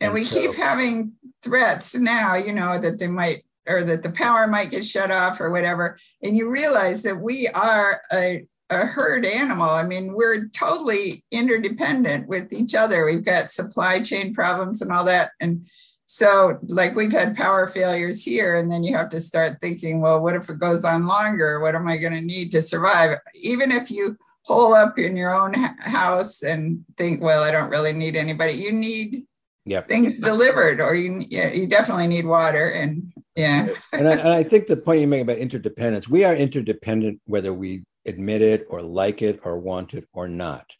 And, 0.00 0.08
and 0.08 0.14
we 0.14 0.24
so, 0.24 0.40
keep 0.40 0.54
having 0.54 1.14
threats 1.42 1.94
now, 1.94 2.34
you 2.34 2.52
know, 2.52 2.78
that 2.80 2.98
they 2.98 3.08
might 3.08 3.44
or 3.68 3.84
that 3.84 4.02
the 4.02 4.10
power 4.10 4.46
might 4.46 4.70
get 4.70 4.86
shut 4.86 5.10
off 5.10 5.40
or 5.40 5.50
whatever. 5.50 5.98
And 6.22 6.36
you 6.36 6.50
realize 6.50 7.02
that 7.02 7.20
we 7.20 7.48
are 7.48 8.00
a, 8.12 8.46
a 8.70 8.78
herd 8.78 9.26
animal. 9.26 9.68
I 9.68 9.82
mean, 9.82 10.14
we're 10.14 10.48
totally 10.48 11.24
interdependent 11.30 12.28
with 12.28 12.52
each 12.52 12.74
other. 12.74 13.04
We've 13.04 13.24
got 13.24 13.50
supply 13.50 14.02
chain 14.02 14.34
problems 14.34 14.80
and 14.80 14.90
all 14.90 15.04
that. 15.04 15.32
And 15.40 15.66
so, 16.06 16.58
like, 16.68 16.96
we've 16.96 17.12
had 17.12 17.36
power 17.36 17.66
failures 17.66 18.24
here, 18.24 18.56
and 18.56 18.72
then 18.72 18.82
you 18.82 18.96
have 18.96 19.10
to 19.10 19.20
start 19.20 19.60
thinking, 19.60 20.00
well, 20.00 20.20
what 20.20 20.36
if 20.36 20.48
it 20.48 20.58
goes 20.58 20.82
on 20.86 21.06
longer? 21.06 21.60
What 21.60 21.74
am 21.74 21.86
I 21.86 21.98
going 21.98 22.14
to 22.14 22.22
need 22.22 22.50
to 22.52 22.62
survive? 22.62 23.18
Even 23.34 23.70
if 23.70 23.90
you 23.90 24.16
hole 24.46 24.72
up 24.72 24.98
in 24.98 25.18
your 25.18 25.34
own 25.34 25.52
house 25.52 26.42
and 26.42 26.82
think, 26.96 27.20
well, 27.20 27.42
I 27.42 27.50
don't 27.50 27.68
really 27.68 27.92
need 27.92 28.16
anybody, 28.16 28.52
you 28.52 28.72
need 28.72 29.26
yep. 29.68 29.88
things 29.88 30.18
delivered, 30.18 30.80
or 30.80 30.94
you 30.94 31.24
yeah, 31.28 31.52
you 31.52 31.66
definitely 31.66 32.06
need 32.06 32.26
water. 32.26 32.70
And 32.70 33.12
yeah. 33.36 33.68
and, 33.92 34.08
I, 34.08 34.12
and 34.12 34.28
I 34.28 34.42
think 34.42 34.66
the 34.66 34.76
point 34.76 35.00
you 35.00 35.06
make 35.06 35.22
about 35.22 35.38
interdependence, 35.38 36.08
we 36.08 36.24
are 36.24 36.34
interdependent 36.34 37.20
whether 37.26 37.52
we 37.52 37.84
admit 38.06 38.42
it 38.42 38.66
or 38.70 38.82
like 38.82 39.22
it 39.22 39.40
or 39.44 39.58
want 39.58 39.94
it 39.94 40.08
or 40.12 40.28
not. 40.28 40.72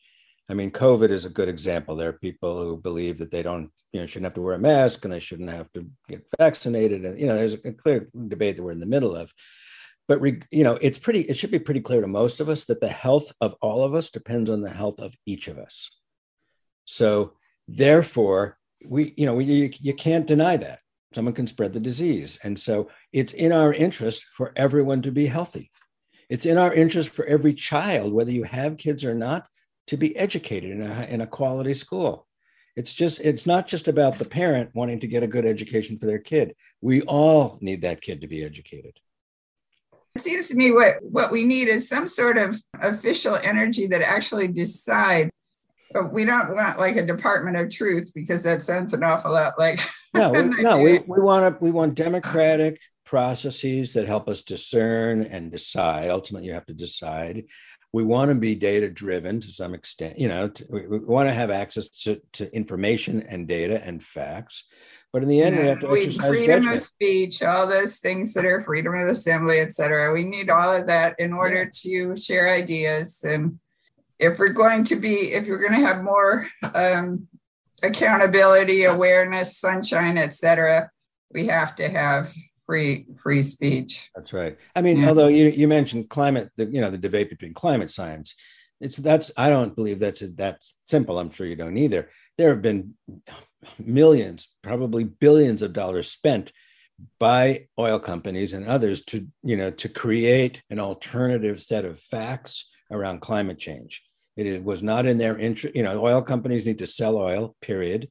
I 0.49 0.55
mean, 0.55 0.71
COVID 0.71 1.11
is 1.11 1.27
a 1.27 1.31
good 1.31 1.49
example. 1.49 1.95
There 1.95 2.09
are 2.09 2.15
people 2.15 2.59
who 2.59 2.77
believe 2.79 3.19
that 3.19 3.31
they 3.31 3.43
don't 3.43 3.71
you 3.93 4.01
know 4.01 4.07
shouldn't 4.07 4.27
have 4.27 4.35
to 4.35 4.43
wear 4.43 4.55
a 4.55 4.59
mask 4.59 5.05
and 5.05 5.13
they 5.13 5.19
shouldn't 5.19 5.51
have 5.51 5.73
to 5.73 5.87
get 6.09 6.27
vaccinated 6.39 7.05
and 7.05 7.19
you 7.19 7.27
know 7.27 7.35
there's 7.35 7.55
a 7.55 7.73
clear 7.73 8.09
debate 8.29 8.57
that 8.57 8.63
we're 8.63 8.73
in 8.73 8.81
the 8.81 8.87
middle 8.87 9.17
of 9.17 9.33
but 10.07 10.21
re, 10.21 10.41
you 10.51 10.63
know 10.63 10.79
it's 10.81 10.99
pretty 10.99 11.21
it 11.23 11.37
should 11.37 11.51
be 11.51 11.59
pretty 11.59 11.81
clear 11.81 12.01
to 12.01 12.07
most 12.07 12.41
of 12.41 12.49
us 12.49 12.65
that 12.67 12.81
the 12.81 12.89
health 12.89 13.33
of 13.41 13.55
all 13.61 13.85
of 13.85 13.95
us 13.95 14.11
depends 14.11 14.51
on 14.51 14.61
the 14.61 14.71
health 14.71 14.99
of 14.99 15.15
each 15.25 15.49
of 15.49 15.59
us 15.59 15.91
so 16.85 17.33
therefore 17.67 18.58
we 18.85 19.15
you 19.17 19.27
know 19.27 19.35
we, 19.35 19.45
you, 19.45 19.71
you 19.81 19.95
can't 19.95 20.27
deny 20.27 20.57
that. 20.57 20.81
Someone 21.15 21.35
can 21.35 21.47
spread 21.47 21.73
the 21.73 21.81
disease. 21.81 22.39
And 22.43 22.59
so 22.59 22.91
it's 23.13 23.33
in 23.33 23.51
our 23.51 23.73
interest 23.73 24.27
for 24.35 24.53
everyone 24.57 25.01
to 25.03 25.11
be 25.11 25.27
healthy. 25.27 25.71
It's 26.29 26.45
in 26.45 26.59
our 26.59 26.73
interest 26.73 27.09
for 27.09 27.25
every 27.25 27.55
child 27.55 28.13
whether 28.13 28.31
you 28.31 28.45
have 28.45 28.77
kids 28.77 29.05
or 29.05 29.15
not 29.15 29.47
to 29.87 29.97
be 29.97 30.15
educated 30.17 30.71
in 30.71 30.83
a, 30.83 31.05
in 31.05 31.21
a 31.23 31.27
quality 31.27 31.73
school. 31.73 32.27
It's 32.77 32.93
just 32.93 33.21
it's 33.21 33.47
not 33.47 33.67
just 33.67 33.89
about 33.89 34.19
the 34.19 34.25
parent 34.25 34.71
wanting 34.75 35.01
to 35.01 35.09
get 35.09 35.23
a 35.23 35.27
good 35.27 35.47
education 35.47 35.99
for 35.99 36.07
their 36.07 36.19
kid. 36.21 36.55
We 36.81 37.03
all 37.03 37.59
need 37.61 37.81
that 37.81 38.01
kid 38.01 38.21
to 38.21 38.29
be 38.29 38.45
educated. 38.45 39.01
It 40.15 40.21
seems 40.21 40.49
to 40.51 40.57
me 40.57 40.71
what 40.71 40.99
what 41.01 41.33
we 41.33 41.45
need 41.45 41.69
is 41.69 41.89
some 41.89 42.07
sort 42.07 42.39
of 42.39 42.57
official 42.81 43.37
energy 43.43 43.87
that 43.89 44.03
actually 44.03 44.49
decides 44.49 45.31
but 45.93 46.13
we 46.13 46.25
don't 46.25 46.55
want 46.55 46.79
like 46.79 46.97
a 46.97 47.07
department 47.07 47.57
of 47.57 47.71
truth 47.71 48.13
because 48.15 48.43
that 48.43 48.63
sounds 48.63 48.93
an 48.93 49.03
awful 49.03 49.33
lot 49.33 49.59
like 49.59 49.81
no 50.15 50.31
we, 50.31 50.63
no 50.63 50.79
we, 50.79 50.99
we 51.07 51.21
want 51.21 51.59
to 51.59 51.65
we 51.65 51.71
want 51.71 51.95
democratic 51.95 52.81
processes 53.09 53.95
that 53.95 54.07
help 54.07 54.29
us 54.29 54.43
discern 54.43 55.23
and 55.23 55.51
decide. 55.51 56.11
Ultimately 56.11 56.47
you 56.47 56.53
have 56.53 56.67
to 56.67 56.75
decide. 56.75 57.45
We 57.91 58.05
want 58.05 58.29
to 58.31 58.35
be 58.35 58.55
data 58.55 58.91
driven 58.91 59.41
to 59.41 59.51
some 59.51 59.73
extent 59.73 60.19
you 60.19 60.29
know 60.29 60.49
to, 60.49 60.67
we, 60.69 60.87
we, 60.87 60.99
want 60.99 61.29
to 61.29 61.33
have 61.33 61.51
access 61.51 61.89
to, 62.05 62.21
to 62.35 62.55
information 62.55 63.23
and 63.23 63.49
data 63.49 63.83
and 63.83 64.03
facts. 64.03 64.65
But 65.11 65.23
in 65.23 65.31
the 65.31 65.41
end 65.41 65.57
yeah, 65.57 65.63
we 65.63 65.69
have 65.69 65.81
to 65.81 65.97
exercise 65.97 66.29
freedom 66.29 66.63
judgment. 66.65 66.77
of 66.77 66.83
speech 66.83 67.43
all 67.43 67.67
those 67.67 67.99
things 67.99 68.35
that 68.35 68.45
are 68.45 68.61
freedom 68.61 68.95
of 68.95 69.09
assembly 69.09 69.61
et 69.61 69.73
cetera. 69.73 70.13
We 70.13 70.25
need 70.25 70.51
all 70.51 70.77
of 70.77 70.87
that 70.89 71.15
in 71.19 71.33
order 71.33 71.63
yeah. 71.63 72.11
to 72.13 72.17
share 72.17 72.51
ideas 72.51 73.25
and 73.27 73.59
if 74.19 74.39
we're 74.39 74.49
going 74.49 74.85
to 74.85 74.97
be 74.97 75.33
if 75.33 75.49
we're 75.49 75.59
going 75.59 75.81
to 75.81 75.87
have 75.87 76.03
more 76.03 76.49
um, 76.75 77.29
accountability 77.83 78.85
awareness 78.85 79.59
sunshine 79.59 80.19
et 80.19 80.35
cetera 80.35 80.91
we 81.33 81.47
have 81.47 81.77
to 81.77 81.89
have 81.89 82.33
free 82.69 83.07
free 83.17 83.43
speech. 83.43 84.11
That's 84.15 84.33
right. 84.33 84.57
I 84.77 84.83
mean, 84.83 84.99
yeah. 84.99 85.09
although 85.09 85.29
you, 85.29 85.47
you 85.49 85.67
mentioned 85.67 86.11
climate, 86.11 86.51
the, 86.57 86.67
you 86.67 86.81
know, 86.81 86.91
the 86.91 86.99
debate 86.99 87.31
between 87.31 87.55
climate 87.55 87.91
science, 87.91 88.35
it's 88.81 88.97
that's 88.97 89.33
I 89.37 89.49
don't 89.49 89.75
believe 89.75 89.99
that's 89.99 90.23
that's 90.35 90.77
simple. 90.87 91.19
I'm 91.19 91.31
sure 91.31 91.47
you 91.47 91.57
don't 91.57 91.79
either. 91.79 92.11
There 92.37 92.51
have 92.51 92.63
been 92.63 92.95
millions, 93.79 94.49
probably 94.63 95.03
billions 95.05 95.63
of 95.63 95.73
dollars 95.73 96.11
spent 96.11 96.53
by 97.19 97.69
oil 97.79 97.99
companies 97.99 98.53
and 98.53 98.67
others 98.67 99.05
to 99.07 99.27
you 99.43 99.57
know 99.57 99.71
to 99.71 99.89
create 99.89 100.63
an 100.69 100.79
alternative 100.79 101.61
set 101.63 101.85
of 101.85 101.99
facts 101.99 102.67
around 102.91 103.21
climate 103.21 103.59
change. 103.59 104.03
It 104.47 104.63
was 104.63 104.83
not 104.85 105.07
in 105.07 105.19
their 105.19 105.37
interest. 105.37 105.75
You 105.75 105.83
know, 105.83 106.01
oil 106.01 106.23
companies 106.23 106.65
need 106.65 106.79
to 106.79 106.87
sell 106.87 107.17
oil. 107.17 107.57
Period. 107.61 108.09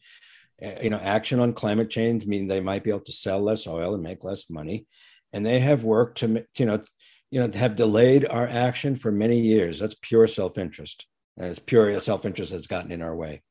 Eh, 0.61 0.83
you 0.83 0.89
know, 0.89 0.97
action 0.97 1.39
on 1.39 1.53
climate 1.53 1.89
change 1.89 2.25
mean 2.25 2.47
they 2.47 2.59
might 2.59 2.83
be 2.83 2.89
able 2.89 2.99
to 3.01 3.13
sell 3.13 3.41
less 3.41 3.65
oil 3.65 3.93
and 3.93 4.03
make 4.03 4.23
less 4.23 4.49
money. 4.49 4.87
And 5.31 5.45
they 5.45 5.59
have 5.59 5.83
worked 5.83 6.19
to, 6.19 6.45
you 6.57 6.65
know, 6.65 6.83
you 7.31 7.39
know, 7.39 7.57
have 7.57 7.75
delayed 7.75 8.25
our 8.25 8.47
action 8.47 8.95
for 8.95 9.11
many 9.11 9.39
years. 9.39 9.79
That's 9.79 9.95
pure 10.01 10.27
self-interest. 10.27 11.05
And 11.37 11.47
it's 11.47 11.59
pure 11.59 11.97
self-interest 11.99 12.51
that's 12.51 12.67
gotten 12.67 12.91
in 12.91 13.01
our 13.01 13.15
way. 13.15 13.43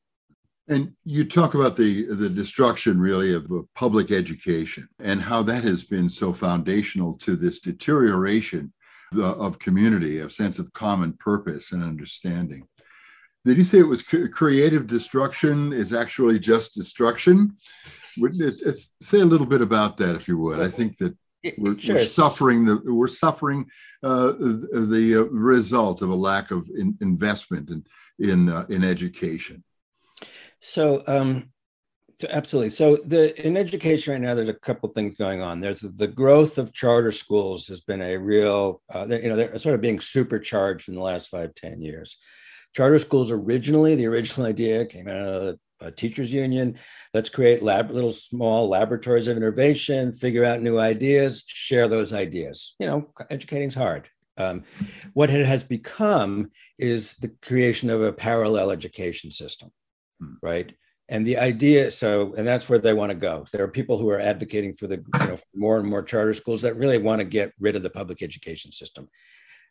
And 0.67 0.93
you 1.05 1.23
talk 1.23 1.55
about 1.55 1.77
the 1.77 2.03
the 2.13 2.29
destruction 2.29 2.99
really 2.99 3.33
of 3.33 3.49
public 3.73 4.11
education 4.11 4.87
and 4.99 5.21
how 5.21 5.41
that 5.43 5.63
has 5.63 5.83
been 5.83 6.09
so 6.09 6.33
foundational 6.33 7.15
to 7.19 7.35
this 7.35 7.59
deterioration 7.59 8.73
of 9.15 9.59
community, 9.59 10.19
of 10.19 10.31
sense 10.31 10.59
of 10.59 10.71
common 10.73 11.13
purpose 11.13 11.71
and 11.71 11.83
understanding. 11.83 12.67
Did 13.45 13.57
you 13.57 13.63
say 13.63 13.79
it 13.79 13.83
was 13.83 14.03
creative 14.03 14.87
destruction 14.87 15.71
is 15.71 15.93
actually 15.93 16.39
just 16.39 16.75
destruction? 16.75 17.55
It's, 18.17 18.93
say 19.01 19.21
a 19.21 19.25
little 19.25 19.47
bit 19.47 19.61
about 19.61 19.97
that, 19.97 20.15
if 20.15 20.27
you 20.27 20.37
would. 20.39 20.59
I 20.59 20.67
think 20.67 20.97
that 20.97 21.15
we're, 21.57 21.77
sure. 21.77 21.95
we're 21.95 22.03
suffering 22.03 22.65
the 22.65 22.81
we're 22.83 23.07
suffering 23.07 23.65
uh, 24.03 24.33
the 24.39 25.17
uh, 25.19 25.33
result 25.33 26.01
of 26.01 26.09
a 26.09 26.15
lack 26.15 26.51
of 26.51 26.69
in, 26.75 26.97
investment 26.99 27.69
in 27.69 27.85
in 28.19 28.49
uh, 28.49 28.65
in 28.69 28.83
education. 28.83 29.63
So, 30.59 31.03
um, 31.07 31.51
so 32.17 32.27
absolutely. 32.31 32.71
So, 32.71 32.95
the 32.95 33.45
in 33.45 33.55
education 33.55 34.13
right 34.13 34.21
now, 34.21 34.33
there's 34.33 34.49
a 34.49 34.53
couple 34.53 34.89
things 34.89 35.15
going 35.17 35.41
on. 35.41 35.59
There's 35.59 35.81
the 35.81 36.07
growth 36.07 36.57
of 36.57 36.73
charter 36.73 37.11
schools 37.11 37.67
has 37.67 37.81
been 37.81 38.01
a 38.01 38.17
real, 38.17 38.81
uh, 38.93 39.05
you 39.07 39.29
know, 39.29 39.35
they're 39.35 39.59
sort 39.59 39.75
of 39.75 39.81
being 39.81 39.99
supercharged 39.99 40.89
in 40.89 40.95
the 40.95 41.01
last 41.01 41.29
five 41.29 41.53
ten 41.53 41.79
years. 41.79 42.17
Charter 42.75 42.97
schools 42.97 43.29
originally, 43.29 43.95
the 43.95 44.07
original 44.07 44.47
idea 44.47 44.85
came 44.85 45.07
out 45.07 45.15
of 45.15 45.59
a 45.79 45.91
teachers 45.91 46.33
union. 46.33 46.79
Let's 47.13 47.29
create 47.29 47.61
lab, 47.61 47.91
little 47.91 48.11
small 48.11 48.67
laboratories 48.67 49.27
of 49.27 49.37
innovation, 49.37 50.11
figure 50.11 50.43
out 50.43 50.63
new 50.63 50.79
ideas, 50.79 51.43
share 51.45 51.87
those 51.87 52.13
ideas. 52.13 52.75
You 52.79 52.87
know, 52.87 53.13
educating's 53.29 53.75
hard. 53.75 54.09
Um, 54.37 54.63
what 55.13 55.29
it 55.29 55.45
has 55.45 55.63
become 55.63 56.51
is 56.77 57.15
the 57.15 57.31
creation 57.43 57.91
of 57.91 58.01
a 58.01 58.13
parallel 58.13 58.71
education 58.71 59.29
system, 59.29 59.69
hmm. 60.19 60.33
right? 60.41 60.73
And 61.09 61.25
the 61.25 61.37
idea, 61.37 61.89
so, 61.91 62.33
and 62.35 62.45
that's 62.45 62.67
where 62.67 62.79
they 62.79 62.93
want 62.93 63.11
to 63.11 63.17
go. 63.17 63.45
There 63.51 63.63
are 63.63 63.69
people 63.69 63.97
who 63.97 64.09
are 64.09 64.19
advocating 64.19 64.75
for 64.75 64.87
the 64.87 64.97
you 65.21 65.27
know, 65.27 65.39
more 65.55 65.77
and 65.77 65.87
more 65.87 66.03
charter 66.03 66.33
schools 66.33 66.61
that 66.63 66.75
really 66.75 66.97
want 66.97 67.19
to 67.19 67.25
get 67.25 67.53
rid 67.59 67.77
of 67.77 67.83
the 67.83 67.89
public 67.89 68.21
education 68.21 68.71
system 68.73 69.07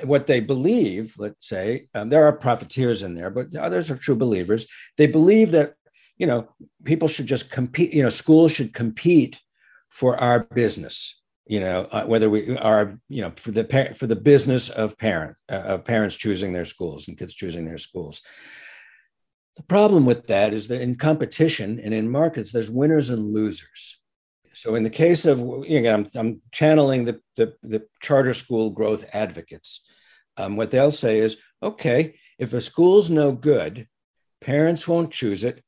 what 0.05 0.27
they 0.27 0.41
believe, 0.41 1.15
let's 1.19 1.49
say, 1.49 1.89
um, 1.95 2.11
there 2.11 2.27
are 2.27 2.33
profiteers 2.33 3.03
in 3.03 3.15
there, 3.15 3.31
but 3.31 3.55
others 3.57 3.91
are 3.91 3.97
true 3.97 4.17
believers. 4.17 4.67
They 4.97 5.07
believe 5.07 5.53
that, 5.53 5.75
you 6.19 6.27
know, 6.27 6.49
people 6.85 7.09
should 7.09 7.27
just 7.27 7.51
compete, 7.51 7.95
you 7.95 8.03
know, 8.03 8.09
schools 8.09 8.53
should 8.53 8.75
compete 8.75 9.41
for 9.89 10.17
our 10.19 10.41
business, 10.41 11.21
you 11.47 11.61
know, 11.61 11.89
uh, 11.91 12.05
whether 12.05 12.29
we 12.29 12.57
are, 12.59 12.99
you 13.09 13.23
know, 13.23 13.33
for 13.37 13.53
the 13.53 13.95
for 13.97 14.07
the 14.07 14.17
business 14.17 14.69
of 14.69 14.99
parent 14.99 15.37
uh, 15.51 15.55
of 15.55 15.85
parents 15.85 16.17
choosing 16.17 16.53
their 16.53 16.65
schools 16.67 17.09
and 17.09 17.17
kids 17.17 17.35
choosing 17.35 17.65
their 17.65 17.79
schools. 17.79 18.21
The 19.57 19.63
problem 19.63 20.05
with 20.05 20.27
that 20.27 20.53
is 20.53 20.69
that 20.69 20.83
in 20.83 20.97
competition 20.97 21.81
and 21.81 21.95
in 21.95 22.11
markets, 22.11 22.53
there's 22.53 22.71
winners 22.71 23.11
and 23.11 23.33
losers. 23.33 24.01
So 24.53 24.75
in 24.75 24.85
the 24.85 24.91
case 24.91 25.27
of, 25.27 25.39
you 25.67 25.81
know, 25.83 25.95
I'm, 25.95 26.07
I'm 26.15 26.43
channeling 26.53 27.05
the, 27.05 27.21
the, 27.37 27.55
the, 27.63 27.87
charter 28.01 28.33
school 28.33 28.71
growth 28.71 29.05
advocates. 29.13 29.83
Um, 30.37 30.57
what 30.57 30.71
they'll 30.71 30.93
say 30.93 31.19
is, 31.19 31.37
okay, 31.63 32.15
if 32.39 32.53
a 32.53 32.61
school's 32.61 33.11
no 33.11 33.33
good, 33.33 33.87
parents 34.41 34.87
won't 34.87 35.11
choose 35.11 35.45
it, 35.45 35.63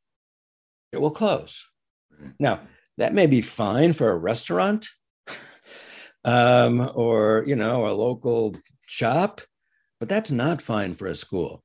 it 0.93 1.01
will 1.01 1.11
close. 1.11 1.64
Now, 2.39 2.61
that 2.99 3.14
may 3.14 3.26
be 3.26 3.41
fine 3.41 3.93
for 3.93 4.11
a 4.11 4.16
restaurant, 4.16 4.89
um, 6.24 6.91
or 6.95 7.45
you 7.47 7.57
know 7.57 7.86
a 7.86 7.95
local 7.95 8.57
shop, 8.86 9.41
but 10.01 10.09
that's 10.09 10.30
not 10.30 10.61
fine 10.61 10.95
for 10.95 11.07
a 11.07 11.14
school. 11.14 11.62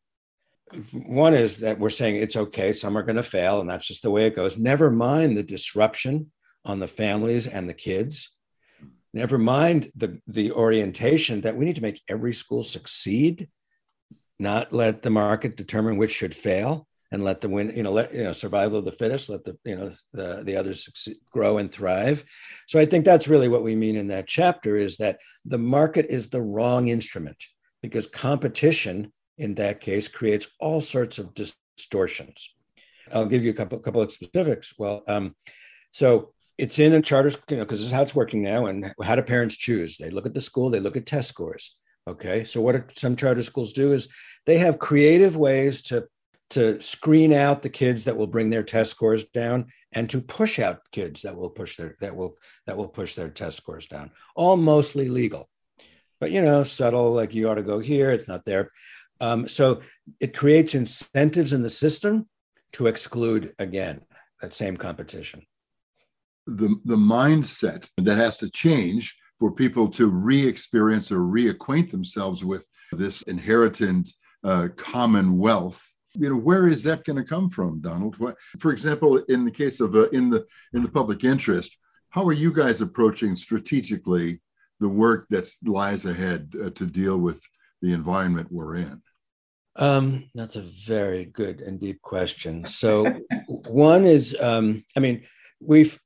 One 0.93 1.33
is 1.33 1.59
that 1.59 1.79
we're 1.79 1.89
saying 1.89 2.15
it's 2.15 2.35
okay, 2.35 2.73
some 2.73 2.97
are 2.97 3.03
going 3.03 3.17
to 3.17 3.23
fail, 3.23 3.59
and 3.59 3.69
that's 3.69 3.87
just 3.87 4.01
the 4.01 4.11
way 4.11 4.25
it 4.25 4.35
goes. 4.35 4.57
Never 4.57 4.89
mind 4.89 5.37
the 5.37 5.43
disruption 5.43 6.31
on 6.65 6.79
the 6.79 6.87
families 6.87 7.47
and 7.47 7.69
the 7.69 7.73
kids. 7.73 8.35
Never 9.13 9.37
mind 9.37 9.91
the, 9.95 10.19
the 10.27 10.51
orientation 10.51 11.41
that 11.41 11.55
we 11.55 11.65
need 11.65 11.75
to 11.75 11.81
make 11.81 12.01
every 12.09 12.33
school 12.33 12.63
succeed, 12.63 13.49
not 14.39 14.73
let 14.73 15.03
the 15.03 15.11
market 15.11 15.55
determine 15.55 15.97
which 15.97 16.11
should 16.11 16.33
fail 16.33 16.87
and 17.13 17.23
let 17.23 17.41
the 17.41 17.47
win, 17.47 17.71
you 17.75 17.83
know, 17.83 17.91
let 17.91 18.11
you 18.11 18.23
know, 18.23 18.33
survival 18.33 18.79
of 18.79 18.85
the 18.85 18.91
fittest, 18.91 19.29
let 19.29 19.43
the 19.43 19.55
you 19.63 19.75
know 19.75 19.91
the 20.13 20.41
the 20.43 20.55
others 20.57 20.83
succeed, 20.83 21.17
grow 21.31 21.59
and 21.59 21.71
thrive. 21.71 22.25
So 22.67 22.79
I 22.79 22.87
think 22.87 23.05
that's 23.05 23.27
really 23.27 23.47
what 23.47 23.61
we 23.61 23.75
mean 23.75 23.95
in 23.95 24.07
that 24.07 24.25
chapter 24.25 24.75
is 24.75 24.97
that 24.97 25.19
the 25.45 25.59
market 25.59 26.07
is 26.09 26.29
the 26.29 26.41
wrong 26.41 26.87
instrument 26.87 27.37
because 27.83 28.07
competition 28.07 29.12
in 29.37 29.55
that 29.55 29.81
case 29.81 30.07
creates 30.07 30.47
all 30.59 30.81
sorts 30.81 31.19
of 31.19 31.33
distortions. 31.33 32.53
I'll 33.11 33.25
give 33.25 33.43
you 33.43 33.51
a 33.51 33.53
couple 33.53 33.79
couple 33.79 34.01
of 34.01 34.11
specifics. 34.11 34.73
Well, 34.77 35.03
um, 35.07 35.35
so 35.91 36.33
it's 36.57 36.79
in 36.79 36.93
a 36.93 37.01
charter, 37.01 37.31
you 37.49 37.57
know, 37.57 37.63
because 37.63 37.79
this 37.79 37.87
is 37.87 37.93
how 37.93 38.03
it's 38.03 38.15
working 38.15 38.41
now. 38.41 38.67
And 38.67 38.93
how 39.03 39.15
do 39.15 39.21
parents 39.21 39.57
choose? 39.57 39.97
They 39.97 40.09
look 40.09 40.25
at 40.25 40.33
the 40.33 40.41
school, 40.41 40.69
they 40.69 40.79
look 40.79 40.97
at 40.97 41.05
test 41.05 41.29
scores. 41.29 41.75
Okay, 42.07 42.43
so 42.43 42.61
what 42.61 42.97
some 42.97 43.15
charter 43.15 43.43
schools 43.43 43.73
do 43.73 43.93
is 43.93 44.09
they 44.45 44.57
have 44.57 44.79
creative 44.79 45.37
ways 45.37 45.81
to 45.83 46.07
to 46.49 46.79
screen 46.81 47.33
out 47.33 47.63
the 47.63 47.69
kids 47.69 48.03
that 48.03 48.15
will 48.15 48.27
bring 48.27 48.49
their 48.49 48.61
test 48.61 48.91
scores 48.91 49.25
down 49.25 49.65
and 49.91 50.09
to 50.09 50.21
push 50.21 50.59
out 50.59 50.81
kids 50.91 51.23
that 51.23 51.35
will 51.35 51.49
push 51.49 51.77
their 51.77 51.95
that 51.99 52.15
will 52.15 52.37
that 52.67 52.77
will 52.77 52.87
push 52.87 53.15
their 53.15 53.29
test 53.29 53.57
scores 53.57 53.87
down 53.87 54.11
all 54.35 54.55
mostly 54.55 55.09
legal 55.09 55.49
but 56.19 56.29
you 56.29 56.41
know 56.41 56.63
subtle 56.63 57.11
like 57.11 57.33
you 57.33 57.49
ought 57.49 57.55
to 57.55 57.63
go 57.63 57.79
here 57.79 58.11
it's 58.11 58.27
not 58.27 58.45
there 58.45 58.69
um, 59.23 59.47
so 59.47 59.79
it 60.19 60.35
creates 60.35 60.75
incentives 60.75 61.53
in 61.53 61.63
the 61.63 61.69
system 61.69 62.27
to 62.73 62.87
exclude 62.87 63.53
again 63.57 64.01
that 64.41 64.53
same 64.53 64.75
competition. 64.75 65.45
The 66.45 66.75
the 66.83 66.97
mindset 66.97 67.89
that 67.97 68.17
has 68.17 68.37
to 68.39 68.49
change 68.49 69.15
for 69.39 69.49
people 69.51 69.87
to 69.91 70.07
re-experience 70.07 71.09
or 71.09 71.19
reacquaint 71.19 71.89
themselves 71.89 72.43
with 72.43 72.67
this 72.91 73.21
inherited 73.23 74.07
uh, 74.43 74.67
commonwealth 74.75 75.81
you 76.15 76.29
know 76.29 76.35
where 76.35 76.67
is 76.67 76.83
that 76.83 77.05
going 77.05 77.15
to 77.15 77.33
come 77.35 77.49
from 77.49 77.81
donald? 77.81 78.17
What, 78.19 78.35
for 78.59 78.71
example 78.71 79.17
in 79.35 79.45
the 79.45 79.51
case 79.61 79.79
of 79.79 79.95
uh, 79.95 80.09
in 80.09 80.29
the 80.29 80.45
in 80.73 80.83
the 80.83 80.93
public 80.99 81.23
interest 81.23 81.77
how 82.09 82.27
are 82.27 82.39
you 82.43 82.51
guys 82.51 82.81
approaching 82.81 83.35
strategically 83.35 84.41
the 84.79 84.89
work 84.89 85.27
that 85.29 85.49
lies 85.63 86.05
ahead 86.05 86.53
uh, 86.61 86.69
to 86.71 86.85
deal 86.85 87.17
with 87.17 87.41
the 87.81 87.93
environment 87.93 88.51
we're 88.51 88.75
in 88.75 89.01
um, 89.75 90.29
that's 90.35 90.55
a 90.55 90.61
very 90.61 91.25
good 91.25 91.61
and 91.61 91.79
deep 91.79 92.01
question. 92.01 92.65
So 92.67 93.05
one 93.67 94.05
is 94.05 94.37
um, 94.39 94.83
i 94.95 94.99
mean 94.99 95.23
we've 95.59 95.99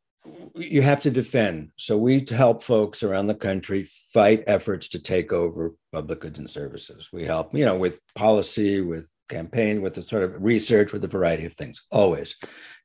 you 0.55 0.81
have 0.81 1.01
to 1.03 1.11
defend. 1.11 1.71
So 1.77 1.97
we 1.97 2.25
help 2.29 2.61
folks 2.61 3.01
around 3.01 3.27
the 3.27 3.35
country 3.35 3.89
fight 4.13 4.43
efforts 4.45 4.89
to 4.89 4.99
take 4.99 5.31
over 5.31 5.75
public 5.93 6.19
goods 6.19 6.39
and 6.39 6.49
services. 6.49 7.09
We 7.13 7.25
help 7.25 7.55
you 7.55 7.65
know 7.65 7.77
with 7.77 7.99
policy 8.15 8.81
with 8.81 9.09
campaign 9.29 9.81
with 9.81 9.95
the 9.95 10.01
sort 10.01 10.23
of 10.23 10.41
research 10.41 10.93
with 10.93 11.03
a 11.03 11.07
variety 11.07 11.45
of 11.45 11.53
things 11.53 11.81
always. 11.91 12.35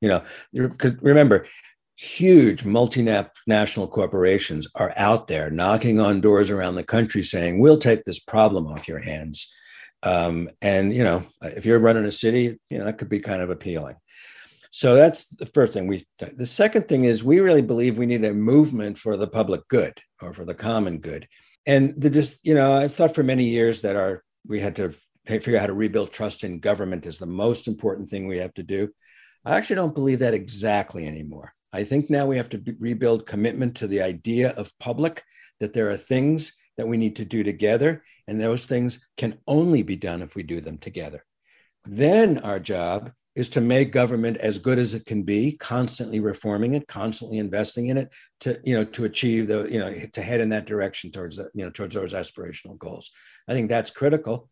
You 0.01 0.09
know 0.09 0.23
because 0.53 0.95
remember 1.01 1.47
huge 1.97 2.65
multinational 2.65 3.91
corporations 3.91 4.67
are 4.75 4.93
out 4.97 5.29
there 5.29 5.51
knocking 5.51 6.01
on 6.01 6.21
doors 6.21 6.51
around 6.51 6.75
the 6.75 6.83
country 6.83 7.23
saying 7.23 7.59
we'll 7.59 7.79
take 7.79 8.03
this 8.05 8.19
problem 8.19 8.67
off 8.67 8.89
your 8.89 8.99
hands 8.99 9.53
um, 10.03 10.49
and 10.61 10.95
you 10.95 11.05
know 11.05 11.25
if 11.43 11.67
you're 11.67 11.79
running 11.79 12.05
a 12.05 12.13
city 12.13 12.59
you 12.71 12.79
know 12.79 12.85
that 12.85 12.99
could 12.99 13.09
be 13.09 13.21
kind 13.21 13.43
of 13.43 13.51
appealing 13.51 13.97
so 14.71 14.95
that's 14.95 15.27
the 15.29 15.47
first 15.47 15.75
thing 15.75 15.87
we 15.87 16.05
the 16.35 16.47
second 16.47 16.89
thing 16.89 17.05
is 17.05 17.23
we 17.23 17.41
really 17.41 17.63
believe 17.63 17.99
we 17.99 18.07
need 18.07 18.25
a 18.25 18.33
movement 18.33 18.99
for 18.99 19.17
the 19.17 19.27
public 19.27 19.67
good 19.69 20.01
or 20.21 20.33
for 20.33 20.45
the 20.45 20.55
common 20.55 20.99
good 20.99 21.29
and 21.67 22.01
the 22.01 22.11
just 22.11 22.45
you 22.45 22.55
know 22.55 22.73
i've 22.73 22.95
thought 22.95 23.15
for 23.15 23.23
many 23.23 23.45
years 23.45 23.83
that 23.83 23.97
our 23.97 24.23
we 24.47 24.61
had 24.61 24.77
to 24.77 24.93
figure 25.27 25.57
out 25.57 25.61
how 25.61 25.67
to 25.67 25.73
rebuild 25.73 26.13
trust 26.13 26.45
in 26.45 26.59
government 26.59 27.07
is 27.07 27.19
the 27.19 27.27
most 27.27 27.69
important 27.69 28.09
thing 28.09 28.27
we 28.27 28.39
have 28.39 28.55
to 28.55 28.63
do. 28.63 28.91
I 29.45 29.57
actually 29.57 29.77
don't 29.77 29.95
believe 29.95 30.21
that 30.21 30.35
exactly 30.35 31.07
anymore. 31.07 31.55
I 31.73 31.85
think 31.85 32.11
now 32.11 32.27
we 32.27 32.37
have 32.37 32.49
to 32.51 32.77
rebuild 32.79 33.27
commitment 33.27 33.77
to 33.77 33.87
the 33.87 34.03
idea 34.03 34.51
of 34.51 34.77
public, 34.79 35.23
that 35.61 35.73
there 35.73 35.91
are 35.91 35.97
things 35.97 36.53
that 36.77 36.89
we 36.89 36.97
need 36.97 37.17
to 37.17 37.25
do 37.25 37.43
together, 37.43 38.05
and 38.29 38.41
those 38.41 38.67
things 38.67 39.07
can 39.17 39.39
only 39.47 39.83
be 39.83 39.97
done 39.97 40.23
if 40.23 40.35
we 40.35 40.43
do 40.43 40.61
them 40.61 40.79
together. 40.79 41.25
Then 41.85 42.39
our 42.39 42.61
job 42.61 43.13
is 43.35 43.49
to 43.49 43.61
make 43.61 43.93
government 43.93 44.37
as 44.37 44.59
good 44.59 44.79
as 44.79 44.93
it 44.93 45.07
can 45.07 45.23
be, 45.23 45.53
constantly 45.53 46.21
reforming 46.21 46.75
it, 46.75 46.87
constantly 46.87 47.39
investing 47.39 47.87
in 47.87 47.97
it 47.97 48.11
to, 48.41 48.61
you 48.63 48.75
know, 48.75 48.85
to 48.85 49.05
achieve 49.05 49.49
the, 49.49 49.65
you 49.65 49.79
know, 49.79 49.93
to 50.13 50.23
head 50.23 50.41
in 50.41 50.51
that 50.51 50.67
direction 50.67 51.11
towards 51.11 51.37
the, 51.37 51.51
you 51.55 51.65
know, 51.65 51.71
towards 51.71 51.95
those 51.95 52.13
aspirational 52.13 52.77
goals. 52.77 53.11
I 53.49 53.55
think 53.55 53.71
that's 53.71 53.91
critical 53.91 54.51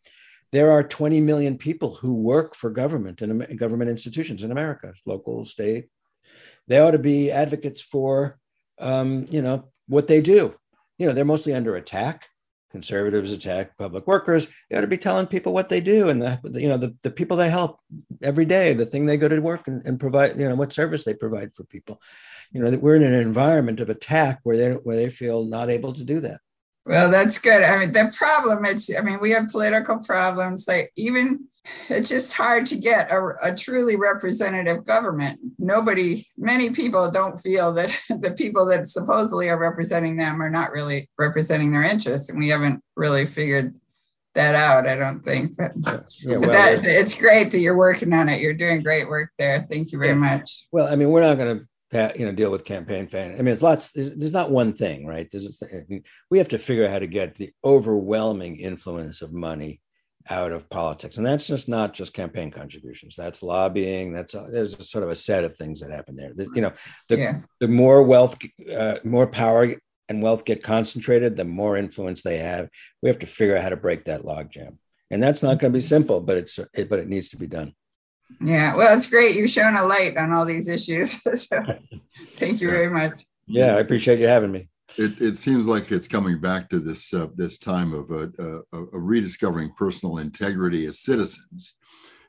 there 0.53 0.71
are 0.73 0.83
20 0.83 1.21
million 1.21 1.57
people 1.57 1.95
who 1.97 2.15
work 2.15 2.55
for 2.55 2.71
government 2.71 3.23
and 3.23 3.59
government 3.59 3.91
institutions 3.91 4.43
in 4.43 4.51
America, 4.51 4.93
local, 5.07 5.45
state. 5.45 5.87
They 6.67 6.79
ought 6.79 6.93
to 6.93 6.99
be 6.99 7.31
advocates 7.31 7.81
for, 7.81 8.39
um, 8.79 9.27
you 9.31 9.43
know, 9.43 9.71
what 9.87 10.09
they 10.09 10.21
do. 10.21 10.55
You 10.99 11.07
know, 11.07 11.13
they're 11.13 11.25
mostly 11.25 11.55
under 11.55 11.77
attack. 11.77 12.27
Conservatives 12.71 13.33
attack 13.33 13.77
public 13.77 14.07
workers. 14.07 14.49
They 14.69 14.77
ought 14.77 14.83
to 14.83 14.87
be 14.87 14.97
telling 14.97 15.27
people 15.27 15.53
what 15.53 15.69
they 15.69 15.81
do 15.81 16.09
and 16.09 16.23
the, 16.23 16.41
you 16.55 16.69
know, 16.69 16.77
the, 16.77 16.95
the 17.03 17.11
people 17.11 17.37
they 17.37 17.51
help 17.51 17.81
every 18.23 18.45
day, 18.45 18.75
the 18.75 18.87
thing 18.87 19.07
they 19.07 19.17
go 19.17 19.27
to 19.27 19.41
work 19.41 19.67
and, 19.67 19.85
and 19.85 19.99
provide, 19.99 20.39
you 20.39 20.49
know, 20.49 20.55
what 20.55 20.73
service 20.73 21.03
they 21.03 21.15
provide 21.15 21.53
for 21.55 21.65
people. 21.65 22.01
You 22.53 22.63
know, 22.63 22.71
that 22.71 22.81
we're 22.81 22.97
in 22.97 23.03
an 23.03 23.15
environment 23.15 23.81
of 23.81 23.91
attack 23.91 24.41
where 24.45 24.57
they 24.57 24.71
where 24.71 24.97
they 24.97 25.11
feel 25.11 25.45
not 25.45 25.69
able 25.69 25.93
to 25.93 26.05
do 26.05 26.21
that. 26.21 26.41
Well, 26.87 27.11
that's 27.11 27.39
good. 27.39 27.63
I 27.63 27.79
mean, 27.79 27.93
the 27.93 28.13
problem 28.17 28.65
it's, 28.65 28.95
I 28.97 29.01
mean, 29.03 29.21
we 29.21 29.33
have 29.33 29.49
political 29.49 29.99
problems. 29.99 30.67
Like 30.67 30.93
even 30.97 31.49
it's 31.89 32.09
just 32.09 32.33
hard 32.33 32.67
to 32.67 32.77
get 32.77 33.11
a, 33.13 33.35
a, 33.43 33.55
truly 33.55 33.97
representative 33.97 34.85
government. 34.85 35.39
Nobody, 35.59 36.27
many 36.37 36.71
people 36.71 37.11
don't 37.11 37.39
feel 37.39 37.73
that 37.75 37.97
the 38.09 38.33
people 38.33 38.67
that 38.67 38.87
supposedly 38.87 39.49
are 39.49 39.59
representing 39.59 40.17
them 40.17 40.41
are 40.41 40.51
not 40.51 40.73
really 40.73 41.09
representing 41.19 41.73
their 41.73 41.83
interests, 41.83 42.29
and 42.29 42.39
we 42.39 42.49
haven't 42.49 42.83
really 42.97 43.27
figured 43.27 43.75
that 44.35 44.55
out. 44.55 44.87
I 44.87 44.97
don't 44.97 45.21
think, 45.21 45.57
but, 45.57 45.73
yeah, 46.21 46.37
well, 46.37 46.41
but 46.41 46.53
that 46.53 46.87
it's 46.87 47.21
great 47.21 47.51
that 47.51 47.59
you're 47.59 47.77
working 47.77 48.13
on 48.13 48.29
it. 48.29 48.41
You're 48.41 48.55
doing 48.55 48.83
great 48.83 49.09
work 49.09 49.31
there. 49.39 49.67
Thank 49.71 49.93
you 49.93 49.99
very 49.99 50.11
yeah. 50.11 50.17
much. 50.17 50.67
Well, 50.73 50.87
I 50.87 50.97
mean, 50.97 51.11
we're 51.11 51.23
not 51.23 51.37
going 51.37 51.59
to 51.59 52.13
you 52.17 52.25
know 52.25 52.33
deal 52.33 52.51
with 52.51 52.65
campaign 52.65 53.07
fan. 53.07 53.33
I 53.33 53.43
mean, 53.43 53.49
it's 53.49 53.63
lots. 53.63 53.93
There's 53.93 54.33
not 54.33 54.51
one 54.51 54.73
thing, 54.73 55.07
right? 55.07 55.29
There's 55.31 55.63
we 56.31 56.39
have 56.39 56.49
to 56.49 56.59
figure 56.59 56.85
out 56.85 56.91
how 56.91 57.01
to 57.01 57.07
get 57.07 57.35
the 57.35 57.53
overwhelming 57.65 58.57
influence 58.57 59.21
of 59.21 59.33
money 59.33 59.81
out 60.29 60.53
of 60.53 60.69
politics, 60.69 61.17
and 61.17 61.27
that's 61.27 61.47
just 61.47 61.69
not 61.69 61.95
just 61.95 62.13
campaign 62.13 62.51
contributions. 62.51 63.17
That's 63.17 63.43
lobbying. 63.43 64.13
That's 64.13 64.35
a, 64.35 64.47
there's 64.51 64.79
a 64.79 64.85
sort 64.85 65.05
of 65.05 65.11
a 65.11 65.17
set 65.17 65.45
of 65.45 65.57
things 65.57 65.81
that 65.81 65.91
happen 65.91 66.17
there. 66.17 66.33
The, 66.35 66.49
you 66.55 66.61
know, 66.61 66.73
the 67.09 67.19
yeah. 67.19 67.41
the 67.59 67.69
more 67.69 68.03
wealth, 68.03 68.37
uh, 68.73 68.99
more 69.05 69.27
power 69.27 69.75
and 70.09 70.23
wealth 70.23 70.45
get 70.45 70.63
concentrated, 70.63 71.37
the 71.37 71.45
more 71.45 71.77
influence 71.77 72.23
they 72.23 72.39
have. 72.39 72.69
We 73.03 73.09
have 73.09 73.19
to 73.21 73.27
figure 73.27 73.57
out 73.57 73.63
how 73.63 73.71
to 73.71 73.77
break 73.77 74.05
that 74.05 74.23
logjam, 74.23 74.79
and 75.11 75.23
that's 75.23 75.43
not 75.43 75.59
going 75.59 75.73
to 75.73 75.79
be 75.79 75.87
simple, 75.87 76.21
but 76.21 76.37
it's 76.37 76.59
it, 76.75 76.89
but 76.89 76.99
it 76.99 77.09
needs 77.09 77.29
to 77.31 77.37
be 77.37 77.47
done. 77.47 77.75
Yeah, 78.41 78.77
well, 78.77 78.97
it's 78.97 79.11
great. 79.11 79.37
You've 79.37 79.51
shown 79.51 79.75
a 79.77 79.85
light 79.85 80.17
on 80.17 80.33
all 80.33 80.45
these 80.45 80.69
issues. 80.69 81.21
so 81.49 81.63
thank 82.37 82.61
you 82.61 82.71
very 82.71 82.91
much. 82.91 83.25
Yeah, 83.47 83.75
I 83.75 83.81
appreciate 83.81 84.21
you 84.21 84.29
having 84.29 84.53
me. 84.53 84.69
It, 85.01 85.19
it 85.19 85.37
seems 85.39 85.67
like 85.67 85.91
it's 85.91 86.07
coming 86.07 86.39
back 86.39 86.69
to 86.69 86.79
this 86.79 87.15
uh, 87.15 87.29
this 87.35 87.57
time 87.57 87.95
of 87.95 88.11
uh, 88.11 88.27
uh, 88.71 88.83
rediscovering 88.93 89.73
personal 89.75 90.19
integrity 90.19 90.85
as 90.85 91.01
citizens. 91.01 91.77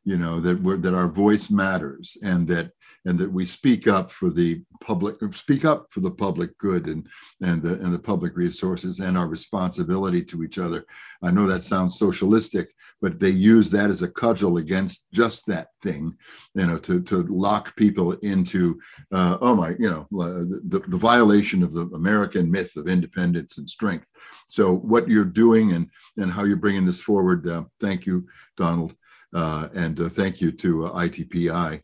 You 0.06 0.18
know 0.18 0.40
that 0.40 0.82
that 0.82 0.94
our 0.94 1.10
voice 1.10 1.50
matters, 1.50 2.18
and 2.24 2.48
that 2.48 2.72
and 3.06 3.18
that 3.18 3.32
we 3.32 3.46
speak 3.46 3.88
up 3.88 4.12
for 4.12 4.30
the 4.30 4.62
public, 4.80 5.18
speak 5.34 5.66
up 5.66 5.88
for 5.90 6.02
the 6.02 6.12
public 6.12 6.58
good 6.58 6.88
and 6.88 7.08
and 7.42 7.62
the 7.62 7.74
and 7.76 7.94
the 7.94 8.00
public 8.00 8.36
resources 8.36 9.00
and 9.00 9.18
our 9.18 9.28
responsibility 9.28 10.24
to 10.24 10.44
each 10.44 10.60
other. 10.60 10.86
I 11.24 11.32
know 11.32 11.48
that 11.48 11.64
sounds 11.64 11.98
socialistic, 11.98 12.72
but 13.02 13.20
they 13.20 13.30
use 13.30 13.72
that 13.72 13.90
as 13.90 14.02
a 14.02 14.08
cudgel 14.08 14.58
against 14.58 15.12
just 15.12 15.46
that 15.48 15.70
thing, 15.82 16.16
you 16.54 16.66
know, 16.66 16.78
to 16.80 17.02
to 17.02 17.24
lock 17.24 17.76
people 17.76 18.14
into 18.14 18.80
uh, 19.12 19.38
oh 19.42 19.56
my, 19.56 19.76
you 19.80 19.90
know, 19.90 20.08
the 20.12 20.84
the 20.88 20.98
violation 20.98 21.64
of 21.64 21.74
the 21.74 21.88
American 21.96 22.52
myth 22.52 22.76
of 22.76 22.88
independence 22.88 23.58
and 23.58 23.70
strength. 23.70 24.12
So 24.48 24.74
what 24.74 25.10
you're 25.10 25.26
doing 25.26 25.74
and 25.74 25.90
and 26.18 26.32
how 26.32 26.44
you're 26.44 26.58
bringing 26.58 26.86
this 26.86 27.02
forward, 27.02 27.48
uh, 27.48 27.64
thank 27.80 28.06
you, 28.06 28.28
Donald. 28.58 28.96
Uh, 29.34 29.70
and 29.74 29.98
uh, 30.00 30.10
thank 30.10 30.42
you 30.42 30.52
to 30.52 30.88
uh, 30.88 30.92
ITPI 30.92 31.78
uh, 31.78 31.80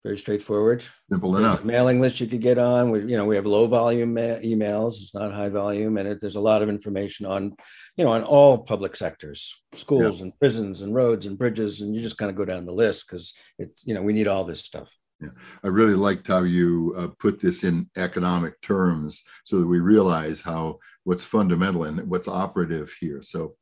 Very 0.04 0.16
straightforward. 0.16 0.84
Simple 1.10 1.32
there's 1.32 1.44
enough. 1.44 1.64
mailing 1.64 2.00
list 2.00 2.20
you 2.20 2.28
could 2.28 2.40
get 2.40 2.56
on. 2.56 2.92
We, 2.92 3.00
you 3.00 3.16
know, 3.16 3.24
we 3.24 3.34
have 3.34 3.46
low 3.46 3.66
volume 3.66 4.14
ma- 4.14 4.38
emails. 4.40 5.02
It's 5.02 5.12
not 5.12 5.34
high 5.34 5.48
volume, 5.48 5.98
and 5.98 6.08
it, 6.08 6.20
there's 6.20 6.36
a 6.36 6.40
lot 6.40 6.62
of 6.62 6.68
information 6.68 7.26
on, 7.26 7.56
you 7.96 8.04
know, 8.04 8.12
on 8.12 8.22
all 8.22 8.58
public 8.58 8.94
sectors, 8.94 9.60
schools 9.74 10.20
yeah. 10.20 10.26
and 10.26 10.38
prisons 10.38 10.82
and 10.82 10.94
roads 10.94 11.26
and 11.26 11.36
bridges, 11.36 11.80
and 11.80 11.96
you 11.96 12.00
just 12.00 12.16
kind 12.16 12.30
of 12.30 12.36
go 12.36 12.44
down 12.44 12.64
the 12.64 12.70
list 12.72 13.08
because 13.08 13.34
it's, 13.58 13.84
you 13.84 13.92
know, 13.92 14.02
we 14.02 14.12
need 14.12 14.28
all 14.28 14.44
this 14.44 14.60
stuff. 14.60 14.94
Yeah. 15.20 15.30
I 15.64 15.68
really 15.68 15.94
liked 15.94 16.28
how 16.28 16.42
you 16.44 16.94
uh, 16.96 17.08
put 17.18 17.40
this 17.40 17.64
in 17.64 17.90
economic 17.96 18.60
terms 18.60 19.22
so 19.44 19.58
that 19.58 19.66
we 19.66 19.80
realize 19.80 20.40
how 20.40 20.78
what's 21.04 21.24
fundamental 21.24 21.84
and 21.84 22.08
what's 22.08 22.28
operative 22.28 22.94
here. 23.00 23.20
So, 23.22 23.56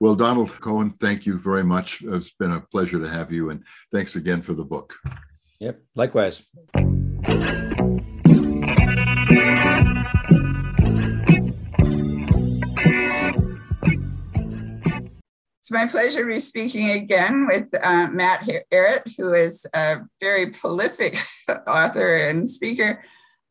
well, 0.00 0.16
Donald 0.16 0.50
Cohen, 0.60 0.90
thank 0.90 1.26
you 1.26 1.38
very 1.38 1.62
much. 1.62 2.02
It's 2.02 2.32
been 2.32 2.52
a 2.52 2.60
pleasure 2.60 2.98
to 2.98 3.08
have 3.08 3.30
you, 3.30 3.50
and 3.50 3.62
thanks 3.92 4.16
again 4.16 4.42
for 4.42 4.54
the 4.54 4.64
book. 4.64 4.96
Yep, 5.60 5.80
likewise. 5.94 6.42
It's 15.70 15.74
my 15.76 15.86
pleasure 15.86 16.22
to 16.22 16.26
be 16.26 16.40
speaking 16.40 16.90
again 16.90 17.46
with 17.46 17.68
uh, 17.80 18.08
Matt 18.10 18.40
Ehret, 18.72 19.16
who 19.16 19.34
is 19.34 19.64
a 19.72 19.98
very 20.18 20.50
prolific 20.50 21.16
author 21.68 22.16
and 22.16 22.48
speaker 22.48 23.00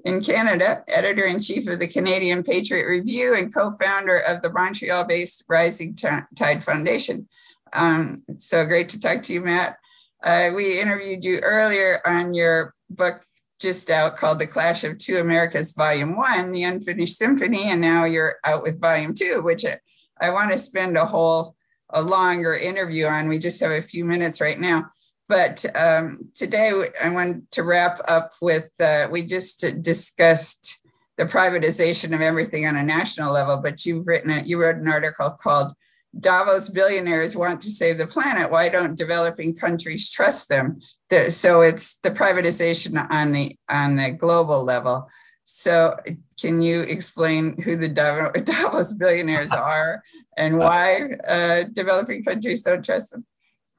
in 0.03 0.21
Canada, 0.21 0.83
editor 0.89 1.23
in 1.23 1.39
chief 1.39 1.69
of 1.69 1.79
the 1.79 1.87
Canadian 1.87 2.43
Patriot 2.43 2.87
Review, 2.87 3.35
and 3.35 3.53
co 3.53 3.71
founder 3.71 4.17
of 4.17 4.41
the 4.41 4.51
Montreal 4.51 5.05
based 5.05 5.45
Rising 5.47 5.95
Tide 5.95 6.61
Foundation. 6.61 7.29
Um, 7.71 8.17
it's 8.27 8.49
so 8.49 8.65
great 8.65 8.89
to 8.89 8.99
talk 8.99 9.23
to 9.23 9.33
you, 9.33 9.39
Matt. 9.39 9.77
Uh, 10.21 10.51
we 10.53 10.77
interviewed 10.77 11.23
you 11.23 11.39
earlier 11.39 12.01
on 12.05 12.33
your 12.33 12.73
book 12.89 13.23
just 13.61 13.89
out 13.89 14.17
called 14.17 14.39
The 14.39 14.47
Clash 14.47 14.83
of 14.83 14.97
Two 14.97 15.19
Americas, 15.19 15.71
Volume 15.71 16.17
One, 16.17 16.51
The 16.51 16.63
Unfinished 16.63 17.15
Symphony, 17.15 17.71
and 17.71 17.79
now 17.79 18.03
you're 18.03 18.35
out 18.43 18.61
with 18.61 18.81
Volume 18.81 19.13
Two, 19.13 19.41
which 19.41 19.65
I, 19.65 19.79
I 20.19 20.31
want 20.31 20.51
to 20.51 20.59
spend 20.59 20.97
a 20.97 21.05
whole 21.05 21.55
a 21.89 22.01
longer 22.01 22.53
interview 22.53 23.05
on. 23.05 23.27
We 23.27 23.39
just 23.39 23.59
have 23.61 23.71
a 23.71 23.81
few 23.81 24.05
minutes 24.05 24.41
right 24.41 24.59
now. 24.59 24.91
But 25.27 25.63
um, 25.75 26.29
today 26.33 26.71
I 27.01 27.09
want 27.09 27.51
to 27.51 27.63
wrap 27.63 27.99
up 28.07 28.33
with 28.41 28.69
uh, 28.81 29.07
we 29.11 29.25
just 29.25 29.63
discussed 29.81 30.81
the 31.17 31.25
privatization 31.25 32.13
of 32.13 32.21
everything 32.21 32.65
on 32.65 32.77
a 32.77 32.83
national 32.83 33.33
level, 33.33 33.57
but 33.57 33.85
you've 33.85 34.07
written 34.07 34.31
it, 34.31 34.47
you 34.47 34.59
wrote 34.59 34.77
an 34.77 34.87
article 34.87 35.29
called 35.31 35.73
Davos 36.17 36.69
billionaires 36.69 37.35
want 37.35 37.61
to 37.61 37.69
save 37.69 37.97
the 37.97 38.07
planet. 38.07 38.49
Why 38.49 38.69
don't 38.69 38.97
developing 38.97 39.55
countries 39.55 40.09
trust 40.09 40.49
them? 40.49 40.79
The, 41.09 41.29
so 41.31 41.61
it's 41.61 41.99
the 41.99 42.11
privatization 42.11 43.07
on 43.11 43.31
the 43.31 43.55
on 43.69 43.95
the 43.95 44.11
global 44.11 44.63
level. 44.63 45.07
So, 45.51 45.97
can 46.39 46.61
you 46.61 46.81
explain 46.81 47.59
who 47.59 47.75
the 47.75 47.89
Davos 47.89 48.93
billionaires 48.99 49.51
are 49.51 50.03
and 50.37 50.53
uh, 50.53 50.57
why 50.59 51.09
uh, 51.27 51.63
developing 51.73 52.23
countries 52.23 52.61
don't 52.61 52.85
trust 52.85 53.09
them? 53.09 53.25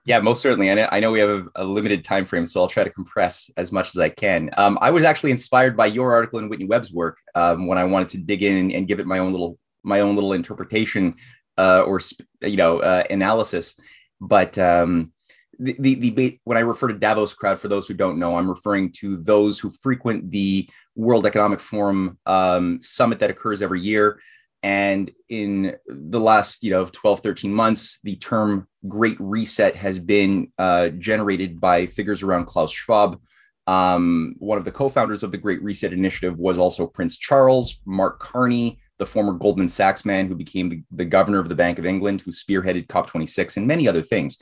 Yeah, 0.05 0.19
most 0.19 0.43
certainly. 0.43 0.69
And 0.69 0.89
I 0.91 0.99
know 0.99 1.13
we 1.13 1.21
have 1.21 1.47
a, 1.55 1.65
limited 1.65 2.03
time 2.03 2.25
frame, 2.25 2.45
so 2.45 2.61
I'll 2.61 2.67
try 2.67 2.83
to 2.83 2.91
compress 2.91 3.53
as 3.57 3.71
much 3.71 3.87
as 3.91 3.99
I 3.99 4.09
can. 4.09 4.51
Um, 4.57 4.79
I 4.81 4.91
was 4.91 5.05
actually 5.05 5.31
inspired 5.31 5.77
by 5.77 5.87
your 5.87 6.13
article 6.13 6.41
and 6.41 6.51
Whitney 6.51 6.67
Webb's 6.67 6.93
work 6.93 7.19
um, 7.37 7.69
when 7.69 7.79
I 7.79 7.85
wanted 7.85 8.09
to 8.11 8.19
dig 8.19 8.43
in 8.43 8.73
and 8.73 8.89
give 8.89 8.99
it 8.99 9.07
my 9.07 9.21
own 9.21 9.31
little 9.31 9.57
my 9.85 10.01
own 10.01 10.17
little 10.17 10.33
interpretation 10.33 11.15
uh, 11.57 11.83
or 11.83 12.01
you 12.43 12.57
know 12.57 12.81
uh, 12.81 13.05
analysis. 13.11 13.77
But 14.21 14.59
um, 14.59 15.13
the, 15.61 15.77
the, 15.79 16.11
the 16.11 16.41
when 16.45 16.57
I 16.57 16.63
refer 16.63 16.89
to 16.89 16.95
Davos 16.95 17.35
crowd, 17.35 17.61
for 17.61 17.69
those 17.69 17.87
who 17.87 17.95
don't 17.95 18.19
know, 18.19 18.37
I'm 18.37 18.49
referring 18.49 18.93
to 18.99 19.19
those 19.19 19.59
who 19.59 19.71
frequent 19.71 20.31
the 20.31 20.69
World 20.97 21.27
Economic 21.27 21.61
Forum 21.61 22.19
um, 22.27 22.81
summit 22.83 23.21
that 23.21 23.31
occurs 23.31 23.61
every 23.61 23.81
year. 23.81 24.21
And 24.63 25.11
in 25.29 25.77
the 25.87 26.21
last, 26.21 26.63
you 26.63 26.71
know, 26.71 26.87
12, 26.87 27.21
13 27.21 27.53
months, 27.53 27.99
the 28.03 28.17
term 28.17 28.69
Great 28.89 29.17
Reset 29.21 29.77
has 29.77 29.99
been 29.99 30.53
uh, 30.59 30.89
generated 30.89 31.61
by 31.61 31.87
figures 31.87 32.23
around 32.23 32.47
Klaus 32.47 32.73
Schwab. 32.73 33.21
Um, 33.67 34.35
one 34.39 34.59
of 34.59 34.65
the 34.65 34.73
co-founders 34.73 35.23
of 35.23 35.33
the 35.33 35.39
Great 35.39 35.63
Reset 35.63 35.93
Initiative 35.93 36.39
was 36.39 36.59
also 36.59 36.87
Prince 36.87 37.17
Charles, 37.19 37.81
Mark 37.87 38.19
Carney, 38.19 38.81
the 38.99 39.07
former 39.07 39.33
Goldman 39.33 39.69
Sachs 39.69 40.05
man 40.05 40.27
who 40.27 40.35
became 40.35 40.69
the, 40.69 40.83
the 40.91 41.05
governor 41.05 41.39
of 41.39 41.49
the 41.49 41.55
Bank 41.55 41.79
of 41.79 41.87
England, 41.87 42.21
who 42.23 42.31
spearheaded 42.31 42.87
COP26 42.89 43.57
and 43.57 43.67
many 43.67 43.89
other 43.89 44.03
things 44.03 44.37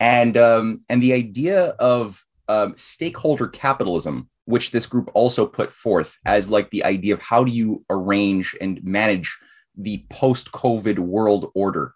and 0.00 0.36
um, 0.36 0.82
and 0.88 1.02
the 1.02 1.12
idea 1.12 1.66
of 1.78 2.24
um, 2.48 2.74
stakeholder 2.76 3.46
capitalism 3.46 4.28
which 4.50 4.72
this 4.72 4.86
group 4.86 5.08
also 5.14 5.46
put 5.46 5.70
forth 5.72 6.18
as 6.26 6.50
like 6.50 6.70
the 6.70 6.84
idea 6.84 7.14
of 7.14 7.22
how 7.22 7.44
do 7.44 7.52
you 7.52 7.84
arrange 7.88 8.56
and 8.60 8.82
manage 8.82 9.38
the 9.76 10.04
post-covid 10.10 10.98
world 10.98 11.50
order. 11.54 11.94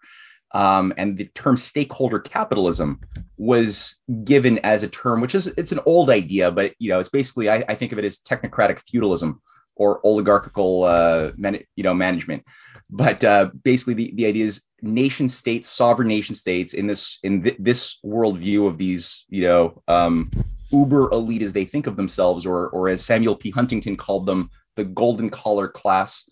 Um, 0.53 0.93
and 0.97 1.17
the 1.17 1.25
term 1.35 1.57
stakeholder 1.57 2.19
capitalism 2.19 3.01
was 3.35 3.95
given 4.23 4.59
as 4.59 4.83
a 4.83 4.87
term 4.87 5.19
which 5.19 5.35
is 5.35 5.47
it's 5.57 5.73
an 5.73 5.81
old 5.85 6.09
idea 6.09 6.49
but 6.49 6.73
you 6.79 6.87
know 6.87 6.99
it's 6.99 7.09
basically 7.09 7.49
i, 7.49 7.65
I 7.67 7.75
think 7.75 7.91
of 7.91 7.99
it 7.99 8.05
as 8.05 8.19
technocratic 8.19 8.79
feudalism 8.79 9.41
or 9.75 9.99
oligarchical 10.05 10.85
uh, 10.85 11.31
man, 11.35 11.59
you 11.75 11.83
know 11.83 11.93
management 11.93 12.45
but 12.89 13.23
uh, 13.23 13.49
basically 13.63 13.93
the, 13.93 14.11
the 14.15 14.25
idea 14.25 14.45
is 14.45 14.63
nation 14.81 15.27
states, 15.27 15.67
sovereign 15.67 16.07
nation 16.07 16.35
states 16.35 16.73
in 16.73 16.87
this 16.87 17.19
in 17.23 17.43
th- 17.43 17.57
this 17.59 17.99
worldview 18.05 18.67
of 18.67 18.77
these, 18.77 19.25
you 19.29 19.43
know, 19.43 19.81
um, 19.87 20.29
uber 20.71 21.09
elite 21.11 21.41
as 21.41 21.53
they 21.53 21.65
think 21.65 21.87
of 21.87 21.95
themselves, 21.95 22.45
or 22.45 22.69
or 22.69 22.89
as 22.89 23.03
Samuel 23.03 23.35
P. 23.35 23.49
Huntington 23.49 23.97
called 23.97 24.25
them, 24.25 24.49
the 24.75 24.85
golden 24.85 25.29
collar 25.29 25.67
class. 25.67 26.23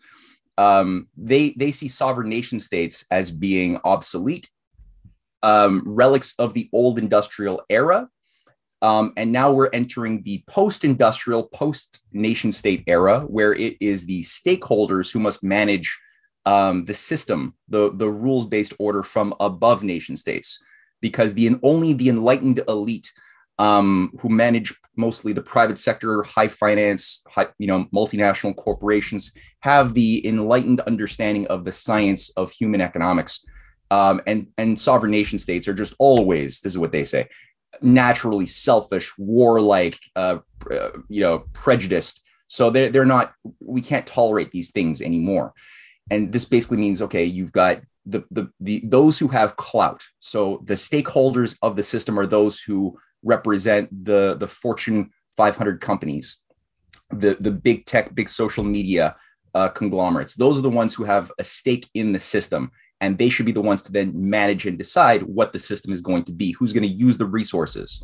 Um, 0.58 1.08
they 1.18 1.51
they 1.58 1.72
see 1.72 1.88
sovereign 1.88 2.30
nation 2.30 2.60
states 2.60 3.06
as 3.10 3.32
being 3.32 3.80
obsolete, 3.84 4.49
um, 5.41 5.82
relics 5.86 6.36
of 6.38 6.54
the 6.54 6.70
old 6.72 6.99
industrial 6.99 7.64
era, 7.70 8.08
um, 8.84 9.14
and 9.18 9.32
now 9.32 9.51
we're 9.51 9.70
entering 9.74 10.22
the 10.24 10.43
post 10.47 10.84
industrial, 10.84 11.43
post 11.43 12.04
nation 12.12 12.51
state 12.51 12.84
era, 12.86 13.22
where 13.22 13.54
it 13.54 13.78
is 13.80 14.06
the 14.06 14.22
stakeholders 14.24 15.12
who 15.12 15.20
must 15.20 15.43
manage 15.43 15.99
um, 16.46 16.86
the 16.86 16.94
system, 16.94 17.56
the, 17.70 17.91
the 17.94 18.10
rules 18.10 18.46
based 18.46 18.74
order 18.80 19.04
from 19.04 19.34
above 19.39 19.84
nation 19.84 20.18
states, 20.18 20.62
because 21.02 21.34
the 21.34 21.56
only 21.64 21.94
the 21.94 22.10
enlightened 22.10 22.62
elite 22.68 23.12
um, 23.60 24.12
who 24.20 24.30
manage 24.30 24.74
mostly 24.96 25.32
the 25.32 25.41
private 25.41 25.78
sector, 25.78 26.24
high 26.24 26.48
finance, 26.48 27.22
high, 27.28 27.48
you 27.60 27.68
know, 27.68 27.86
multinational 27.94 28.56
corporations 28.56 29.32
have 29.60 29.94
the 29.94 30.26
enlightened 30.28 30.82
understanding 30.82 31.46
of 31.48 31.64
the 31.64 31.72
science 31.72 32.30
of 32.32 32.52
human 32.52 32.82
economics. 32.82 33.46
Um, 33.91 34.22
and 34.26 34.48
and 34.58 34.80
sovereign 34.80 35.12
nation 35.12 35.38
states 35.38 35.68
are 35.68 35.74
just 35.74 35.94
always 36.00 36.62
this 36.62 36.72
is 36.72 36.80
what 36.80 36.91
they 36.91 37.04
say 37.04 37.30
naturally 37.82 38.46
selfish 38.46 39.12
warlike 39.18 40.00
uh, 40.16 40.39
uh, 40.72 40.89
you 41.10 41.22
know 41.22 41.46
prejudiced. 41.54 42.22
So 42.48 42.70
they're, 42.70 42.89
they're 42.89 43.06
not 43.06 43.34
we 43.60 43.82
can't 43.82 44.08
tolerate 44.08 44.52
these 44.52 44.72
things 44.72 45.02
anymore 45.02 45.54
and 46.12 46.32
this 46.32 46.45
basically 46.45 46.78
means 46.78 47.01
okay 47.01 47.24
you've 47.24 47.51
got 47.51 47.80
the, 48.06 48.24
the 48.32 48.49
the 48.60 48.82
those 48.86 49.18
who 49.18 49.28
have 49.30 49.56
clout 49.56 50.04
so 50.20 50.62
the 50.66 50.74
stakeholders 50.74 51.58
of 51.62 51.76
the 51.76 51.84
system 51.84 52.20
are 52.20 52.28
those 52.28 52.60
who 52.60 52.97
represent 53.24 54.06
the 54.06 54.36
the 54.36 54.47
Fortune 54.47 55.10
500 55.38 55.82
companies, 55.82 56.41
the 57.10 57.38
the 57.39 57.51
big 57.51 57.86
tech, 57.86 58.14
big 58.14 58.30
social 58.30 58.64
media 58.64 59.16
uh, 59.54 59.70
conglomerates. 59.70 60.36
Those 60.36 60.58
are 60.58 60.62
the 60.62 60.70
ones 60.70 60.93
who 60.93 61.04
have 61.04 61.32
a 61.39 61.43
stake 61.43 61.89
in 61.93 62.12
the 62.12 62.20
system, 62.20 62.72
and 63.01 63.18
they 63.18 63.30
should 63.30 63.45
be 63.45 63.51
the 63.51 63.62
ones 63.62 63.82
to 63.84 63.91
then 63.91 64.12
manage 64.14 64.66
and 64.66 64.78
decide 64.78 65.24
what 65.24 65.54
the 65.54 65.60
system 65.60 65.91
is 65.91 66.01
going 66.01 66.24
to 66.26 66.32
be, 66.32 66.51
who's 66.51 66.74
going 66.74 66.88
to 66.88 66.95
use 66.95 67.18
the 67.18 67.26
resources. 67.26 68.04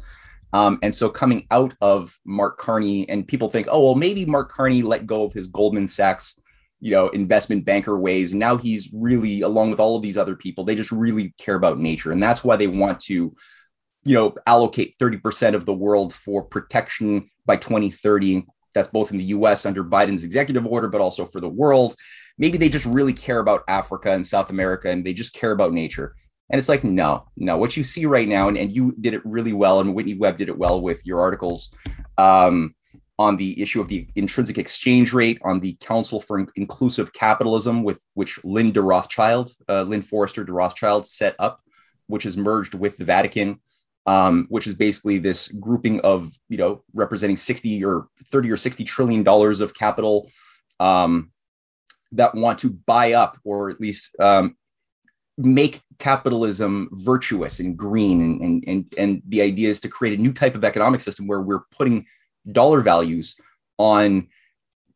Um, 0.52 0.80
and 0.82 0.93
so 0.95 1.10
coming 1.10 1.45
out 1.52 1.76
of 1.80 2.18
Mark 2.26 2.58
Carney, 2.58 3.08
and 3.08 3.28
people 3.28 3.50
think, 3.50 3.68
oh 3.70 3.84
well, 3.84 3.95
maybe 3.95 4.26
Mark 4.26 4.52
Carney 4.52 4.82
let 4.82 5.06
go 5.06 5.24
of 5.24 5.34
his 5.34 5.47
Goldman 5.47 5.88
Sachs 5.88 6.39
you 6.80 6.91
know 6.91 7.09
investment 7.09 7.65
banker 7.65 7.97
ways. 7.99 8.34
Now 8.34 8.57
he's 8.57 8.89
really 8.93 9.41
along 9.41 9.71
with 9.71 9.80
all 9.80 9.95
of 9.95 10.01
these 10.01 10.17
other 10.17 10.36
people 10.36 10.63
they 10.63 10.75
just 10.75 10.91
really 10.91 11.34
care 11.38 11.55
about 11.55 11.80
nature. 11.80 12.11
And 12.11 12.21
that's 12.21 12.43
why 12.43 12.55
they 12.55 12.67
want 12.67 12.99
to 13.01 13.36
you 14.03 14.15
know 14.15 14.34
allocate 14.47 14.95
30% 14.99 15.55
of 15.55 15.65
the 15.65 15.73
world 15.73 16.13
for 16.13 16.43
protection 16.43 17.30
by 17.45 17.57
2030 17.57 18.45
that's 18.73 18.88
both 18.88 19.11
in 19.11 19.17
the 19.17 19.25
US 19.25 19.65
under 19.65 19.84
Biden's 19.84 20.23
executive 20.23 20.65
order 20.65 20.88
but 20.88 21.01
also 21.01 21.25
for 21.25 21.39
the 21.39 21.49
world. 21.49 21.95
Maybe 22.38 22.57
they 22.57 22.69
just 22.69 22.86
really 22.86 23.13
care 23.13 23.39
about 23.39 23.63
Africa 23.67 24.11
and 24.11 24.25
South 24.25 24.49
America 24.49 24.89
and 24.89 25.05
they 25.05 25.13
just 25.13 25.34
care 25.34 25.51
about 25.51 25.73
nature. 25.73 26.15
And 26.49 26.57
it's 26.57 26.69
like 26.69 26.84
no 26.84 27.25
no. 27.36 27.57
What 27.57 27.75
you 27.75 27.84
see 27.84 28.05
right 28.05 28.27
now 28.27 28.47
and, 28.47 28.57
and 28.57 28.71
you 28.71 28.95
did 28.99 29.13
it 29.13 29.25
really 29.25 29.53
well 29.53 29.82
and 29.82 29.93
Whitney 29.93 30.15
Webb 30.15 30.38
did 30.38 30.49
it 30.49 30.57
well 30.57 30.82
with 30.82 31.05
your 31.05 31.19
articles 31.19 31.73
um, 32.17 32.73
on 33.20 33.36
the 33.36 33.61
issue 33.61 33.82
of 33.82 33.89
the 33.89 34.07
intrinsic 34.15 34.57
exchange 34.57 35.13
rate, 35.13 35.38
on 35.43 35.59
the 35.59 35.74
Council 35.82 36.22
for 36.22 36.47
Inclusive 36.55 37.11
Capitalism, 37.11 37.84
with 37.84 38.01
which 38.13 38.39
Lynn 38.45 38.72
de 38.72 38.82
Rothschild, 38.82 39.51
uh, 39.67 39.84
Lynn 39.84 40.01
Forester 40.01 40.45
de 40.45 40.53
Rothschild 40.53 41.05
set 41.05 41.36
up, 41.38 41.61
which 42.07 42.26
is 42.26 42.38
merged 42.38 42.76
with 42.76 42.95
the 42.95 43.03
Vatican, 43.03 43.59
um, 44.05 44.47
which 44.47 44.67
is 44.67 44.74
basically 44.74 45.17
this 45.17 45.49
grouping 45.49 45.99
of, 45.99 46.32
you 46.47 46.57
know, 46.57 46.82
representing 46.93 47.36
60 47.36 47.84
or 47.84 48.07
30 48.28 48.51
or 48.51 48.57
60 48.57 48.86
trillion 48.86 49.22
dollars 49.22 49.59
of 49.59 49.76
capital 49.76 50.32
um, 50.80 51.32
that 52.13 52.34
want 52.34 52.59
to 52.59 52.70
buy 52.70 53.13
up 53.13 53.38
or 53.43 53.70
at 53.70 53.82
least 53.82 54.15
um, 54.22 54.55
make 55.38 55.82
capitalism 55.99 56.88
virtuous 56.93 57.59
and 57.59 57.78
green. 57.78 58.22
And, 58.41 58.63
and, 58.65 58.93
and 58.97 59.22
the 59.28 59.41
idea 59.41 59.70
is 59.70 59.82
to 59.82 59.89
create 59.89 60.17
a 60.17 60.22
new 60.22 60.32
type 60.32 60.55
of 60.55 60.63
economic 60.63 61.01
system 61.01 61.28
where 61.28 61.41
we're 61.41 61.65
putting 61.78 62.05
dollar 62.52 62.82
values 62.82 63.36
on 63.78 64.28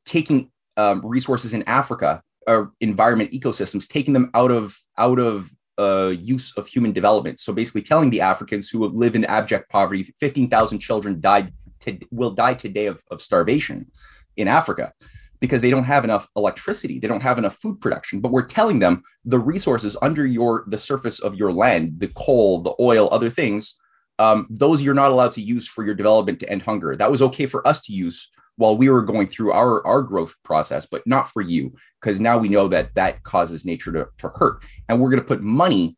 taking 0.05 0.51
um, 0.77 1.01
resources 1.05 1.53
in 1.53 1.63
Africa 1.63 2.21
or 2.47 2.71
environment 2.81 3.31
ecosystems, 3.31 3.87
taking 3.87 4.13
them 4.13 4.29
out 4.33 4.51
of 4.51 4.77
out 4.97 5.19
of 5.19 5.51
uh, 5.79 6.13
use 6.19 6.55
of 6.57 6.67
human 6.67 6.91
development. 6.91 7.39
So 7.39 7.53
basically, 7.53 7.81
telling 7.81 8.09
the 8.09 8.21
Africans 8.21 8.69
who 8.69 8.87
live 8.87 9.15
in 9.15 9.25
abject 9.25 9.69
poverty, 9.69 10.03
fifteen 10.19 10.49
thousand 10.49 10.79
children 10.79 11.19
died 11.19 11.53
to, 11.81 11.97
will 12.11 12.31
die 12.31 12.53
today 12.53 12.87
of, 12.87 13.03
of 13.11 13.21
starvation 13.21 13.91
in 14.35 14.47
Africa 14.47 14.93
because 15.39 15.59
they 15.59 15.69
don't 15.69 15.83
have 15.83 16.05
enough 16.05 16.29
electricity 16.37 16.99
they 16.99 17.07
don't 17.07 17.21
have 17.21 17.37
enough 17.37 17.55
food 17.55 17.79
production 17.81 18.21
but 18.21 18.31
we're 18.31 18.45
telling 18.45 18.79
them 18.79 19.03
the 19.25 19.37
resources 19.37 19.97
under 20.01 20.25
your 20.25 20.63
the 20.67 20.77
surface 20.77 21.19
of 21.19 21.35
your 21.35 21.51
land 21.51 21.99
the 21.99 22.07
coal 22.15 22.61
the 22.61 22.73
oil 22.79 23.09
other 23.11 23.29
things 23.29 23.75
um, 24.19 24.47
those 24.49 24.83
you're 24.83 24.93
not 24.93 25.11
allowed 25.11 25.31
to 25.31 25.41
use 25.41 25.67
for 25.67 25.83
your 25.83 25.95
development 25.95 26.39
to 26.39 26.49
end 26.49 26.61
hunger. 26.61 26.95
That 26.95 27.11
was 27.11 27.21
okay 27.21 27.45
for 27.45 27.67
us 27.67 27.81
to 27.81 27.93
use 27.93 28.29
while 28.55 28.77
we 28.77 28.89
were 28.89 29.01
going 29.01 29.27
through 29.27 29.51
our 29.51 29.85
our 29.85 30.01
growth 30.01 30.35
process, 30.43 30.85
but 30.85 31.05
not 31.07 31.29
for 31.29 31.41
you 31.41 31.73
because 32.01 32.19
now 32.19 32.37
we 32.37 32.49
know 32.49 32.67
that 32.67 32.93
that 32.95 33.23
causes 33.23 33.65
nature 33.65 33.91
to, 33.91 34.07
to 34.19 34.29
hurt, 34.29 34.63
and 34.87 34.99
we're 34.99 35.09
going 35.09 35.21
to 35.21 35.27
put 35.27 35.41
money. 35.41 35.95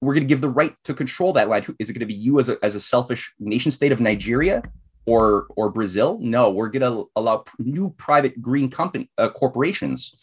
We're 0.00 0.14
going 0.14 0.24
to 0.24 0.28
give 0.28 0.40
the 0.40 0.48
right 0.48 0.74
to 0.84 0.94
control 0.94 1.32
that 1.34 1.48
land. 1.48 1.72
Is 1.78 1.88
it 1.88 1.92
going 1.92 2.00
to 2.00 2.06
be 2.06 2.14
you 2.14 2.40
as 2.40 2.48
a, 2.48 2.56
as 2.62 2.74
a 2.74 2.80
selfish 2.80 3.32
nation 3.38 3.70
state 3.70 3.92
of 3.92 4.00
Nigeria 4.00 4.62
or 5.06 5.46
or 5.50 5.70
Brazil? 5.70 6.18
No, 6.20 6.50
we're 6.50 6.68
going 6.68 6.92
to 6.92 7.08
allow 7.14 7.44
new 7.60 7.90
private 7.90 8.42
green 8.42 8.68
company 8.68 9.08
uh, 9.16 9.28
corporations 9.28 10.16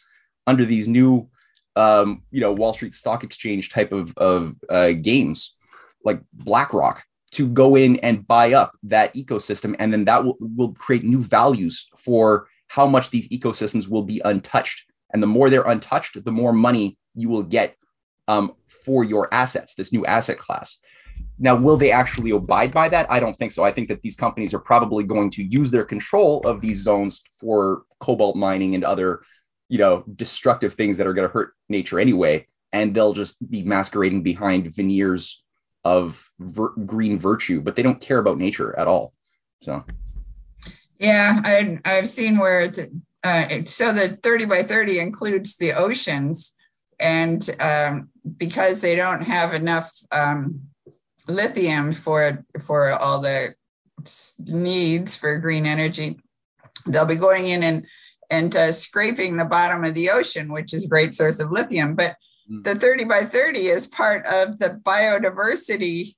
under 0.48 0.66
these 0.66 0.88
new, 0.88 1.30
um, 1.78 2.24
you 2.32 2.42
know, 2.42 2.52
Wall 2.52 2.74
Street 2.74 2.94
Stock 2.94 3.24
Exchange 3.24 3.70
type 3.70 3.94
of 3.94 4.14
of 4.18 4.56
uh, 4.70 4.92
games 4.92 5.56
like 6.04 6.22
BlackRock 6.34 7.04
to 7.32 7.48
go 7.48 7.76
in 7.76 7.98
and 7.98 8.28
buy 8.28 8.54
up 8.54 8.76
that 8.84 9.14
ecosystem 9.14 9.76
and 9.80 9.94
then 9.94 10.06
that 10.06 10.24
will, 10.24 10.38
will 10.40 10.74
create 10.74 11.04
new 11.04 11.22
values 11.22 11.88
for 11.98 12.48
how 12.68 12.86
much 12.86 13.10
these 13.10 13.30
ecosystems 13.30 13.88
will 13.88 14.04
be 14.04 14.22
untouched. 14.26 14.86
And 15.12 15.22
the 15.22 15.28
more 15.28 15.50
they're 15.50 15.68
untouched 15.68 16.24
the 16.24 16.32
more 16.32 16.54
money 16.54 16.98
you 17.16 17.30
will 17.30 17.44
get 17.44 17.76
um, 18.28 18.54
for 18.68 19.04
your 19.04 19.28
assets 19.34 19.76
this 19.76 19.92
new 19.92 20.06
asset 20.06 20.38
class. 20.38 20.80
Now 21.38 21.56
will 21.56 21.78
they 21.78 21.92
actually 21.92 22.32
abide 22.32 22.74
by 22.74 22.90
that? 22.90 23.12
I 23.12 23.20
don't 23.20 23.38
think 23.38 23.52
so. 23.52 23.64
I 23.64 23.72
think 23.72 23.90
that 23.90 24.02
these 24.02 24.16
companies 24.16 24.54
are 24.54 24.60
probably 24.60 25.04
going 25.04 25.30
to 25.32 25.44
use 25.44 25.72
their 25.72 25.86
control 25.86 26.42
of 26.46 26.62
these 26.62 26.84
zones 26.84 27.22
for 27.40 27.84
cobalt 28.00 28.36
mining 28.36 28.76
and 28.76 28.84
other 28.84 29.22
you 29.70 29.78
know 29.78 30.04
destructive 30.16 30.74
things 30.74 30.98
that 30.98 31.08
are 31.08 31.14
going 31.14 31.28
to 31.28 31.34
hurt 31.34 31.54
nature 31.70 32.00
anyway 32.00 32.46
and 32.74 32.94
they'll 32.94 33.14
just 33.14 33.38
be 33.50 33.64
masquerading 33.64 34.24
behind 34.24 34.74
veneers 34.76 35.44
of 35.84 36.30
ver- 36.40 36.74
green 36.86 37.18
virtue, 37.18 37.62
but 37.62 37.76
they 37.76 37.82
don't 37.82 38.02
care 38.02 38.20
about 38.20 38.38
nature 38.38 38.78
at 38.78 38.88
all. 38.88 39.14
So, 39.62 39.84
yeah, 41.00 41.40
I, 41.44 41.80
I've 41.86 42.10
seen 42.10 42.38
where 42.38 42.68
the, 42.68 43.02
uh, 43.24 43.48
so 43.66 43.92
the 43.92 44.18
30 44.22 44.46
by 44.46 44.64
30 44.64 45.00
includes 45.00 45.58
the 45.58 45.74
oceans, 45.74 46.54
and 47.00 47.48
um, 47.60 48.10
because 48.38 48.82
they 48.82 48.96
don't 48.96 49.22
have 49.22 49.54
enough 49.54 49.92
um, 50.12 50.62
lithium 51.28 51.92
for 51.92 52.46
for 52.62 52.92
all 52.92 53.22
the 53.22 53.56
needs 54.40 55.16
for 55.16 55.38
green 55.38 55.66
energy, 55.66 56.20
they'll 56.86 57.06
be 57.06 57.16
going 57.16 57.48
in 57.48 57.64
and 57.64 57.86
and 58.30 58.56
uh, 58.56 58.72
scraping 58.72 59.38
the 59.38 59.46
bottom 59.46 59.84
of 59.84 59.96
the 59.96 60.10
ocean, 60.10 60.52
which 60.52 60.74
is 60.74 60.86
a 60.86 60.90
great 60.90 61.14
source 61.14 61.40
of 61.40 61.52
lithium, 61.52 61.96
but. 61.96 62.16
The 62.50 62.76
30 62.76 63.06
by 63.06 63.26
30 63.26 63.68
is 63.68 63.88
part 63.88 64.26
of 64.26 64.58
the 64.58 64.82
biodiversity 64.84 66.16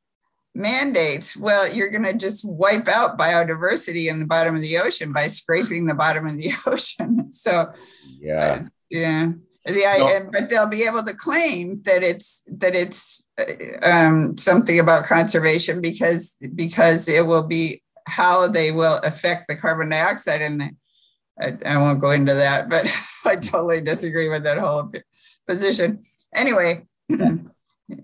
mandates. 0.55 1.35
Well, 1.35 1.71
you're 1.71 1.89
going 1.89 2.03
to 2.03 2.13
just 2.13 2.45
wipe 2.45 2.87
out 2.87 3.19
biodiversity 3.19 4.09
in 4.09 4.19
the 4.19 4.25
bottom 4.25 4.55
of 4.55 4.61
the 4.61 4.77
ocean 4.77 5.11
by 5.11 5.27
scraping 5.27 5.85
the 5.85 5.93
bottom 5.93 6.25
of 6.25 6.37
the 6.37 6.51
ocean. 6.65 7.31
So, 7.31 7.71
yeah, 8.19 8.35
uh, 8.35 8.63
yeah. 8.89 9.31
The, 9.63 10.23
no. 10.23 10.29
but 10.31 10.49
they'll 10.49 10.65
be 10.65 10.83
able 10.83 11.03
to 11.03 11.13
claim 11.13 11.83
that 11.83 12.01
it's 12.01 12.41
that 12.47 12.73
it's 12.73 13.27
uh, 13.37 13.45
um, 13.83 14.35
something 14.39 14.79
about 14.79 15.05
conservation 15.05 15.81
because 15.81 16.35
because 16.55 17.07
it 17.07 17.27
will 17.27 17.43
be 17.43 17.83
how 18.07 18.47
they 18.47 18.71
will 18.71 18.97
affect 19.03 19.47
the 19.47 19.55
carbon 19.55 19.89
dioxide 19.89 20.41
in 20.41 20.57
the 20.57 20.71
I, 21.39 21.57
I 21.63 21.77
won't 21.77 22.01
go 22.01 22.09
into 22.09 22.33
that, 22.33 22.69
but 22.69 22.91
I 23.25 23.35
totally 23.35 23.81
disagree 23.81 24.29
with 24.29 24.41
that 24.43 24.57
whole 24.57 24.91
position 25.45 26.01
anyway, 26.35 26.85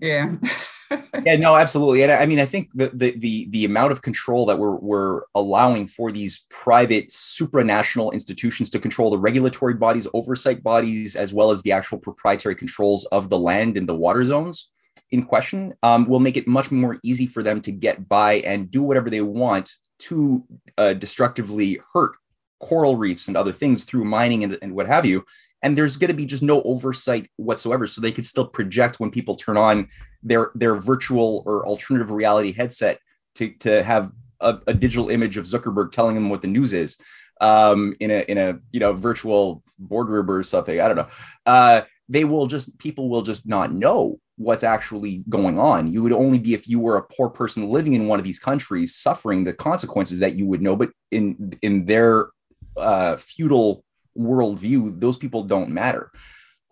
yeah. 0.00 0.36
yeah, 1.24 1.36
no, 1.36 1.56
absolutely. 1.56 2.02
And 2.02 2.12
I 2.12 2.26
mean, 2.26 2.38
I 2.38 2.46
think 2.46 2.70
the, 2.74 2.90
the 2.92 3.16
the 3.18 3.48
the 3.50 3.64
amount 3.64 3.92
of 3.92 4.02
control 4.02 4.46
that 4.46 4.58
we're 4.58 4.76
we're 4.76 5.22
allowing 5.34 5.86
for 5.86 6.10
these 6.10 6.46
private 6.48 7.10
supranational 7.10 8.12
institutions 8.12 8.70
to 8.70 8.78
control 8.78 9.10
the 9.10 9.18
regulatory 9.18 9.74
bodies, 9.74 10.06
oversight 10.14 10.62
bodies, 10.62 11.16
as 11.16 11.34
well 11.34 11.50
as 11.50 11.62
the 11.62 11.72
actual 11.72 11.98
proprietary 11.98 12.54
controls 12.54 13.04
of 13.06 13.28
the 13.28 13.38
land 13.38 13.76
and 13.76 13.88
the 13.88 13.94
water 13.94 14.24
zones 14.24 14.70
in 15.10 15.22
question, 15.22 15.74
um, 15.82 16.06
will 16.06 16.20
make 16.20 16.36
it 16.36 16.46
much 16.46 16.70
more 16.70 16.98
easy 17.02 17.26
for 17.26 17.42
them 17.42 17.60
to 17.62 17.72
get 17.72 18.08
by 18.08 18.34
and 18.34 18.70
do 18.70 18.82
whatever 18.82 19.08
they 19.10 19.22
want 19.22 19.72
to 19.98 20.44
uh, 20.76 20.92
destructively 20.92 21.80
hurt 21.92 22.12
coral 22.60 22.96
reefs 22.96 23.28
and 23.28 23.36
other 23.36 23.52
things 23.52 23.84
through 23.84 24.04
mining 24.04 24.42
and, 24.44 24.58
and 24.62 24.74
what 24.74 24.86
have 24.86 25.06
you 25.06 25.24
and 25.62 25.76
there's 25.76 25.96
going 25.96 26.08
to 26.08 26.14
be 26.14 26.26
just 26.26 26.42
no 26.42 26.62
oversight 26.62 27.30
whatsoever 27.36 27.86
so 27.86 28.00
they 28.00 28.12
could 28.12 28.26
still 28.26 28.46
project 28.46 29.00
when 29.00 29.10
people 29.10 29.36
turn 29.36 29.56
on 29.56 29.88
their 30.22 30.50
their 30.54 30.76
virtual 30.76 31.42
or 31.46 31.66
alternative 31.66 32.10
reality 32.10 32.52
headset 32.52 32.98
to 33.34 33.50
to 33.54 33.82
have 33.82 34.12
a, 34.40 34.58
a 34.66 34.74
digital 34.74 35.10
image 35.10 35.36
of 35.36 35.44
Zuckerberg 35.44 35.92
telling 35.92 36.14
them 36.14 36.30
what 36.30 36.42
the 36.42 36.48
news 36.48 36.72
is 36.72 36.96
um, 37.40 37.94
in 38.00 38.10
a 38.10 38.20
in 38.28 38.38
a 38.38 38.58
you 38.72 38.80
know 38.80 38.92
virtual 38.92 39.62
boardroom 39.78 40.30
or 40.30 40.42
something. 40.42 40.80
I 40.80 40.88
don't 40.88 40.96
know. 40.96 41.08
Uh, 41.46 41.82
they 42.08 42.24
will 42.24 42.46
just 42.46 42.78
people 42.78 43.08
will 43.08 43.22
just 43.22 43.46
not 43.46 43.72
know 43.72 44.18
what's 44.36 44.64
actually 44.64 45.24
going 45.28 45.58
on. 45.58 45.92
You 45.92 46.02
would 46.02 46.12
only 46.12 46.38
be 46.38 46.54
if 46.54 46.68
you 46.68 46.80
were 46.80 46.96
a 46.96 47.02
poor 47.02 47.28
person 47.28 47.68
living 47.68 47.94
in 47.94 48.06
one 48.06 48.18
of 48.18 48.24
these 48.24 48.38
countries 48.38 48.94
suffering 48.94 49.44
the 49.44 49.52
consequences 49.52 50.20
that 50.20 50.36
you 50.36 50.46
would 50.46 50.62
know. 50.62 50.76
But 50.76 50.90
in 51.10 51.52
in 51.62 51.84
their 51.84 52.28
uh, 52.76 53.16
feudal 53.16 53.84
worldview, 54.18 55.00
those 55.00 55.16
people 55.16 55.44
don't 55.44 55.70
matter. 55.70 56.10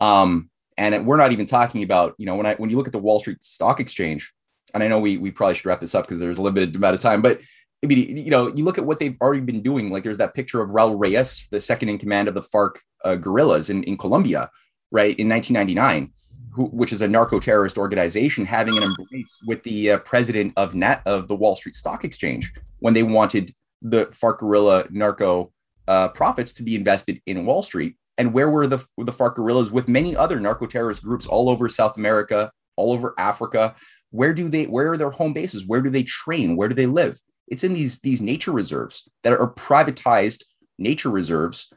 Um, 0.01 0.51
and 0.77 1.07
we're 1.07 1.17
not 1.17 1.33
even 1.33 1.47
talking 1.47 1.83
about, 1.83 2.15
you 2.19 2.27
know, 2.27 2.37
when 2.37 2.47
I 2.47 2.55
when 2.55 2.71
you 2.71 2.77
look 2.77 2.87
at 2.87 2.93
the 2.93 2.99
Wall 2.99 3.19
Street 3.19 3.39
Stock 3.43 3.81
Exchange, 3.81 4.33
and 4.75 4.83
I 4.83 4.89
know 4.89 4.99
we 4.99 5.17
we 5.17 5.31
probably 5.31 5.55
should 5.55 5.67
wrap 5.67 5.81
this 5.81 5.95
up 5.95 6.05
because 6.05 6.19
there's 6.19 6.39
a 6.39 6.43
limited 6.43 6.77
amount 6.77 6.95
of 6.95 7.01
time, 7.01 7.23
but 7.23 7.41
I 7.83 7.87
mean, 7.87 8.17
you 8.17 8.31
know, 8.31 8.49
you 8.55 8.65
look 8.65 8.79
at 8.79 8.87
what 8.87 8.99
they've 8.99 9.17
already 9.21 9.41
been 9.41 9.63
doing. 9.63 9.91
Like 9.91 10.03
there's 10.03 10.19
that 10.19 10.35
picture 10.35 10.61
of 10.61 10.71
Raul 10.71 10.99
Reyes, 10.99 11.47
the 11.51 11.61
second 11.61 11.89
in 11.89 11.99
command 11.99 12.29
of 12.29 12.35
the 12.35 12.43
FARC 12.43 12.77
uh, 13.05 13.15
guerrillas 13.17 13.71
in, 13.71 13.85
in 13.85 13.97
Colombia, 13.97 14.51
right, 14.91 15.17
in 15.19 15.29
1999, 15.29 16.13
who, 16.53 16.65
which 16.67 16.93
is 16.93 17.03
a 17.03 17.09
narco 17.09 17.39
terrorist 17.39 17.79
organization, 17.79 18.47
having 18.47 18.77
an 18.77 18.83
embrace 18.83 19.39
with 19.47 19.63
the 19.63 19.93
uh, 19.93 19.99
president 19.99 20.55
of 20.57 20.75
net 20.75 21.03
of 21.07 21.29
the 21.29 21.37
Wall 21.37 21.55
Street 21.55 21.75
Stock 21.75 22.05
Exchange 22.05 22.53
when 22.81 22.95
they 22.95 23.03
wanted 23.03 23.55
the 23.83 24.07
FARC 24.07 24.39
guerrilla 24.39 24.87
narco 24.91 25.53
uh, 25.89 26.09
profits 26.09 26.53
to 26.55 26.63
be 26.63 26.77
invested 26.77 27.21
in 27.27 27.47
Wall 27.47 27.63
Street. 27.63 27.97
And 28.19 28.33
where 28.33 28.51
were 28.51 28.67
the 28.67 28.79
the 28.97 29.13
FARC 29.13 29.37
guerrillas 29.37 29.71
with 29.71 29.89
many 29.89 30.17
other 30.17 30.41
narco 30.41 30.67
terrorist 30.67 31.03
groups 31.03 31.27
all 31.27 31.49
over 31.49 31.69
South 31.69 31.97
America, 31.97 32.51
all 32.77 32.93
over 32.93 33.15
Africa? 33.19 33.75
Where 34.11 34.33
do 34.33 34.49
they? 34.49 34.65
Where 34.65 34.93
are 34.93 34.97
their 34.97 35.11
home 35.11 35.33
bases? 35.33 35.67
Where 35.67 35.83
do 35.83 35.91
they 35.91 36.03
train? 36.03 36.57
Where 36.57 36.69
do 36.69 36.75
they 36.75 36.87
live? 36.87 37.21
It's 37.49 37.65
in 37.65 37.75
these 37.75 38.01
these 38.01 38.21
nature 38.21 38.53
reserves 38.53 39.09
that 39.23 39.33
are 39.33 39.53
privatized 39.53 40.45
nature 40.79 41.11
reserves 41.11 41.69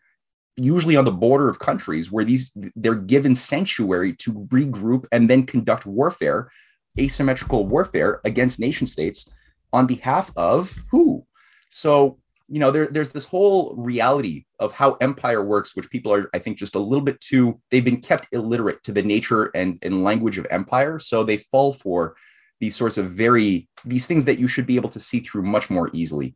usually 0.59 0.95
on 0.95 1.05
the 1.05 1.11
border 1.11 1.49
of 1.49 1.59
countries 1.59 2.11
where 2.11 2.25
these 2.25 2.51
they're 2.75 2.95
given 2.95 3.33
sanctuary 3.33 4.13
to 4.13 4.33
regroup 4.49 5.05
and 5.11 5.29
then 5.29 5.45
conduct 5.45 5.85
warfare 5.85 6.51
asymmetrical 6.99 7.65
warfare 7.65 8.19
against 8.25 8.59
nation 8.59 8.85
states 8.85 9.29
on 9.71 9.87
behalf 9.87 10.31
of 10.35 10.75
who 10.91 11.25
so 11.69 12.18
you 12.51 12.59
know 12.59 12.71
there, 12.71 12.87
there's 12.87 13.11
this 13.11 13.25
whole 13.25 13.75
reality 13.75 14.45
of 14.59 14.71
how 14.71 14.93
empire 15.01 15.43
works 15.43 15.75
which 15.75 15.89
people 15.89 16.13
are 16.13 16.29
i 16.33 16.39
think 16.39 16.57
just 16.57 16.75
a 16.75 16.79
little 16.79 17.03
bit 17.03 17.19
too 17.21 17.59
they've 17.69 17.85
been 17.85 18.01
kept 18.01 18.27
illiterate 18.31 18.83
to 18.83 18.91
the 18.91 19.03
nature 19.03 19.51
and, 19.55 19.79
and 19.81 20.03
language 20.03 20.37
of 20.37 20.47
empire 20.49 20.99
so 20.99 21.23
they 21.23 21.37
fall 21.37 21.73
for 21.73 22.15
these 22.59 22.75
sorts 22.75 22.97
of 22.97 23.09
very 23.09 23.69
these 23.85 24.07
things 24.07 24.25
that 24.25 24.39
you 24.39 24.47
should 24.47 24.65
be 24.65 24.75
able 24.75 24.89
to 24.89 24.99
see 24.99 25.19
through 25.19 25.43
much 25.43 25.69
more 25.69 25.89
easily 25.93 26.35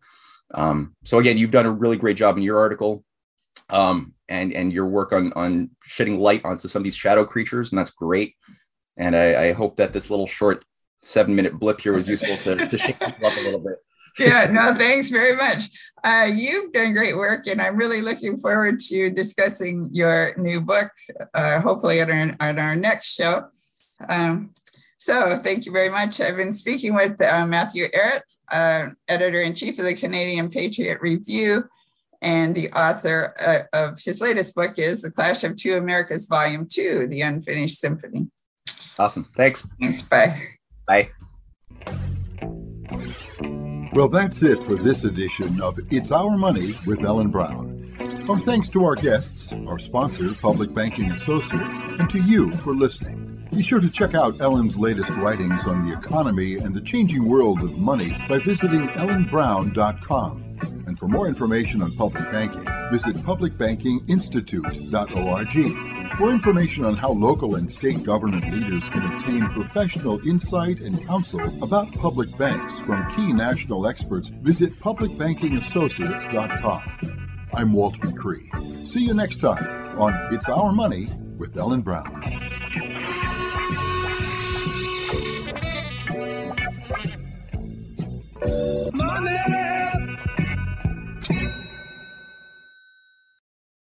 um, 0.53 0.95
so 1.03 1.19
again 1.19 1.37
you've 1.37 1.51
done 1.51 1.65
a 1.65 1.71
really 1.71 1.97
great 1.97 2.17
job 2.17 2.37
in 2.37 2.43
your 2.43 2.59
article 2.59 3.03
um, 3.69 4.13
and 4.29 4.53
and 4.53 4.71
your 4.71 4.87
work 4.87 5.11
on 5.11 5.33
on 5.33 5.71
shedding 5.83 6.19
light 6.19 6.43
onto 6.45 6.67
some 6.67 6.81
of 6.81 6.83
these 6.83 6.95
shadow 6.95 7.25
creatures, 7.25 7.71
and 7.71 7.79
that's 7.79 7.91
great. 7.91 8.35
And 8.97 9.15
I, 9.15 9.47
I 9.47 9.51
hope 9.53 9.77
that 9.77 9.93
this 9.93 10.09
little 10.09 10.27
short 10.27 10.63
seven 11.01 11.35
minute 11.35 11.59
blip 11.59 11.81
here 11.81 11.93
was 11.93 12.07
useful 12.07 12.37
to 12.37 12.67
to 12.67 12.77
shake 12.77 12.99
people 12.99 13.27
up 13.27 13.37
a 13.37 13.41
little 13.41 13.59
bit. 13.59 13.77
Yeah, 14.19 14.47
no, 14.51 14.73
thanks 14.75 15.09
very 15.09 15.35
much. 15.35 15.65
Uh, 16.03 16.29
you've 16.31 16.73
done 16.73 16.93
great 16.93 17.15
work, 17.15 17.47
and 17.47 17.61
I'm 17.61 17.77
really 17.77 18.01
looking 18.01 18.37
forward 18.37 18.79
to 18.89 19.09
discussing 19.09 19.89
your 19.91 20.35
new 20.37 20.59
book, 20.59 20.91
uh, 21.33 21.61
hopefully 21.61 22.01
at 22.01 22.09
our, 22.09 22.35
at 22.39 22.59
our 22.59 22.75
next 22.75 23.13
show. 23.15 23.45
Um, 24.09 24.51
so, 24.97 25.37
thank 25.37 25.65
you 25.65 25.71
very 25.71 25.89
much. 25.89 26.21
I've 26.21 26.37
been 26.37 26.53
speaking 26.53 26.93
with 26.93 27.21
uh, 27.21 27.45
Matthew 27.45 27.89
Ehret, 27.89 28.21
uh, 28.51 28.89
editor 29.07 29.41
in 29.41 29.53
chief 29.53 29.79
of 29.79 29.85
the 29.85 29.95
Canadian 29.95 30.49
Patriot 30.49 30.99
Review 31.01 31.63
and 32.23 32.55
the 32.55 32.71
author 32.71 33.35
uh, 33.39 33.77
of 33.77 34.01
his 34.01 34.21
latest 34.21 34.55
book 34.55 34.79
is 34.79 35.01
The 35.01 35.11
Clash 35.11 35.43
of 35.43 35.57
Two 35.57 35.75
Americas, 35.75 36.25
Volume 36.25 36.65
2 36.71 37.07
The 37.07 37.21
Unfinished 37.21 37.79
Symphony. 37.79 38.29
Awesome. 38.97 39.23
Thanks. 39.23 39.67
Thanks. 39.79 40.03
Bye. 40.07 40.41
Bye. 40.87 41.09
Well, 43.93 44.09
that's 44.09 44.41
it 44.41 44.57
for 44.63 44.73
this 44.73 45.03
edition 45.03 45.61
of 45.61 45.79
It's 45.91 46.11
Our 46.11 46.35
Money 46.35 46.73
with 46.87 47.03
Ellen 47.03 47.29
Brown. 47.29 47.95
Our 48.27 48.39
thanks 48.39 48.67
to 48.69 48.83
our 48.85 48.95
guests, 48.95 49.53
our 49.67 49.77
sponsor, 49.77 50.33
Public 50.41 50.73
Banking 50.73 51.11
Associates, 51.11 51.77
and 51.99 52.09
to 52.09 52.19
you 52.19 52.51
for 52.51 52.73
listening. 52.73 53.47
Be 53.51 53.61
sure 53.61 53.79
to 53.79 53.91
check 53.91 54.15
out 54.15 54.41
Ellen's 54.41 54.77
latest 54.77 55.11
writings 55.11 55.67
on 55.67 55.87
the 55.87 55.95
economy 55.95 56.55
and 56.55 56.73
the 56.73 56.81
changing 56.81 57.25
world 57.25 57.61
of 57.61 57.77
money 57.77 58.17
by 58.27 58.39
visiting 58.39 58.87
ellenbrown.com. 58.87 60.42
And 60.87 60.97
for 60.97 61.07
more 61.07 61.27
information 61.27 61.81
on 61.81 61.91
public 61.93 62.23
banking, 62.31 62.65
visit 62.91 63.15
publicbankinginstitute.org. 63.17 66.17
For 66.17 66.29
information 66.29 66.85
on 66.85 66.95
how 66.95 67.11
local 67.11 67.55
and 67.55 67.69
state 67.71 68.03
government 68.03 68.53
leaders 68.53 68.87
can 68.89 69.11
obtain 69.11 69.47
professional 69.47 70.21
insight 70.27 70.79
and 70.79 71.03
counsel 71.05 71.41
about 71.63 71.91
public 71.93 72.37
banks 72.37 72.77
from 72.79 73.09
key 73.15 73.33
national 73.33 73.87
experts, 73.87 74.29
visit 74.29 74.77
publicbankingassociates.com. 74.79 76.81
I'm 77.55 77.73
Walt 77.73 77.99
McRee. 77.99 78.87
See 78.87 79.05
you 79.05 79.13
next 79.13 79.39
time 79.39 79.99
on 79.99 80.33
It's 80.33 80.49
Our 80.49 80.71
Money 80.71 81.07
with 81.37 81.55
Ellen 81.57 81.81
Brown. 81.81 82.21
Money. 88.93 90.02